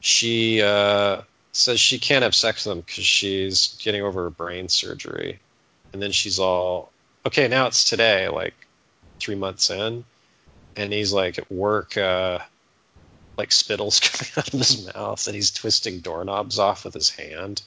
[0.00, 1.22] she uh,
[1.52, 5.38] says she can't have sex with him because she's getting over her brain surgery,
[5.92, 6.90] and then she's all,
[7.24, 8.54] okay, now it's today, like
[9.18, 10.04] three months in,
[10.76, 11.96] and he's like at work.
[11.96, 12.40] Uh,
[13.38, 17.62] like spittles coming out of his mouth and he's twisting doorknobs off with his hand.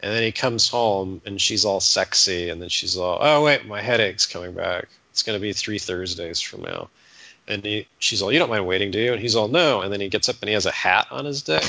[0.00, 3.66] And then he comes home and she's all sexy and then she's all, oh wait,
[3.66, 4.88] my headache's coming back.
[5.10, 6.88] It's gonna be three Thursdays from now.
[7.48, 9.12] And he, she's all, you don't mind waiting, do you?
[9.12, 9.82] And he's all, no.
[9.82, 11.64] And then he gets up and he has a hat on his dick.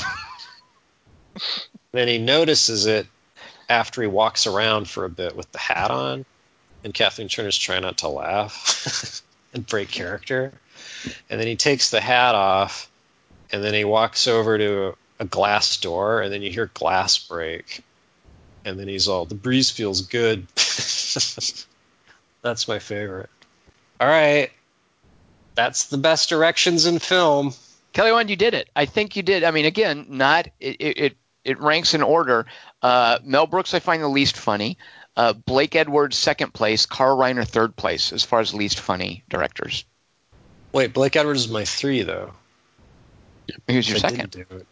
[1.92, 3.06] then he notices it
[3.68, 6.24] after he walks around for a bit with the hat on.
[6.82, 9.22] And Kathleen Turner's trying not to laugh
[9.54, 10.52] and break character.
[11.30, 12.87] And then he takes the hat off
[13.52, 17.82] and then he walks over to a glass door, and then you hear glass break,
[18.64, 20.46] and then he's all, "The breeze feels good."
[22.42, 23.30] That's my favorite.
[24.00, 24.50] All right,
[25.56, 27.52] that's the best directions in film.
[27.92, 28.70] Kelly Wand, you did it.
[28.76, 29.42] I think you did.
[29.42, 30.76] I mean, again, not it.
[30.78, 32.46] It, it, it ranks in order.
[32.80, 34.78] Uh, Mel Brooks, I find the least funny.
[35.16, 36.86] Uh, Blake Edwards, second place.
[36.86, 39.84] Carl Reiner, third place, as far as least funny directors.
[40.72, 42.34] Wait, Blake Edwards is my three though.
[43.68, 44.36] Who's your I second?
[44.36, 44.66] it.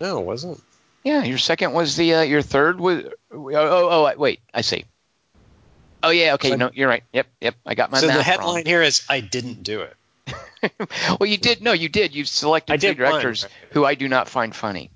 [0.00, 0.62] No, it wasn't.
[1.04, 2.14] Yeah, your second was the.
[2.14, 3.04] Uh, your third was.
[3.32, 4.40] Oh, oh, oh, wait.
[4.54, 4.84] I see.
[6.02, 6.34] Oh yeah.
[6.34, 6.50] Okay.
[6.50, 7.04] So- no, you're right.
[7.12, 7.26] Yep.
[7.40, 7.54] Yep.
[7.66, 9.96] I got my so the headline here is "I didn't do it."
[11.20, 11.62] well, you did.
[11.62, 12.14] No, you did.
[12.14, 14.90] You selected I three did one, directors who I do not find funny.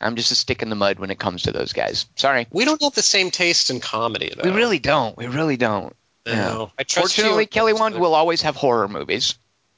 [0.00, 2.06] I'm just a stick in the mud when it comes to those guys.
[2.16, 2.46] Sorry.
[2.50, 4.48] We don't have the same taste in comedy, though.
[4.48, 5.16] We really don't.
[5.16, 5.94] We really don't.
[6.26, 6.70] No.
[6.78, 9.34] I trust Fortunately, Kelly Wand will always have horror movies.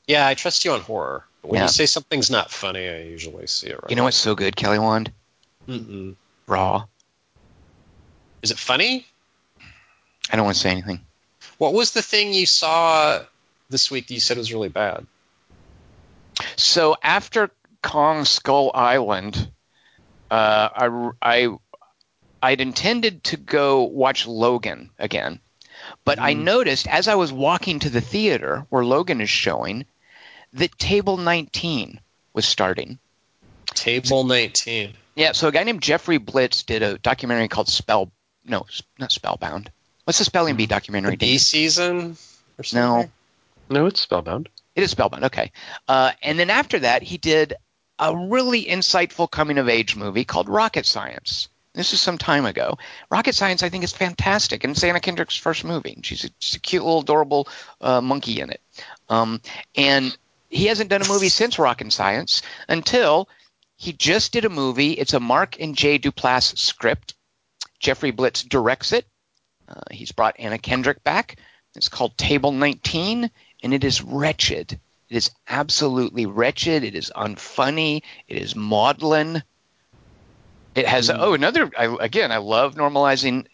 [0.07, 1.25] Yeah, I trust you on horror.
[1.43, 1.65] But when Yeah.
[1.65, 3.91] you say something's not funny, I usually see it right.
[3.91, 5.13] You know what's so good, Kelly Wand?
[5.69, 6.17] Mm-mm.
[6.47, 6.87] Raw.
[8.43, 9.07] Is it funny?
[10.31, 11.05] I don't want to say anything.
[11.59, 13.23] What was the thing you saw
[13.69, 15.07] this week that you said was really bad?
[16.57, 17.51] So after
[17.83, 19.51] Kong Skull Island,
[20.31, 21.49] uh, I, I
[22.43, 25.41] I'd intended to go watch Logan again,
[26.05, 29.85] but I noticed as I was walking to the theater where Logan is showing
[30.55, 32.01] that Table 19
[32.33, 32.99] was starting.
[33.67, 34.95] Table 19.
[35.15, 38.11] Yeah, so a guy named Jeffrey Blitz did a documentary called Spell.
[38.45, 38.67] No,
[38.99, 39.71] not Spellbound.
[40.05, 41.13] What's the spelling bee documentary?
[41.13, 42.17] The Bee Season
[42.59, 43.11] or something?
[43.71, 44.49] No, No, it's spellbound.
[44.75, 45.25] It is Spellbound.
[45.27, 45.53] Okay.
[45.87, 47.55] Uh, and then after that, he did
[47.99, 51.49] a really insightful coming of age movie called Rocket Science.
[51.75, 52.79] This is some time ago.
[53.11, 55.99] Rocket Science, I think, is fantastic, and it's Anna Kendrick's first movie.
[56.03, 57.49] She's a, she's a cute little adorable
[57.81, 58.61] uh, monkey in it.
[59.09, 59.41] Um,
[59.77, 60.17] and
[60.53, 63.29] he hasn't done a movie since Rocket Science until
[63.77, 64.93] he just did a movie.
[64.93, 67.15] It's a Mark and Jay Duplass script.
[67.81, 69.07] Jeffrey Blitz directs it.
[69.67, 71.37] Uh, he's brought Anna Kendrick back.
[71.75, 73.31] It's called Table 19,
[73.63, 74.79] and it is wretched.
[75.09, 76.85] It is absolutely wretched.
[76.85, 78.03] It is unfunny.
[78.29, 79.43] It is maudlin.
[80.75, 82.31] It has oh another I, again.
[82.31, 83.47] I love normalizing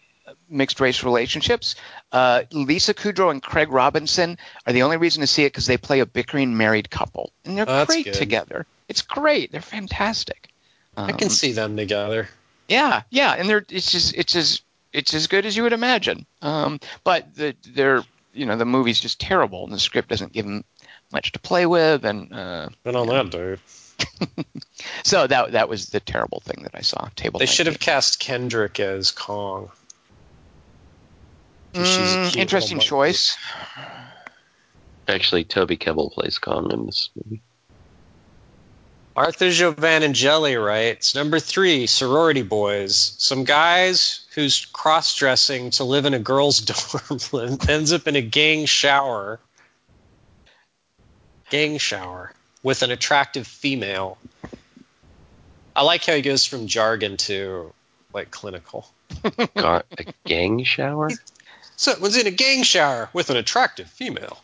[0.49, 1.75] mixed race relationships.
[2.11, 5.77] Uh, Lisa Kudrow and Craig Robinson are the only reason to see it because they
[5.77, 8.13] play a bickering married couple, and they're Oh, great good.
[8.13, 8.65] together.
[8.87, 9.51] It's great.
[9.51, 10.49] They're fantastic.
[10.97, 12.27] I can Um, see them together.
[12.67, 14.61] yeah, yeah, and they're it's just it's as
[14.91, 16.25] it's as good as you would imagine.
[16.41, 18.03] Um, but the they're
[18.33, 20.63] you know the movie's just terrible, and the script doesn't give them
[21.11, 23.59] much to play with, and uh, Been on that, dude.
[25.03, 27.07] so that that was the terrible thing that I saw.
[27.15, 27.39] Table.
[27.39, 29.69] They should have cast Kendrick as Kong.
[31.73, 33.37] She's a Mm, cute interesting choice.
[35.07, 37.41] Actually, Toby Kebbell plays Kong in this movie.
[39.15, 43.15] Arthur Jovan Angeli writes number three, sorority boys.
[43.17, 46.59] Some guys who's cross dressing to live in a girl's
[47.29, 49.39] dorm ends up in a gang shower.
[51.49, 52.31] Gang shower
[52.63, 54.17] with an attractive female.
[55.75, 57.73] I like how he goes from jargon to
[58.13, 58.87] like clinical.
[59.55, 61.09] Gar- a gang shower?
[61.79, 64.43] So it was in a gang shower with an attractive female.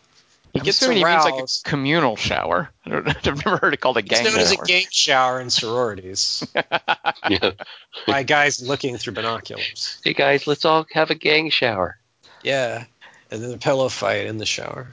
[0.54, 2.70] He I'm gets assuming he means like a communal shower.
[2.86, 4.26] I don't, I've never heard it called a gang shower.
[4.28, 6.46] It's known as a gang shower in sororities
[7.28, 7.50] Yeah.
[8.06, 10.00] by guys looking through binoculars.
[10.02, 11.98] Hey guys, let's all have a gang shower.
[12.42, 12.84] Yeah,
[13.30, 14.88] and then a pillow fight in the shower.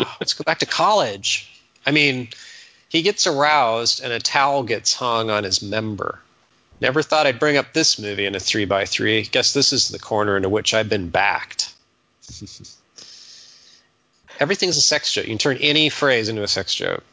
[0.00, 1.52] Oh, let's go back to college.
[1.84, 2.28] I mean,
[2.88, 6.18] he gets aroused and a towel gets hung on his member.
[6.82, 9.88] Never thought I'd bring up this movie in a 3 by 3 Guess this is
[9.88, 11.72] the corner into which I've been backed.
[14.40, 15.26] Everything's a sex joke.
[15.26, 17.04] You can turn any phrase into a sex joke.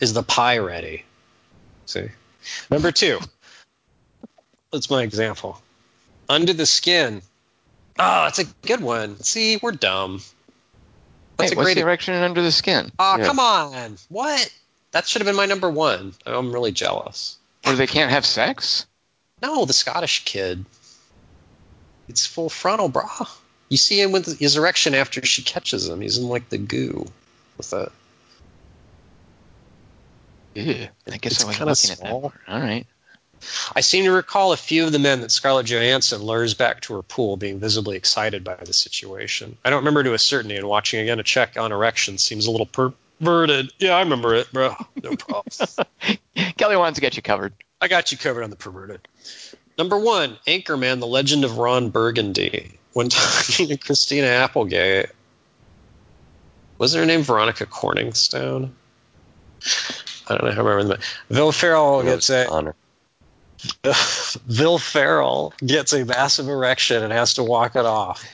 [0.00, 1.04] Is the pie ready?
[1.86, 2.08] See?
[2.68, 3.20] Number two.
[4.72, 5.62] That's my example.
[6.28, 7.22] Under the skin.
[7.96, 9.20] Oh, that's a good one.
[9.20, 10.20] See, we're dumb.
[11.36, 11.78] That's Wait, a great.
[11.78, 12.90] erection under the skin?
[12.98, 13.24] Oh, Yeah.
[13.26, 13.98] come on.
[14.08, 14.52] What?
[14.90, 16.12] That should have been my number one.
[16.26, 17.36] I'm really jealous.
[17.64, 18.86] Where they can't have sex?
[19.42, 20.64] No, the Scottish kid.
[22.08, 23.28] It's full frontal, brah.
[23.68, 26.00] You see him with his erection after she catches him.
[26.00, 27.06] He's in like the goo
[27.56, 27.92] with a.
[30.54, 32.20] Ew, I guess It's I was looking at that.
[32.20, 32.34] part.
[32.48, 32.86] All right.
[33.74, 36.94] I seem to recall a few of the men that Scarlett Johansson lures back to
[36.94, 39.56] her pool being visibly excited by the situation.
[39.64, 42.50] I don't remember to a certainty, and watching again a check on erection seems a
[42.50, 42.66] little
[43.20, 43.72] perverted.
[43.78, 44.74] Yeah, I remember it, bro.
[45.02, 45.68] No problem.
[46.56, 47.52] Kelly wants to get you covered.
[47.80, 49.06] I got you covered on the perverted.
[49.78, 52.78] Number one, Anchorman: The Legend of Ron Burgundy.
[52.92, 55.10] When talking to Christina Applegate,
[56.78, 58.70] was her name Veronica Corningstone?
[60.28, 61.14] I don't know how I remember that.
[61.28, 62.74] Will Ferrell gets a honor.
[64.48, 68.24] Will Ferrell gets a massive erection and has to walk it off.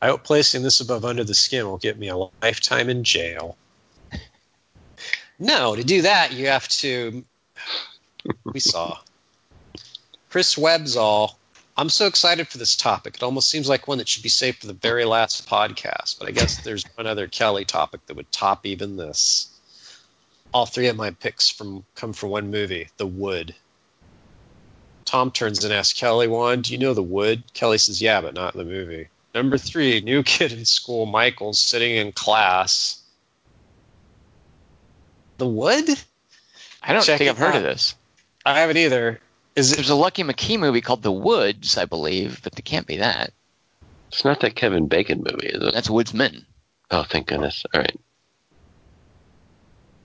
[0.00, 3.56] I hope placing this above under the skin will get me a lifetime in jail.
[5.38, 7.24] No, to do that you have to.
[8.44, 8.98] We saw.
[10.30, 11.38] Chris Webb's all.
[11.76, 13.14] I'm so excited for this topic.
[13.14, 16.18] It almost seems like one that should be saved for the very last podcast.
[16.18, 19.48] But I guess there's one other Kelly topic that would top even this.
[20.52, 23.54] All three of my picks from come from one movie, The Wood.
[25.04, 27.42] Tom turns and asks Kelly one, Do you know the wood?
[27.54, 29.08] Kelly says, Yeah, but not in the movie.
[29.34, 33.00] Number three, new kid in school, Michael's sitting in class.
[35.38, 35.88] The wood?
[36.82, 37.94] I don't Check think I've heard of this.
[38.44, 39.20] I haven't either.
[39.56, 42.86] Is it There's a Lucky McKee movie called The Woods, I believe, but it can't
[42.86, 43.32] be that.
[44.08, 45.74] It's not that Kevin Bacon movie, is it?
[45.74, 46.46] That's Woodsman.
[46.90, 47.64] Oh, thank goodness.
[47.72, 47.96] All right.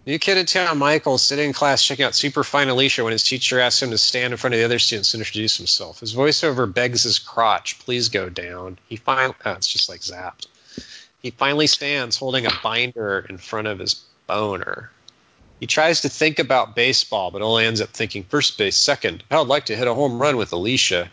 [0.05, 3.23] new kid in town, Michael, sitting in class checking out super fine Alicia when his
[3.23, 6.01] teacher asks him to stand in front of the other students and introduce himself.
[6.01, 8.77] His voiceover begs his crotch, please go down.
[8.89, 10.47] He finally, oh, it's just like zapped.
[11.21, 14.91] He finally stands holding a binder in front of his boner.
[15.63, 19.23] He tries to think about baseball, but only ends up thinking first base, second.
[19.31, 21.09] I'd like to hit a home run with Alicia.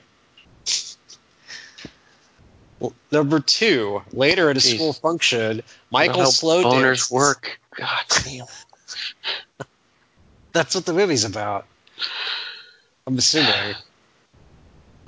[2.81, 4.74] Well, number two, later at a Jeez.
[4.74, 5.62] school function,
[5.93, 7.60] Michael slow boners work.
[7.77, 8.47] God damn.
[10.52, 11.66] That's what the movie's about.
[13.06, 13.77] I'm assuming.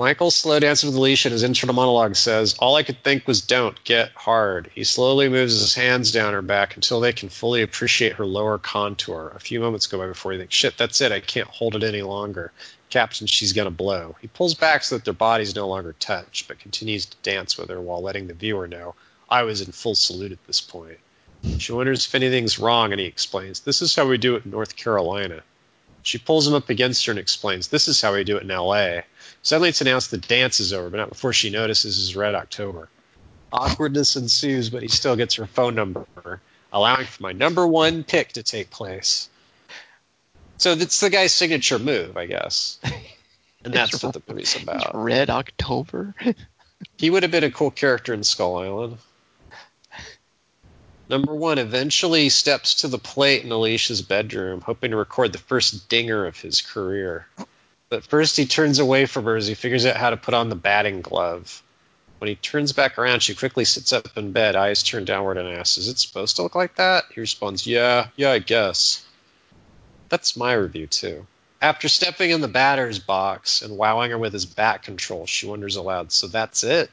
[0.03, 3.85] Michael slow with Alicia and his internal monologue says, All I could think was don't
[3.85, 4.69] get hard.
[4.75, 8.59] He slowly moves his hands down her back until they can fully appreciate her lower
[8.59, 9.31] contour.
[9.33, 11.13] A few moments go by before he thinks, shit, that's it.
[11.13, 12.51] I can't hold it any longer.
[12.91, 14.17] Captain, she's going to blow.
[14.21, 17.71] He pulls back so that their bodies no longer touch, but continues to dance with
[17.71, 18.97] her while letting the viewer know,
[19.31, 20.99] I was in full salute at this point.
[21.59, 24.51] She wonders if anything's wrong, and he explains, This is how we do it in
[24.51, 25.45] North Carolina.
[26.03, 28.49] She pulls him up against her and explains, This is how we do it in
[28.49, 29.01] LA.
[29.43, 32.89] Suddenly it's announced the dance is over, but not before she notices it's Red October.
[33.53, 36.07] Awkwardness ensues, but he still gets her phone number,
[36.73, 39.29] allowing for my number one pick to take place.
[40.59, 42.79] So that's the guy's signature move, I guess.
[43.65, 44.91] And that's what the movie's about.
[44.93, 46.17] Red October.
[46.99, 48.99] He would have been a cool character in Skull Island.
[51.13, 55.91] Number one eventually steps to the plate in Alicia's bedroom, hoping to record the first
[55.91, 57.27] dinger of his career.
[57.91, 60.49] But first, he turns away from her as he figures out how to put on
[60.49, 61.63] the batting glove.
[62.17, 65.47] When he turns back around, she quickly sits up in bed, eyes turned downward, and
[65.49, 67.05] asks, Is it supposed to look like that?
[67.15, 69.05] He responds, Yeah, yeah, I guess.
[70.09, 71.27] That's my review, too.
[71.61, 75.77] After stepping in the batter's box and wowing her with his bat control, she wonders
[75.77, 76.91] aloud, So that's it?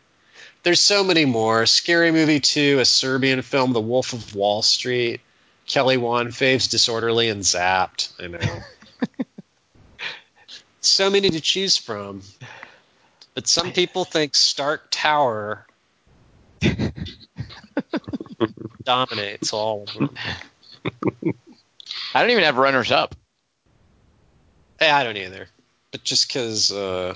[0.64, 1.66] There's so many more.
[1.66, 5.22] Scary Movie 2, a Serbian film, The Wolf of Wall Street,
[5.68, 8.12] Kelly Wand faves Disorderly and Zapped.
[8.22, 8.40] I know.
[10.82, 12.22] so many to choose from.
[13.36, 15.66] But some people think Stark Tower
[18.84, 20.16] dominates all of them.
[22.14, 23.16] I don't even have runners up.
[24.80, 25.48] Hey, I don't either.
[25.92, 27.16] But just because uh,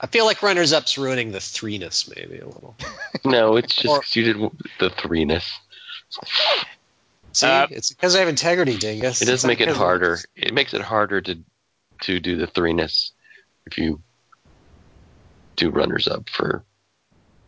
[0.00, 2.76] I feel like runners up's ruining the threeness maybe a little.
[3.24, 4.36] No, it's just Or- 'cause you did
[4.78, 5.50] the threeness.
[7.32, 9.20] See, Uh, it's because I have integrity, dingus.
[9.22, 10.18] It does It's make it because of- harder.
[10.36, 11.38] It makes it harder to
[12.02, 13.10] to do the threeness
[13.66, 14.00] if you
[15.56, 16.62] do runners up for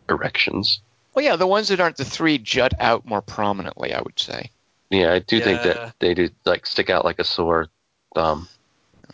[0.08, 0.80] erections.
[1.14, 3.94] Well, yeah, the ones that aren't the three jut out more prominently.
[3.94, 4.50] I would say.
[4.90, 7.68] Yeah, I do think that they do like stick out like a sore
[8.14, 8.48] thumb.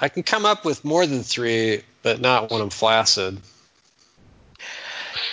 [0.01, 3.37] I can come up with more than three, but not when I'm flaccid.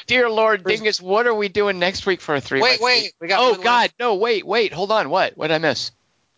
[0.07, 2.61] Dear Lord Dingus, what are we doing next week for a three?
[2.61, 2.85] Wait, by three?
[2.85, 4.15] wait, we got Oh one God, no!
[4.15, 5.11] Wait, wait, hold on.
[5.11, 5.37] What?
[5.37, 5.91] What did I miss?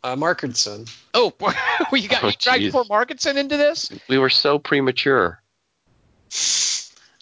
[0.04, 0.94] Uh, Markardson.
[1.14, 1.28] Oh,
[1.94, 3.90] you got Oh, you dragged poor Markinson into this?
[4.10, 5.42] We were so premature.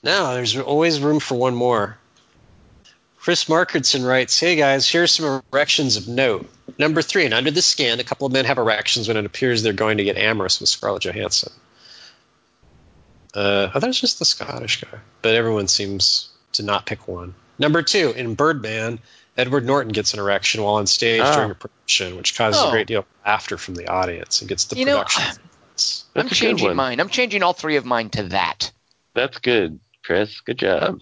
[0.03, 1.99] No, there's always room for one more.
[3.19, 6.49] Chris Markardson writes, Hey guys, here's some erections of note.
[6.79, 9.61] Number three, and under the skin, a couple of men have erections when it appears
[9.61, 11.53] they're going to get amorous with Scarlett Johansson.
[13.33, 14.99] Uh, oh, that's just the Scottish guy.
[15.21, 17.33] But everyone seems to not pick one.
[17.57, 18.99] Number two, in Birdman,
[19.37, 21.35] Edward Norton gets an erection while on stage Ah.
[21.35, 22.67] during a production, which causes Oh.
[22.67, 25.23] a great deal of laughter from the audience and gets the You know, production.
[25.25, 25.39] I'm
[26.13, 26.99] That's a changing mine.
[26.99, 28.71] I'm changing all three of mine to that.
[29.15, 30.39] That's good, Chris.
[30.41, 31.01] Good job.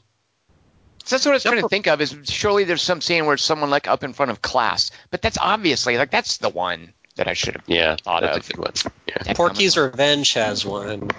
[1.03, 1.99] So that's what I was trying to think of.
[1.99, 5.22] Is surely there's some scene where it's someone like up in front of class, but
[5.22, 7.64] that's obviously like that's the one that I should have.
[7.68, 8.49] Yeah, Thought that's of.
[8.49, 8.94] a good one.
[9.08, 9.34] Yeah.
[9.34, 9.76] Porky's.
[9.78, 11.10] Revenge has one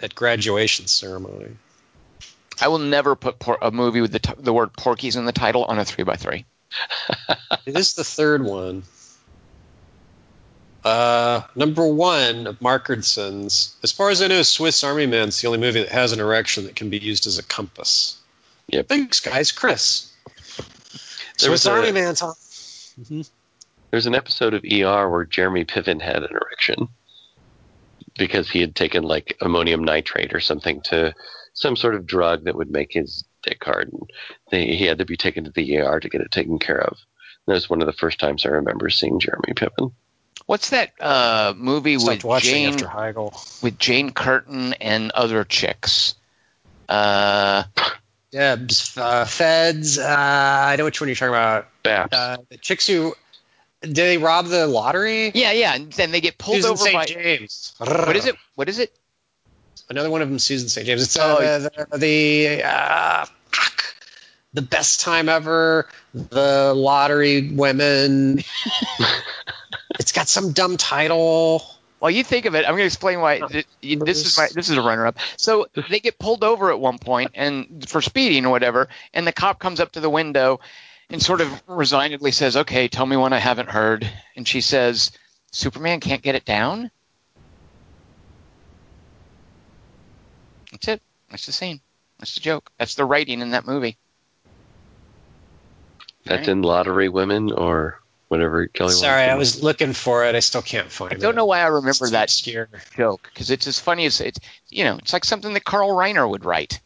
[0.00, 1.56] at graduation ceremony.
[2.60, 5.32] I will never put por- a movie with the t- the word Porky's in the
[5.32, 6.44] title on a three by three.
[7.66, 8.84] It is the third one.
[10.84, 13.76] Uh, number one of Markardson's.
[13.82, 16.64] As far as I know, Swiss Army Man's the only movie that has an erection
[16.64, 18.16] that can be used as a compass.
[18.68, 18.88] Yep.
[18.88, 19.52] Thanks, guys.
[19.52, 20.10] Chris.
[21.38, 22.14] There was Swiss a- Army Man.
[22.14, 22.34] Tom.
[23.90, 26.88] There's an episode of ER where Jeremy Piven had an erection
[28.20, 31.14] because he had taken like ammonium nitrate or something to
[31.54, 33.90] some sort of drug that would make his dick hard.
[33.92, 34.02] And
[34.50, 36.98] they, he had to be taken to the ER to get it taken care of.
[37.46, 39.92] That was one of the first times I remember seeing Jeremy Piven.
[40.44, 43.62] What's that uh, movie Stopped with Jane after Heigl.
[43.62, 46.14] with Jane Curtin and other chicks?
[46.88, 47.64] Uh,
[48.32, 49.98] Debs, uh, Feds.
[49.98, 51.68] Uh, I know which one you're talking about.
[51.82, 52.12] Baps.
[52.12, 53.14] Uh, the chicks who
[53.82, 55.30] did they rob the lottery?
[55.34, 56.94] yeah, yeah, and then they get pulled Susan over St.
[56.94, 57.04] by.
[57.06, 57.74] James.
[57.78, 58.36] What is it?
[58.54, 58.92] What is it?
[59.88, 60.86] Another one of them, Susan St.
[60.86, 61.02] James.
[61.02, 63.26] It's Oh, uh, the the, uh,
[64.52, 65.88] the best time ever.
[66.14, 68.44] The lottery women.
[69.98, 71.64] it's got some dumb title.
[71.98, 72.64] While you think of it.
[72.64, 73.40] I'm going to explain why.
[73.48, 73.66] This
[74.26, 74.48] is my.
[74.54, 75.18] This is a runner-up.
[75.36, 79.32] So they get pulled over at one point and for speeding or whatever, and the
[79.32, 80.60] cop comes up to the window
[81.10, 85.10] and sort of resignedly says, "Okay, tell me when I haven't heard." And she says,
[85.50, 86.90] "Superman can't get it down."
[90.70, 91.02] That's it.
[91.30, 91.80] That's the scene.
[92.18, 92.70] That's the joke.
[92.78, 93.96] That's the writing in that movie.
[96.24, 98.92] That's in Lottery Women or whatever Kelly.
[98.92, 100.34] Sorry, wanted I was looking for it.
[100.34, 101.16] I still can't find it.
[101.16, 102.68] I don't know why I remember It's that obscure.
[102.96, 104.38] joke because it's as funny as it's.
[104.68, 106.80] You know, it's like something that Carl Reiner would write.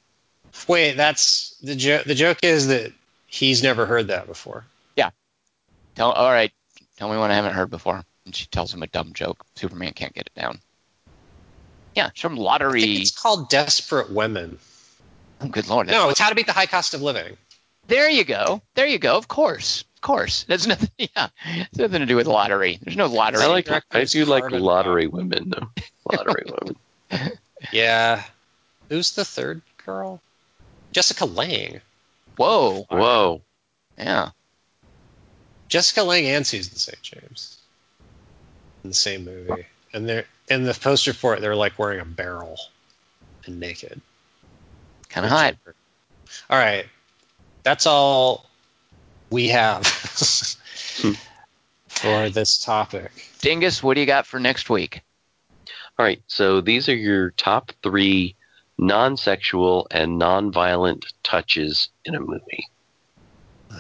[0.69, 2.05] Wait, that's the joke.
[2.05, 2.93] The joke is that
[3.35, 4.65] he's never heard that before.
[4.97, 5.11] Yeah.
[5.97, 6.53] Tell all right,
[6.97, 8.05] tell me one I haven't heard before.
[8.25, 9.45] And she tells him a dumb joke.
[9.57, 10.59] Superman can't get it down.
[11.95, 12.83] Yeah, some I think lottery.
[12.83, 14.59] it's called Desperate Women.
[15.41, 15.89] Oh, good lord.
[15.89, 17.37] No, it's How to Beat the High Cost of Living.
[17.87, 18.63] there you go.
[18.75, 19.17] There you go.
[19.17, 20.45] Of course, of course.
[20.49, 20.89] That's nothing.
[20.99, 22.79] Yeah, it's nothing to do with lottery.
[22.81, 23.43] There's no lottery.
[23.43, 23.69] I like.
[23.91, 25.69] I do like Carter Lottery Women though.
[26.11, 26.45] Lottery
[27.11, 27.33] Women.
[27.73, 28.23] Yeah.
[28.89, 30.21] Who's the third girl?
[30.93, 31.81] Jessica Lange.
[32.37, 32.87] Whoa.
[32.91, 33.43] Whoa.
[33.97, 34.31] Yeah.
[35.69, 37.01] Jessica Lange and Susan St.
[37.03, 37.59] James
[38.83, 41.41] in the same movie, and they're in the poster for it.
[41.41, 42.59] They're like wearing a barrel
[43.47, 44.01] and naked.
[45.09, 45.57] Kind of hot.
[46.51, 46.87] All right,
[47.63, 48.47] that's all
[49.31, 49.87] we have
[51.89, 53.11] for this topic.
[53.41, 55.03] Dingus, what do you got for next week?
[55.99, 56.23] All right.
[56.27, 58.37] So these are your top three
[58.79, 62.67] non-sexual and non-violent touches in a movie.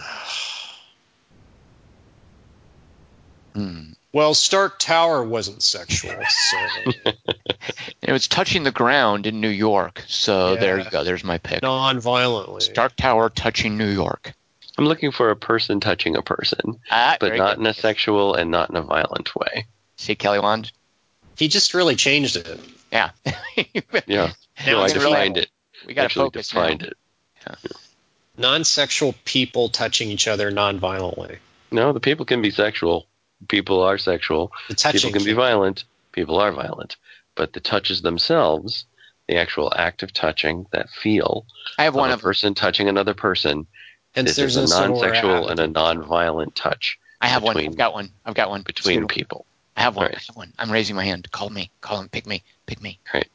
[3.54, 3.92] Hmm.
[4.12, 6.56] Well, Stark Tower wasn't sexual, so
[8.02, 10.02] It was touching the ground in New York.
[10.06, 11.04] So there you go.
[11.04, 11.62] There's my pick.
[11.62, 12.60] non-violently.
[12.62, 14.32] Stark Tower touching New York.
[14.76, 17.60] I'm looking for a person touching a person, Ah, but not good.
[17.60, 19.66] in a sexual and not in a violent way.
[19.96, 20.72] See Kelly Wand?
[21.36, 22.60] He just really changed it.
[22.94, 23.10] Yeah.
[24.06, 24.32] Yeah.
[24.66, 25.48] Now no, I it's defined it.
[25.86, 26.62] We got to Actually focus now.
[26.62, 26.96] defined it.
[28.36, 31.38] Non-sexual people touching each other non-violently.
[31.70, 33.06] No, the people can be sexual.
[33.48, 34.52] People are sexual.
[34.68, 35.84] The touching people can be violent.
[36.12, 36.96] People are violent.
[37.36, 38.86] But the touches themselves,
[39.28, 41.46] the actual act of touching, that feel
[41.78, 43.66] I have of one a of person touching another person,
[44.14, 47.56] Hence, this there's is a non-sexual and a non-violent touch I have one.
[47.56, 48.10] I've got one.
[48.26, 48.62] I've got one.
[48.62, 49.16] between Let's do it.
[49.16, 49.46] people.
[49.76, 50.06] I have one.
[50.06, 50.14] Right.
[50.16, 50.52] I have one.
[50.58, 51.30] I'm raising my hand.
[51.30, 51.70] Call me.
[51.80, 52.08] Call him.
[52.10, 52.42] Pick me.
[52.66, 52.98] Pick me.
[53.12, 53.28] Right.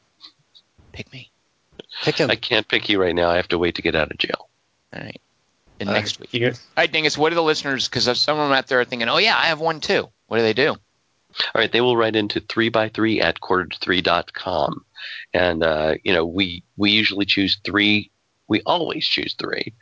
[0.92, 1.30] Pick me.
[2.02, 2.30] Pick him.
[2.30, 3.28] I can't pick you right now.
[3.30, 4.48] I have to wait to get out of jail.
[4.94, 5.20] All right.
[5.78, 6.32] And Uh, next week.
[6.34, 7.88] you- All right, Dingus, what are the listeners?
[7.88, 10.08] Because some of them out there are thinking, oh, yeah, I have one too.
[10.26, 10.70] What do they do?
[10.72, 10.78] All
[11.54, 14.84] right, they will write into three by three at quarter to three dot com,
[15.32, 18.10] and uh, you know we we usually choose three.
[18.48, 19.72] We always choose three.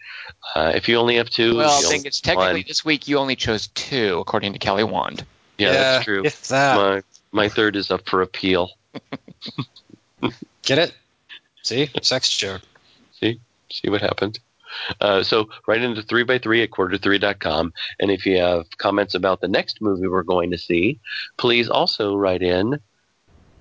[0.55, 2.65] Uh, if you only have two, Well, you only- Dingus, technically one.
[2.69, 5.25] this week you only chose two, according to Kelly Wand.
[5.57, 6.23] yeah, that's true.
[6.23, 6.77] If that.
[6.77, 7.03] My
[7.33, 8.71] my third is up for appeal.
[10.63, 10.95] Get it?
[11.63, 11.91] See?
[12.03, 12.63] Sex joke.
[13.13, 13.41] See
[13.71, 14.39] See what happened.
[15.01, 18.27] Uh, so write into three by three at quarter to three dot com, and if
[18.27, 21.01] you have comments about the next movie we're going to see,
[21.37, 22.81] please also write in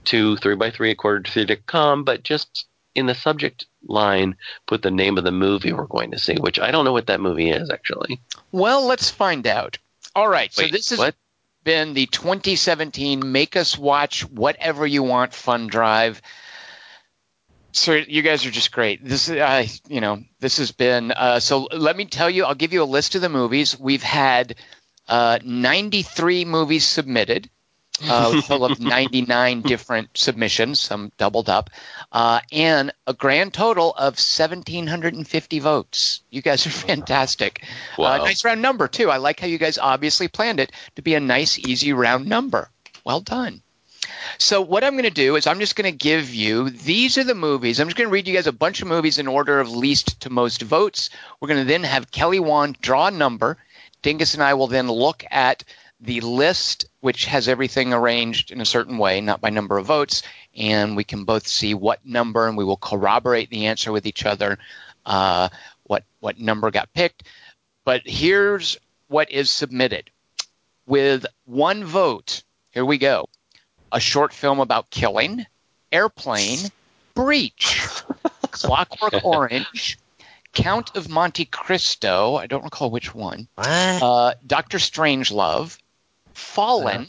[0.06, 2.65] to three by three at quarter to three dot com, but just
[2.95, 4.35] in the subject line
[4.65, 7.07] put the name of the movie we're going to see, which I don't know what
[7.07, 8.19] that movie is actually.
[8.52, 9.77] Well, let's find out.
[10.15, 10.98] All right, so this is.
[10.98, 11.15] what?
[11.68, 16.22] Been the 2017 Make Us Watch Whatever You Want Fun Drive.
[17.73, 19.03] So you guys are just great.
[19.03, 21.11] This is, I, you know, this has been.
[21.11, 24.02] Uh, so let me tell you, I'll give you a list of the movies we've
[24.02, 24.56] had.
[25.10, 27.49] Uh, 93 movies submitted.
[28.03, 31.69] Uh, a total of 99 different submissions, some doubled up,
[32.11, 36.22] uh, and a grand total of 1,750 votes.
[36.30, 37.64] You guys are fantastic.
[37.98, 38.18] Uh, Wow.
[38.24, 39.10] nice round number too.
[39.10, 42.69] I like how you guys obviously planned it to be a nice, easy round number.
[43.03, 43.61] Well done.
[44.38, 47.24] So what I'm going to do is I'm just going to give you these are
[47.24, 47.80] the movies.
[47.80, 50.22] I'm just going to read you guys a bunch of movies in order of least
[50.22, 51.10] to most votes.
[51.40, 53.57] We're going to then have Kelly Wand draw a number.
[54.03, 55.64] Dingus and I will then look at
[55.99, 60.24] the list, which has everything arranged in a certain way, not by number of votes,
[60.56, 64.26] and we can both see what number, and we will corroborate the answer with each
[64.26, 64.60] other.
[65.06, 65.49] Uh,
[65.84, 67.24] what what number got picked?
[67.86, 70.10] But here's what is submitted
[70.86, 72.44] with one vote.
[72.72, 73.30] Here we go.
[73.91, 75.45] A short film about killing,
[75.91, 76.60] Airplane,
[77.14, 77.82] Breach,
[78.52, 79.98] Clockwork Orange,
[80.53, 82.36] Count of Monte Cristo.
[82.36, 83.48] I don't recall which one.
[84.02, 85.78] Uh, Doctor Strangelove,
[86.38, 87.07] Fallen,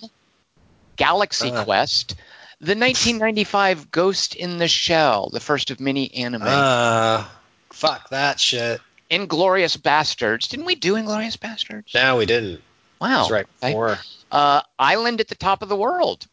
[0.96, 1.64] Galaxy Uh.
[1.64, 2.14] Quest,
[2.60, 7.24] the 1995 Ghost in the Shell, the first of many anime, Uh,
[7.70, 8.80] fuck that shit.
[9.10, 10.48] Inglorious Bastards.
[10.48, 11.92] Didn't we do Inglorious Bastards?
[11.94, 12.62] No, we didn't.
[13.00, 13.18] Wow.
[13.18, 13.98] That's right before.
[14.32, 16.26] Uh, Island at the Top of the World,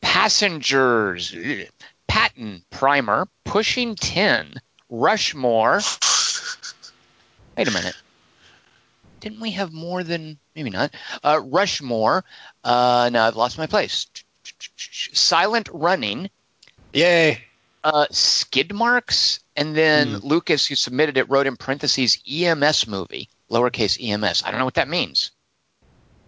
[0.00, 1.34] Passengers,
[2.08, 4.54] Patton, Primer, Pushing Tin,
[4.90, 5.80] Rushmore.
[7.56, 7.96] Wait a minute.
[9.20, 12.24] Didn't we have more than, maybe not, uh, Rushmore?
[12.64, 14.06] Uh, now I've lost my place.
[15.12, 16.30] Silent Running,
[16.92, 17.44] Yay.
[17.84, 20.26] uh, Skid Marks, and then Hmm.
[20.26, 24.42] Lucas, who submitted it, wrote in parentheses EMS movie, lowercase EMS.
[24.44, 25.30] I don't know what that means.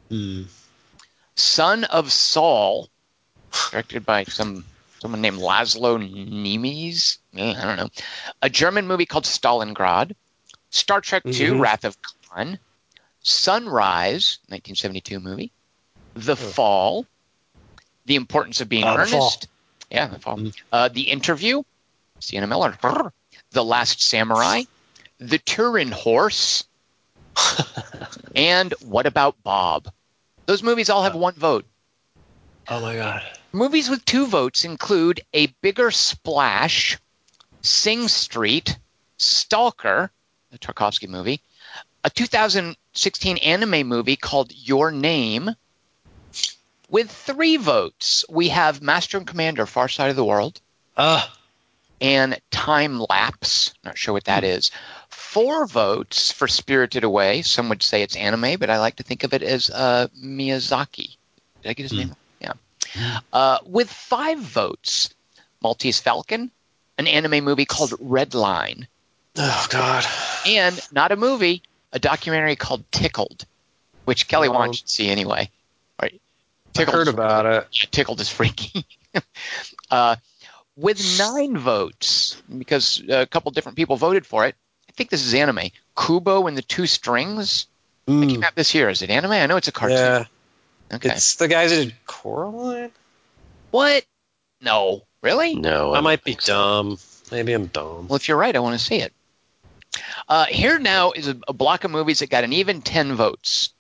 [0.09, 0.45] Hmm.
[1.35, 2.89] Son of Saul,
[3.71, 4.65] directed by some
[5.01, 7.19] someone named Laszlo Nemes.
[7.37, 7.89] Eh, I don't know.
[8.43, 10.15] A German movie called Stalingrad.
[10.71, 11.61] Star Trek II: Mhm.
[11.61, 11.97] Wrath of
[12.29, 12.59] Khan.
[13.23, 15.53] Sunrise, 1972 movie.
[16.15, 17.07] The Fall.
[18.07, 19.13] The Importance of Being The Earnest.
[19.13, 19.41] Fall.
[19.91, 20.37] Yeah, The Fall.
[20.39, 20.55] Mhm.
[20.73, 21.63] Uh, the Interview.
[22.19, 22.77] Sienna Miller.
[23.51, 24.63] The Last Samurai.
[25.19, 26.65] The Turin Horse.
[28.35, 29.91] and What About Bob?
[30.47, 31.65] Those movies all have one vote.
[32.69, 33.23] Oh my god.
[33.53, 36.99] Movies with two votes include A Bigger Splash,
[37.63, 38.79] Sing Street,
[39.17, 40.11] Stalker,
[40.51, 41.41] the Tarkovsky movie,
[42.05, 45.51] a 2016 anime movie called Your Name.
[46.89, 50.61] With three votes, we have Master and Commander Far Side of the World
[50.97, 51.25] Uh,
[52.01, 53.75] and Time Lapse.
[53.85, 54.71] Not sure what that is.
[55.09, 57.43] Four votes for Spirited Away.
[57.43, 61.17] Some would say it's anime, but I like to think of it as uh, Miyazaki.
[61.63, 61.99] Did I get his Hmm.
[61.99, 62.17] name?
[62.41, 63.21] Yeah.
[63.33, 65.11] Uh, with five votes,
[65.63, 66.51] Maltese Falcon,
[66.99, 68.89] an anime movie called Red Line,
[69.37, 70.05] oh god.
[70.45, 71.63] and not a movie,
[71.93, 73.45] a documentary called Tickled,
[74.05, 74.53] which Kelly Oh.
[74.53, 75.51] Wan should see anyway.
[76.01, 76.21] Right?
[76.79, 77.69] I heard about it.
[77.91, 78.85] Tickled is freaky.
[79.91, 80.17] uh,
[80.77, 84.55] with nine votes, because a couple different people voted for it,
[84.89, 85.71] I think this is anime.
[85.99, 87.67] Kubo and the Two Strings.
[88.07, 88.89] It Mm, came out this year.
[88.89, 89.33] Is it anime?
[89.33, 89.99] I know it's a cartoon.
[89.99, 90.25] yeah,
[90.95, 91.11] okay.
[91.11, 92.91] it's the guys who did Coraline.
[93.71, 94.05] What?
[94.61, 95.03] No.
[95.23, 95.55] Really?
[95.55, 96.53] No, I don't might be so.
[96.55, 96.99] dumb.
[97.31, 98.09] Maybe I'm dumb.
[98.09, 99.13] Well, if you're right, I want to see it.
[100.29, 103.71] Uh, here now is a, a block of movies that got an even 10 votes.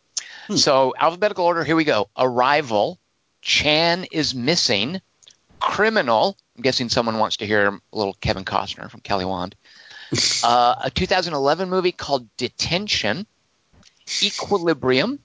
[0.46, 0.56] Hmm.
[0.56, 2.08] So, alphabetical order, here we go.
[2.16, 2.98] Arrival,
[3.42, 5.00] Chan is Missing,
[5.60, 6.36] Criminal.
[6.56, 9.54] I'm guessing someone wants to hear a little Kevin Costner from Kelly Wand.
[10.44, 13.26] uh, a 2011 movie called Detention,
[14.22, 15.20] Equilibrium.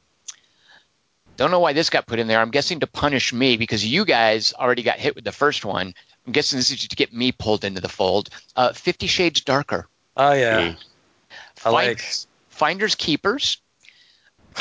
[1.38, 2.40] Don't know why this got put in there.
[2.40, 5.94] I'm guessing to punish me because you guys already got hit with the first one.
[6.26, 8.30] I'm guessing this is to get me pulled into the fold.
[8.56, 9.90] Uh, Fifty Shades Darker.
[10.18, 10.78] Oh yeah, Mm.
[11.66, 12.02] I like.
[12.50, 13.58] Finders, Keepers,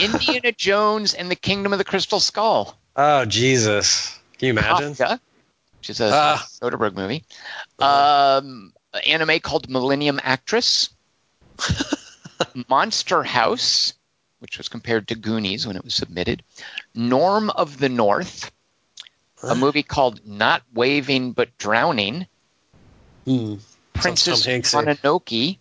[0.00, 2.76] Indiana Jones and the Kingdom of the Crystal Skull.
[2.96, 4.18] Oh Jesus!
[4.38, 4.94] Can you imagine?
[4.94, 5.20] Kafka,
[5.78, 6.46] which is a Ah.
[6.48, 7.22] Soderbergh movie.
[7.78, 8.38] Uh-huh.
[8.38, 10.90] Um, an anime called Millennium Actress.
[12.68, 13.94] Monster House,
[14.40, 16.42] which was compared to Goonies when it was submitted.
[16.94, 18.50] Norm of the North,
[19.42, 22.26] a movie called Not Waving but Drowning.
[23.24, 23.56] Hmm.
[23.94, 24.46] Princess.
[24.46, 25.30] Mononoke.
[25.30, 25.58] Wait,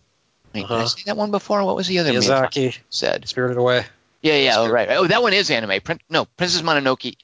[0.54, 0.90] did I Uh-huh.
[1.06, 1.64] that one before?
[1.64, 3.28] What was the other Miyazaki, said?
[3.28, 3.86] Spirited Away.
[4.22, 4.90] Yeah, yeah, oh, right.
[4.92, 5.82] Oh, that one is anime.
[5.82, 7.16] Prin- no, Princess Mononoke.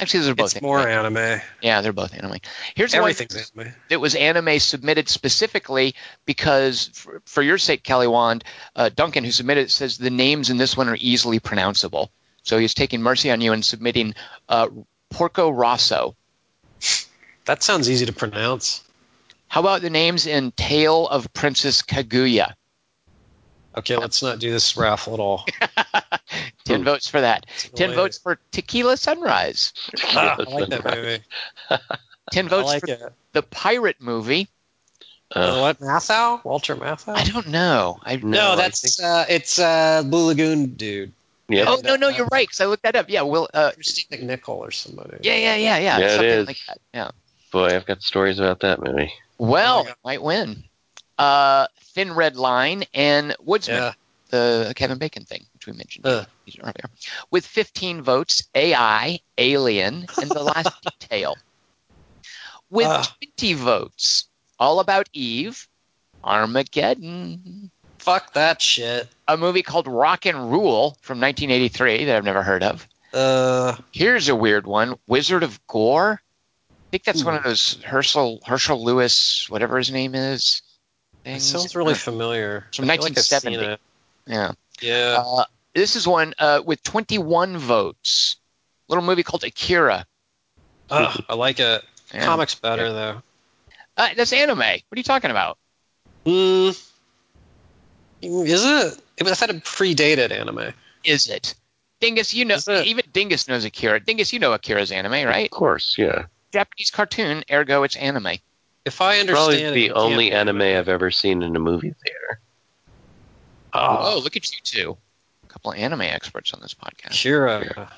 [0.00, 1.16] Actually, those are both It's more anime.
[1.16, 1.40] anime.
[1.62, 2.38] Yeah, they're both anime.
[2.74, 3.72] Here's the one Everything's anime.
[3.88, 5.94] It was anime submitted specifically
[6.26, 8.42] because, for, for your sake, Kelly Wand,
[8.74, 12.08] uh, Duncan, who submitted it, says the names in this one are easily pronounceable.
[12.42, 14.14] So he's taking mercy on you and submitting
[14.48, 14.68] uh,
[15.10, 16.16] Porco Rosso.
[17.44, 18.82] That sounds easy to pronounce.
[19.54, 22.54] How about the names in Tale of Princess Kaguya?
[23.78, 25.44] Okay, let's not do this raffle at all.
[26.64, 26.84] Ten Hmm.
[26.84, 27.46] votes for that.
[27.76, 27.94] Ten Wait.
[27.94, 29.72] votes for Tequila Sunrise.
[30.02, 31.22] Ah, I like that movie.
[32.32, 33.12] Ten votes like for it.
[33.32, 34.48] the pirate movie.
[35.30, 36.44] Uh, what Matthau?
[36.44, 37.14] Walter Matthau?
[37.14, 38.00] I don't know.
[38.02, 41.12] I No, no, I that's uh, it's uh, Blue Lagoon dude.
[41.48, 42.48] yeah, Oh no, no, you're right.
[42.48, 43.08] Because I looked that up.
[43.08, 43.48] Yeah, Will.
[43.54, 45.18] Uh, Christine McNichol or somebody.
[45.22, 45.98] yeah, yeah, yeah, yeah.
[46.00, 46.46] Yeah, it something is.
[46.48, 46.78] like that.
[46.92, 47.10] Yeah.
[47.52, 49.12] boy, I've got stories about that movie.
[49.38, 50.64] Well, Oh might win.
[51.18, 53.92] Uh, Thin Red Line and Woodsman, Yeah.
[54.30, 56.24] the Kevin Bacon thing, which we mentioned Uh.
[56.60, 56.90] earlier,
[57.30, 58.44] with 15 votes.
[58.54, 60.68] AI, Alien, and The Last
[61.00, 61.36] Detail.
[62.70, 63.14] With Ah.
[63.36, 64.24] 20 votes,
[64.58, 65.68] All About Eve,
[66.24, 69.08] Armageddon, Fuck that shit.
[69.28, 72.86] a movie called Rock and Rule from 1983 that I've never heard of.
[73.12, 76.20] Uh, Here's a weird one: Wizard of Gore.
[76.94, 77.24] I think that's Ooh.
[77.24, 80.62] one of those Herschel Herschel Lewis, whatever his name is.
[81.24, 82.68] it sounds really familiar.
[82.72, 83.82] From I feel like 1970.
[84.28, 84.52] Yeah.
[84.80, 85.16] Yeah.
[85.18, 85.44] Uh,
[85.74, 88.36] this is one uh, with 21 votes.
[88.86, 90.06] Little movie called Akira.
[90.88, 91.82] Ugh, I like it.
[92.12, 92.24] Yeah.
[92.26, 93.22] Comics better though.
[93.96, 94.58] Uh, that's anime.
[94.58, 95.58] What are you talking about?
[96.24, 96.70] Hmm.
[98.22, 99.00] Is it?
[99.16, 99.32] It was.
[99.32, 100.72] I thought it predated anime.
[101.02, 101.56] Is it?
[101.98, 103.98] Dingus, you know, even Dingus knows Akira.
[103.98, 105.46] Dingus, you know Akira's anime, right?
[105.46, 106.26] Of course, yeah.
[106.54, 108.36] Japanese cartoon, ergo it's anime.
[108.84, 112.40] If I understand, Probably the only anime I've ever seen in a movie theater.
[113.72, 114.96] Oh, Oh, look at you two.
[115.42, 117.12] A couple of anime experts on this podcast.
[117.12, 117.88] Sure.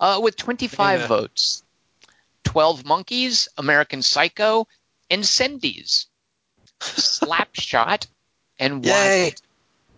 [0.00, 1.06] Uh, with 25 Yeah.
[1.06, 1.62] votes,
[2.44, 4.66] 12 Monkeys, American Psycho,
[5.10, 6.06] Incendies,
[6.80, 8.06] Slapshot,
[8.58, 9.22] and Yay.
[9.24, 9.34] Wild.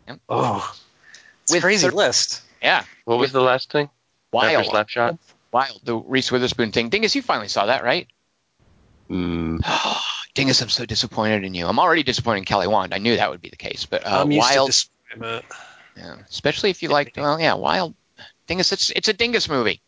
[0.09, 0.21] Yep.
[0.29, 0.77] Oh,
[1.45, 2.43] it's With a crazy thir- list.
[2.63, 3.89] Yeah, What was the last thing?
[4.33, 4.67] Wild.
[4.67, 5.19] After Slapshot?
[5.57, 6.91] Wild, the Reese Witherspoon thing.
[6.91, 8.07] Dingus, you finally saw that, right?
[9.09, 9.59] Mm,
[10.35, 11.67] Dingus, I'm so disappointed in you.
[11.67, 12.93] I'm already disappointed in Kelly Wand.
[12.93, 15.45] I knew that would be the case, but uh, I'm used Wild, to disappointment.
[15.97, 17.95] yeah, especially if you like, well, yeah, Wild.
[18.47, 19.81] Dingus, it's it's a Dingus movie.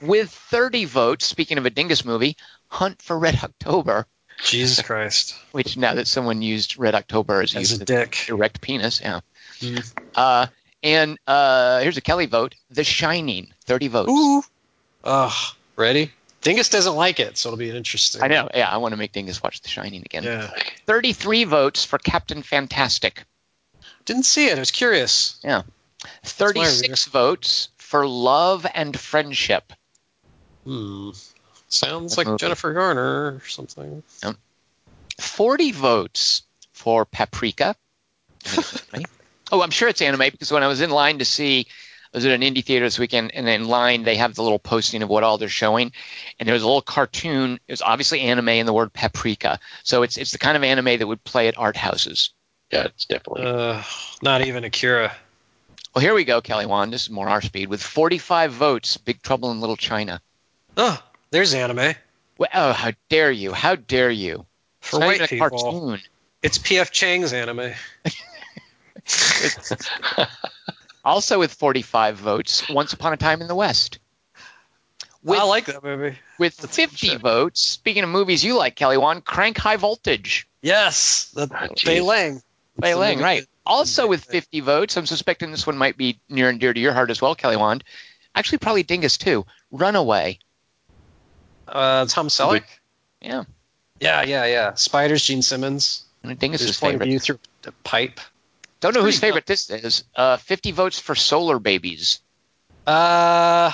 [0.00, 2.36] With 30 votes, speaking of a Dingus movie,
[2.66, 4.06] Hunt for Red October,
[4.42, 5.36] Jesus Christ.
[5.52, 8.28] which now that someone used Red October as, As a dick.
[8.28, 9.20] erect penis, yeah.
[9.60, 9.94] Mm.
[10.16, 10.46] Uh,
[10.82, 14.10] and uh, here's a Kelly vote: The Shining, 30 votes.
[14.10, 14.42] Ooh.
[15.04, 15.54] Ugh.
[15.76, 16.12] Ready?
[16.42, 18.22] Dingus doesn't like it, so it'll be interesting.
[18.22, 18.68] I know, yeah.
[18.68, 20.24] I want to make Dingus watch The Shining again.
[20.24, 20.50] Yeah.
[20.86, 23.24] 33 votes for Captain Fantastic.
[24.06, 24.56] Didn't see it.
[24.56, 25.38] I was curious.
[25.44, 25.62] Yeah.
[26.24, 29.72] 36 votes for Love and Friendship.
[30.64, 31.10] Hmm.
[31.68, 32.38] Sounds like.
[32.38, 34.02] Jennifer Garner or something.
[35.18, 37.76] 40 votes for Paprika.
[39.52, 41.66] oh, I'm sure it's anime because when I was in line to see,
[42.12, 45.02] was at an indie theater this weekend, and in line they have the little posting
[45.02, 45.92] of what all they're showing,
[46.38, 47.60] and there was a little cartoon.
[47.68, 49.58] It was obviously anime and the word paprika.
[49.82, 52.30] So it's it's the kind of anime that would play at art houses.
[52.70, 53.44] yeah, it's definitely.
[53.44, 53.82] Uh,
[54.22, 55.12] not even Akira.
[55.94, 56.92] Well, here we go, Kelly Wand.
[56.92, 58.96] This is more our speed with 45 votes.
[58.96, 60.20] Big Trouble in Little China.
[60.76, 61.94] Oh, there's anime
[62.38, 63.52] Well, oh, how dare you?
[63.52, 64.46] How dare you?
[64.80, 65.48] for it's not white even a people.
[65.50, 66.00] cartoon.
[66.42, 66.90] It's P.F.
[66.90, 67.72] Chang's anime.
[71.04, 73.98] Also with 45 votes, Once Upon a Time in the West.
[75.22, 76.16] With, I like that movie.
[76.38, 77.20] with That's 50 shit.
[77.20, 80.48] votes, speaking of movies you like, Kelly Wand, Crank High Voltage.
[80.62, 81.46] Yes, the
[81.78, 82.00] Fei.
[82.00, 82.42] Lang.
[82.78, 83.46] Bei Lang, right.
[83.66, 86.92] Also with 50 votes, I'm suspecting this one might be near and dear to your
[86.94, 87.84] heart as well, Kelly Wand.
[88.34, 89.44] Actually, probably Dingus too.
[89.70, 90.38] Runaway.
[91.68, 92.64] Uh, Tom Selleck.
[93.20, 93.44] Yeah,
[94.00, 94.74] Yeah, yeah, yeah.
[94.74, 96.04] Spiders, Gene Simmons.
[96.24, 97.06] Dingus's His favorite.
[97.06, 98.20] view through the pipe.
[98.80, 100.04] Don't know whose pretty favorite this is.
[100.16, 102.20] Uh, 50 votes for Solar Babies.
[102.86, 103.70] Uh,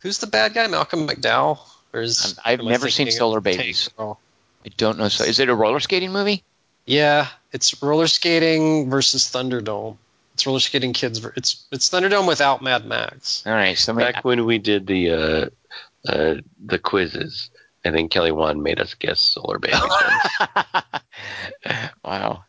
[0.00, 0.66] who's the bad guy?
[0.66, 1.58] Malcolm McDowell.
[1.92, 3.88] Or is, I've never seen Solar Babies.
[3.96, 4.18] Girl?
[4.64, 5.08] I don't know.
[5.08, 6.42] So, is it a roller skating movie?
[6.86, 9.96] Yeah, it's roller skating versus Thunderdome.
[10.34, 11.18] It's roller skating kids.
[11.18, 13.42] ver- It's it's Thunderdome without Mad Max.
[13.46, 14.12] All right, somebody.
[14.12, 15.46] Back when we did the uh,
[16.08, 16.34] uh,
[16.64, 17.50] the quizzes,
[17.84, 19.80] I think Kelly Wand made us guess Solar Babies.
[22.04, 22.44] wow.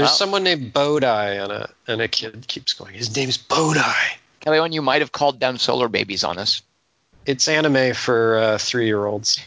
[0.00, 0.16] There's Wow.
[0.16, 2.94] someone named Bodai on it, and a kid keeps going.
[2.94, 3.94] His name's Bodai.
[4.40, 6.62] Kelly Wand, you might have called down Solar Babies on us.
[7.26, 9.40] It's anime for uh, three-year-olds,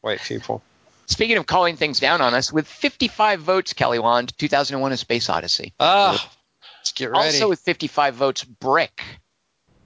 [0.00, 0.62] white people.
[1.04, 5.28] Speaking of calling things down on us, with 55 votes, Kelly Wand, 2001: A Space
[5.28, 5.74] Odyssey.
[5.78, 6.32] Ah,
[6.78, 7.26] let's get ready.
[7.26, 9.02] Also with 55 votes, Brick,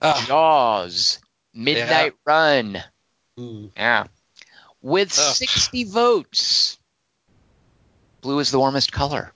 [0.00, 1.18] Ah, Jaws,
[1.52, 2.80] Midnight Run.
[3.36, 3.70] mm.
[3.76, 4.04] Yeah.
[4.82, 5.34] With Ugh.
[5.34, 6.78] 60 votes,
[8.20, 9.32] blue is the warmest color.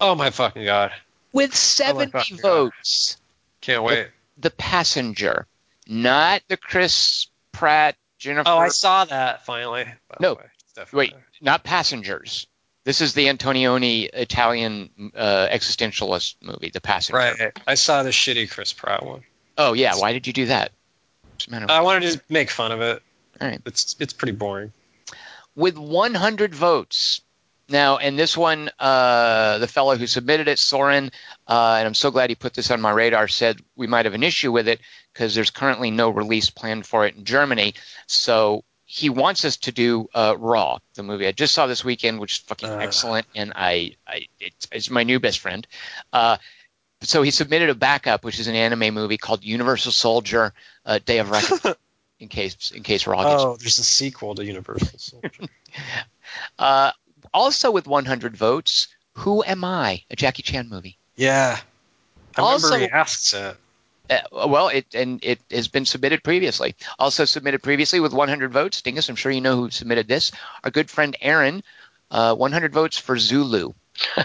[0.00, 0.92] Oh my fucking god!
[1.32, 2.42] With 70 fucking God.
[2.42, 3.16] votes,
[3.60, 4.08] Can't wait.
[4.38, 5.46] The Passenger,
[5.86, 8.48] not the Chris Pratt, Jennifer.
[8.48, 9.86] Oh, I saw that finally.
[10.20, 10.34] No.
[10.34, 10.44] way.
[10.60, 12.46] It's definitely Wait, not Passengers.
[12.84, 17.16] This is the Antonioni Italian uh, existentialist movie, The Passenger.
[17.16, 17.52] Right.
[17.66, 19.22] I saw the shitty Chris Pratt one.
[19.56, 20.72] Oh yeah, why did you do that?
[21.30, 21.66] What's the matter?
[21.70, 23.02] I wanted to make fun of it.
[23.40, 23.60] All right.
[23.66, 24.72] It's it's pretty boring.
[25.56, 27.20] with 100 votes.
[27.68, 31.10] Now, and this one, uh, the fellow who submitted it, Soren,
[31.48, 34.14] uh, and I'm so glad he put this on my radar, said we might have
[34.14, 34.80] an issue with it
[35.12, 37.74] because there's currently no release planned for it in Germany.
[38.06, 42.20] So he wants us to do uh, Raw, the movie I just saw this weekend,
[42.20, 45.66] which is fucking excellent, and I, I it's, it's my new best friend.
[46.12, 46.36] Uh,
[47.00, 50.52] so he submitted a backup, which is an anime movie called Universal Soldier:
[50.84, 51.74] uh, Day of Reckoning.
[52.20, 55.30] in case, in case Raw gets Oh, there's a sequel to Universal Soldier.
[56.58, 56.90] Uh,
[57.34, 58.88] also with 100 votes,
[59.18, 60.02] Who Am I?
[60.10, 60.96] A Jackie Chan movie.
[61.16, 61.60] yeah.
[62.36, 63.56] I Also- remember he asks it.
[64.10, 66.74] Uh, well, it and it has been submitted previously.
[66.98, 68.82] Also submitted previously with 100 votes.
[68.82, 70.30] Dingus, I'm sure you know who submitted this.
[70.62, 71.62] Our good friend Aaron,
[72.10, 73.72] uh, 100 votes for Zulu.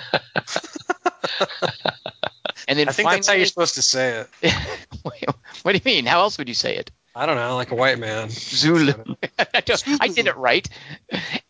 [2.68, 4.54] and then I think that's how you're supposed to say it.
[5.64, 6.06] what do you mean?
[6.06, 6.92] How else would you say it?
[7.20, 8.30] I don't know, like a white man.
[8.30, 8.94] Zulu.
[9.40, 9.62] I,
[10.00, 10.66] I did it right.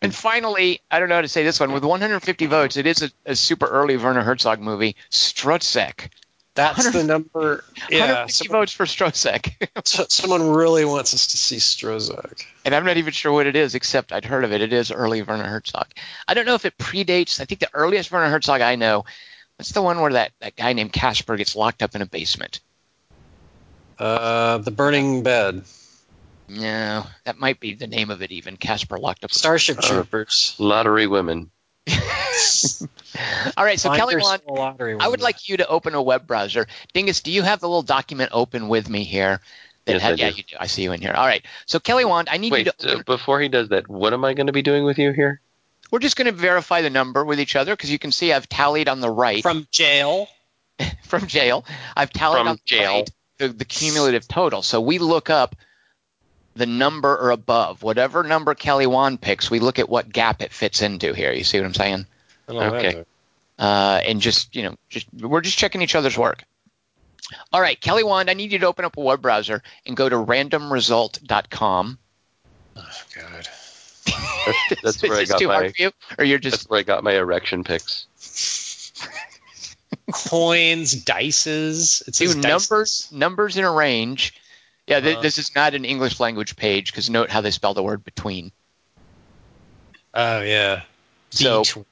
[0.02, 1.70] And finally, I don't know how to say this one.
[1.70, 6.08] With 150 votes, it is a, a super early Werner Herzog movie, Stroszek.
[6.56, 7.62] That's the number.
[7.88, 8.24] Yeah.
[8.24, 9.86] 150 Someone, votes for Stroszek.
[10.10, 12.44] someone really wants us to see Stroszek.
[12.64, 14.62] and I'm not even sure what it is, except I'd heard of it.
[14.62, 15.86] It is early Werner Herzog.
[16.26, 17.38] I don't know if it predates.
[17.38, 19.04] I think the earliest Werner Herzog I know,
[19.54, 22.58] what's the one where that, that guy named Casper gets locked up in a basement?
[24.00, 25.62] Uh, the Burning Bed.
[26.48, 28.56] No, that might be the name of it even.
[28.56, 29.32] Casper locked up.
[29.32, 30.56] Starship Uh, Troopers.
[30.58, 31.50] Lottery women.
[33.56, 34.42] All right, so Find Kelly your Wand,
[35.00, 36.66] I would like you to open a web browser.
[36.94, 39.40] Dingus, do you have the little document open with me here?
[39.84, 40.36] That Yes, had- I yeah, do.
[40.36, 40.56] you do.
[40.58, 41.12] I see you in here.
[41.12, 41.44] All right.
[41.66, 42.98] So Kelly Wand, I need Wait, you to.
[42.98, 45.40] uh, before he does that, what am I going to be doing with you here?
[45.90, 48.48] we're just going to verify the number with each other because you can see I've
[48.48, 50.28] tallied on the right from jail.
[51.04, 51.64] from jail.
[51.96, 52.92] I've tallied From on the jail.
[52.98, 53.10] right
[53.40, 54.62] the, the cumulative total.
[54.62, 55.56] So we look up
[56.54, 59.50] the number or above whatever number Kelly Wand picks.
[59.50, 61.32] We look at what gap it fits into here.
[61.32, 62.06] You see what I'm saying?
[62.48, 63.04] I don't know Okay.
[63.58, 66.44] uh, and just you know, just we're just checking each other's work.
[67.52, 70.08] All right, Kelly Wand, I need you to open up a web browser and go
[70.08, 71.98] to randomresult.com.
[72.76, 72.82] Oh,
[73.14, 73.48] God.
[74.46, 75.72] That's, that's where I got my.
[75.78, 76.52] you, or you're just.
[76.52, 78.06] That's just where I got my erection pics.
[80.12, 82.06] Coins, dices.
[82.08, 82.42] It says do dices.
[82.70, 84.34] numbers numbers in a range.
[84.86, 85.22] Yeah, th- Uh-huh.
[85.22, 88.50] this is not an English language page because note how they spell the word between.
[90.14, 90.82] Oh yeah.
[91.30, 91.84] So- Between.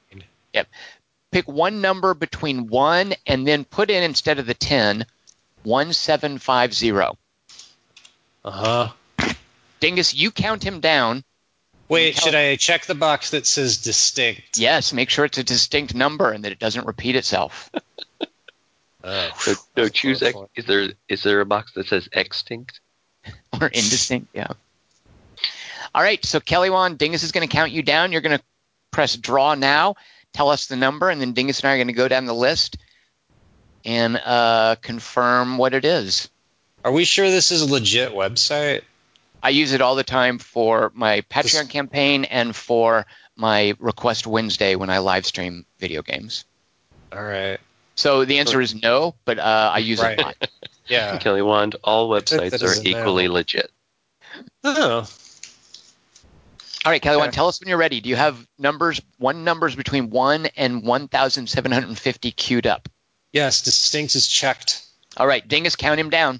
[1.31, 5.05] Pick one number between one and then put in instead of the 10,
[5.61, 6.91] 1750.
[8.43, 8.89] Uh huh.
[9.79, 11.23] Dingus, you count him down.
[11.89, 14.57] Wait, Tell- should I check the box that says distinct?
[14.57, 17.69] Yes, make sure it's a distinct number and that it doesn't repeat itself.
[19.01, 19.29] Oh.
[19.37, 20.21] So, no, choose.
[20.21, 22.81] Ex- is there is there a box that says extinct?
[23.61, 24.27] or indistinct.
[24.33, 24.47] Yeah.
[25.95, 26.23] All right.
[26.25, 28.11] So Kelly Wand, Dingus is going to count you down.
[28.11, 28.43] You're going to
[28.91, 29.95] press draw now.
[30.33, 32.35] Tell us the number, and then Dingus and I are going to go down the
[32.35, 32.77] list.
[33.85, 36.29] and uh, confirm what it is.
[36.83, 38.81] Are we sure this is a legit website?
[39.41, 43.05] I use it all the time for my Patreon campaign and for
[43.35, 46.43] my Request Wednesday when I live stream video games.
[47.13, 47.57] All right.
[47.95, 50.13] So the answer is no, but uh, I use Right.
[50.19, 50.49] it a lot.
[50.87, 51.19] Yeah.
[51.19, 53.33] Kelly Wand, all websites are equally matter.
[53.33, 53.71] legit.
[54.63, 55.07] Oh.
[56.85, 57.21] All right, Kelly, Okay.
[57.25, 57.99] Wan, tell us when you're ready.
[58.01, 62.89] Do you have numbers, one numbers between 1 and 1,750 queued up?
[63.33, 64.83] Yes, distinct is checked.
[65.17, 66.39] All right, Dingus, count him down.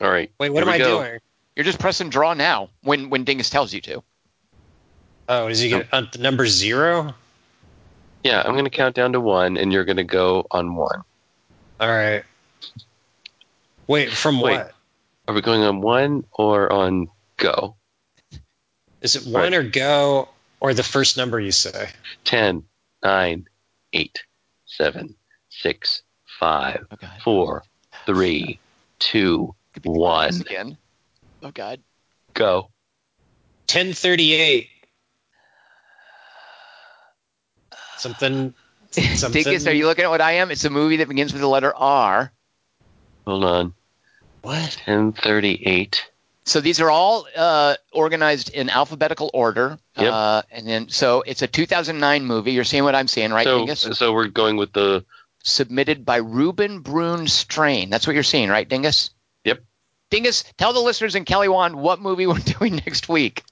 [0.00, 0.30] All right.
[0.38, 1.02] Wait, what here am we I go.
[1.02, 1.18] doing?
[1.58, 4.04] You're just pressing draw now when, when Dingus tells you to.
[5.28, 7.16] Oh, is he get uh, the number zero?
[8.22, 11.02] Yeah, I'm going to count down to one, and you're going to go on one.
[11.80, 12.22] All right.
[13.88, 14.58] Wait, from Wait.
[14.58, 14.72] what?
[15.26, 17.08] Are we going on one or on
[17.38, 17.74] go?
[19.00, 20.28] Is it one or go
[20.60, 21.88] or the first number you say?
[22.22, 22.62] Ten,
[23.02, 23.48] nine,
[23.92, 24.22] eight,
[24.64, 25.16] seven,
[25.48, 26.02] six,
[26.38, 27.10] five, God.
[27.24, 27.64] four,
[28.06, 28.60] three,
[29.00, 30.40] two, Could be one.
[30.40, 30.78] Again.
[31.42, 31.80] Oh, God.
[32.34, 32.70] go.
[33.70, 34.68] 1038.
[37.98, 38.54] Something.
[38.90, 39.42] something.
[39.42, 40.50] Dingus, are you looking at what I am?
[40.50, 42.32] It's a movie that begins with the letter R.
[43.26, 43.74] Hold on.
[44.42, 44.70] What?
[44.84, 46.08] Ten thirty-eight.
[46.44, 49.78] So these are all uh, organized in alphabetical order.
[49.98, 50.12] Yep.
[50.12, 52.52] Uh, and then, so it's a 2009 movie.
[52.52, 53.80] You're seeing what I'm seeing, right, so, Dingus?
[53.92, 55.04] so we're going with the
[55.42, 57.90] Submitted by Ruben Brune Strain.
[57.90, 59.10] That's what you're seeing, right, Dingus?
[60.10, 60.16] Yep.
[60.16, 63.44] Dingus, tell the listeners in Kelly Wand what movie we're doing next week.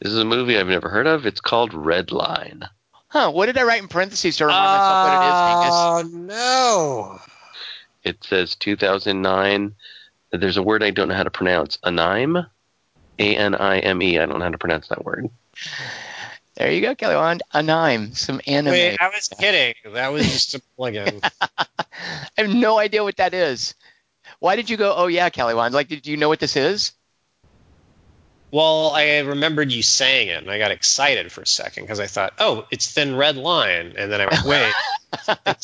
[0.00, 1.26] This is a movie I've never heard of.
[1.26, 2.64] It's called Red Line.
[3.08, 3.30] Huh?
[3.30, 6.28] What did I write in parentheses to remind myself what it is, Dingus?
[6.30, 7.20] Oh, no.
[8.04, 9.74] It says 2009.
[10.30, 11.78] There's a word I don't know how to pronounce.
[11.82, 12.46] Anime?
[13.18, 14.18] A N I M E.
[14.18, 15.30] I don't know how to pronounce that word.
[16.54, 17.42] There you go, Kelly Wand.
[17.52, 18.72] Anime, some anime.
[18.72, 19.74] Wait, I was kidding.
[19.92, 21.20] That was just a plug-in.
[21.58, 21.66] I
[22.36, 23.74] have no idea what that is.
[24.40, 24.94] Why did you go?
[24.96, 25.74] Oh yeah, Kelly Wand.
[25.74, 26.92] Like, did you know what this is?
[28.50, 32.06] well, I remembered you saying it, and I got excited for a second because I
[32.06, 33.94] thought, oh, it's Thin Red Line.
[33.98, 35.56] And then I went, wait,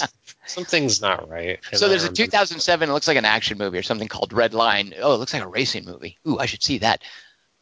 [0.47, 1.59] something's not right.
[1.71, 2.89] And So there's a 2007.
[2.89, 4.93] It looks like an action movie or something called Red Line.
[5.01, 6.19] Oh, it looks like a racing movie.
[6.29, 7.03] Ooh, I should see that.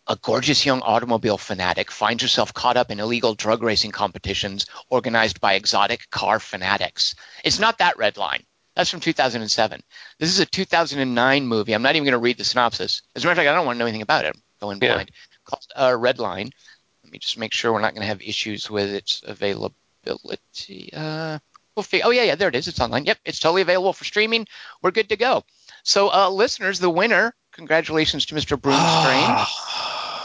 [0.08, 5.40] A gorgeous young automobile fanatic finds herself caught up in illegal drug racing competitions organized
[5.40, 7.14] by exotic car fanatics.
[7.44, 8.42] It's not that Red Line.
[8.74, 9.82] That's from 2007.
[10.18, 11.74] This is a 2009 movie.
[11.74, 13.02] I'm not even going to read the synopsis.
[13.14, 14.34] As a matter of fact, I don't want to know anything about it.
[14.34, 14.94] I'm going Yeah.
[14.94, 15.10] blind.
[15.44, 16.50] Called uh, Red Line.
[17.04, 20.90] Let me just make sure we're not going to have issues with its availability.
[20.94, 21.38] Uh,
[21.76, 22.68] we'll fig- oh yeah, yeah, there it is.
[22.68, 23.04] It's online.
[23.04, 24.46] Yep, it's totally available for streaming.
[24.82, 25.44] We're good to go.
[25.82, 27.34] So, uh, listeners, the winner.
[27.52, 28.58] Congratulations to Mr.
[28.58, 29.46] Broom Strain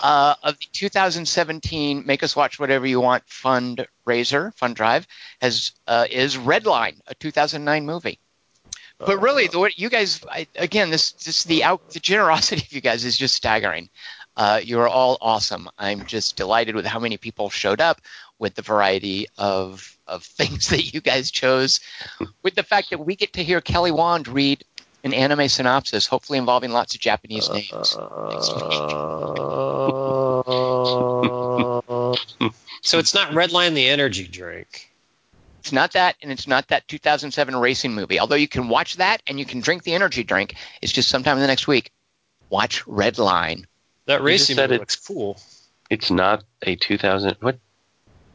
[0.03, 5.05] uh, of the 2017 Make Us Watch Whatever You Want fundraiser, fund drive,
[5.41, 8.19] has uh, is Redline, a 2009 movie.
[8.99, 12.71] But really, the way you guys, I, again, this, this the out, the generosity of
[12.71, 13.89] you guys is just staggering.
[14.35, 15.69] Uh, you are all awesome.
[15.77, 18.01] I'm just delighted with how many people showed up,
[18.39, 21.79] with the variety of of things that you guys chose,
[22.43, 24.63] with the fact that we get to hear Kelly Wand read
[25.03, 27.71] an anime synopsis, hopefully involving lots of Japanese names.
[27.71, 28.63] next week.
[32.81, 34.91] So it's not Redline the energy drink.
[35.67, 38.21] It's not that, and it's not that 2007 racing movie.
[38.21, 40.55] Although you can watch that and you can drink the energy drink.
[40.81, 41.91] It's just sometime in the next week.
[42.49, 43.67] Watch Red Line.
[44.05, 45.37] That racing movie it- looks cool.
[45.89, 47.35] It's not a 2000.
[47.41, 47.59] What?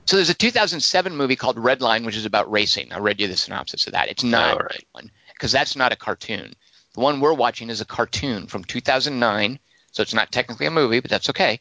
[0.04, 2.92] So there's a 2007 movie called Red Line, which is about racing.
[2.92, 4.10] I read you the synopsis of that.
[4.10, 4.68] It's not All right.
[4.72, 6.52] that one because that's not a cartoon.
[6.92, 9.58] The one we're watching is a cartoon from 2009,
[9.90, 11.60] so it's not technically a movie, but that's okay.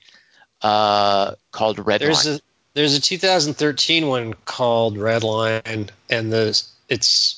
[0.61, 2.35] Uh, called Red There's Line.
[2.35, 2.39] a
[2.73, 7.37] there's a 2013 one called Red Line, and the it's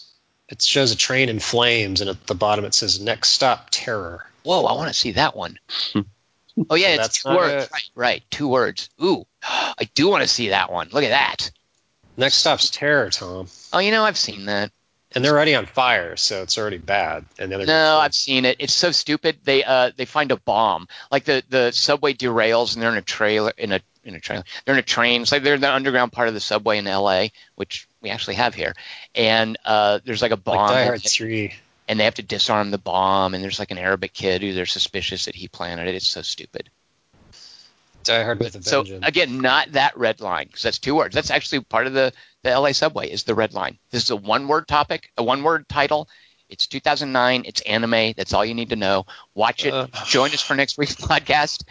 [0.50, 4.26] it shows a train in flames, and at the bottom it says "Next Stop Terror."
[4.44, 5.58] Whoa, I want to see that one.
[5.96, 7.66] oh yeah, it's two words.
[7.66, 7.72] it.
[7.72, 8.90] Right, right, two words.
[9.04, 10.90] Ooh, I do want to see that one.
[10.92, 11.52] Look at that.
[12.16, 14.72] Next Stop's Terror, Tom, Oh, you know, I've seen that.
[15.16, 17.26] and they're already on fire, so it's already bad.
[17.40, 18.58] And the other No, I've seen it.
[18.60, 19.38] It's so stupid.
[19.44, 20.88] They uh they find a bomb.
[21.12, 24.44] Like the the subway derails and they're in a trailer in a in a train.
[24.66, 25.22] They're in a train.
[25.22, 28.36] It's like they're in the underground part of the subway in L.A., which we actually
[28.36, 28.74] have here.
[29.16, 31.54] And uh, there's like a bomb, like Die Hard Three.
[31.88, 33.34] and they have to disarm the bomb.
[33.34, 35.96] And there's like an Arabic kid who they're suspicious that he planted it.
[35.96, 36.70] It's so stupid.
[38.04, 39.06] Die Hard with a So Vengeance.
[39.08, 41.16] again, not that red line because that's two words.
[41.16, 42.12] That's actually part of the
[42.44, 42.74] the L.A.
[42.74, 43.78] subway is the red line.
[43.92, 46.10] This is a one word topic, a one word title.
[46.54, 47.44] It's 2009.
[47.46, 48.14] It's anime.
[48.16, 49.06] That's all you need to know.
[49.34, 49.74] Watch it.
[49.74, 49.88] Uh.
[50.06, 51.64] Join us for next week's podcast,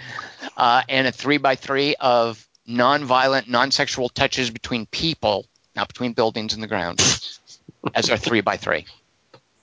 [0.56, 5.46] uh, and a three by three of non-violent, non-sexual touches between people,
[5.76, 7.00] not between buildings and the ground,
[7.94, 8.84] as our three by three.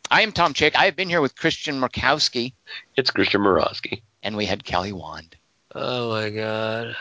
[0.10, 0.76] I am Tom Chick.
[0.80, 2.54] I have been here with Christian Murkowski,
[2.96, 4.02] It's Christian Murkowski.
[4.24, 5.36] and we had Kelly Wand.
[5.76, 6.96] Oh my god.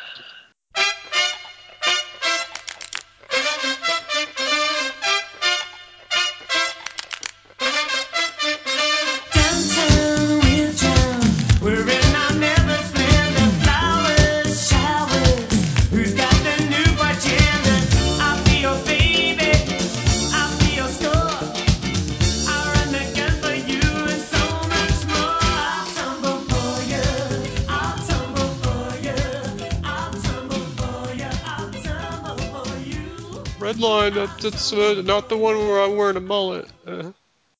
[33.78, 33.84] You.
[33.84, 34.14] Red line.
[34.14, 36.68] That, that's uh, not the one where I'm wearing a mullet.
[36.86, 37.12] Uh,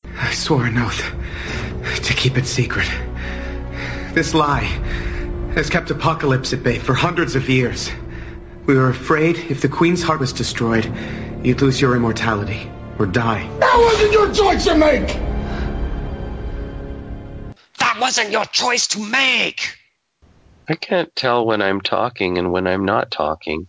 [0.04, 1.14] I swore an oath
[2.04, 2.88] to keep it secret.
[4.14, 4.64] This lie
[5.54, 7.90] has kept Apocalypse at bay for hundreds of years.
[8.66, 10.84] We were afraid if the Queen's heart was destroyed,
[11.42, 13.48] you'd lose your immortality or die.
[13.60, 15.08] That wasn't your choice to make!
[17.78, 19.76] That wasn't your choice to make.
[20.68, 23.68] I can't tell when I'm talking and when I'm not talking.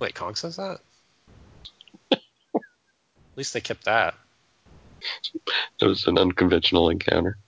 [0.00, 0.80] Wait, Kong says that?
[2.10, 2.20] At
[3.36, 4.14] least they kept that.
[5.80, 7.38] It was an unconventional encounter.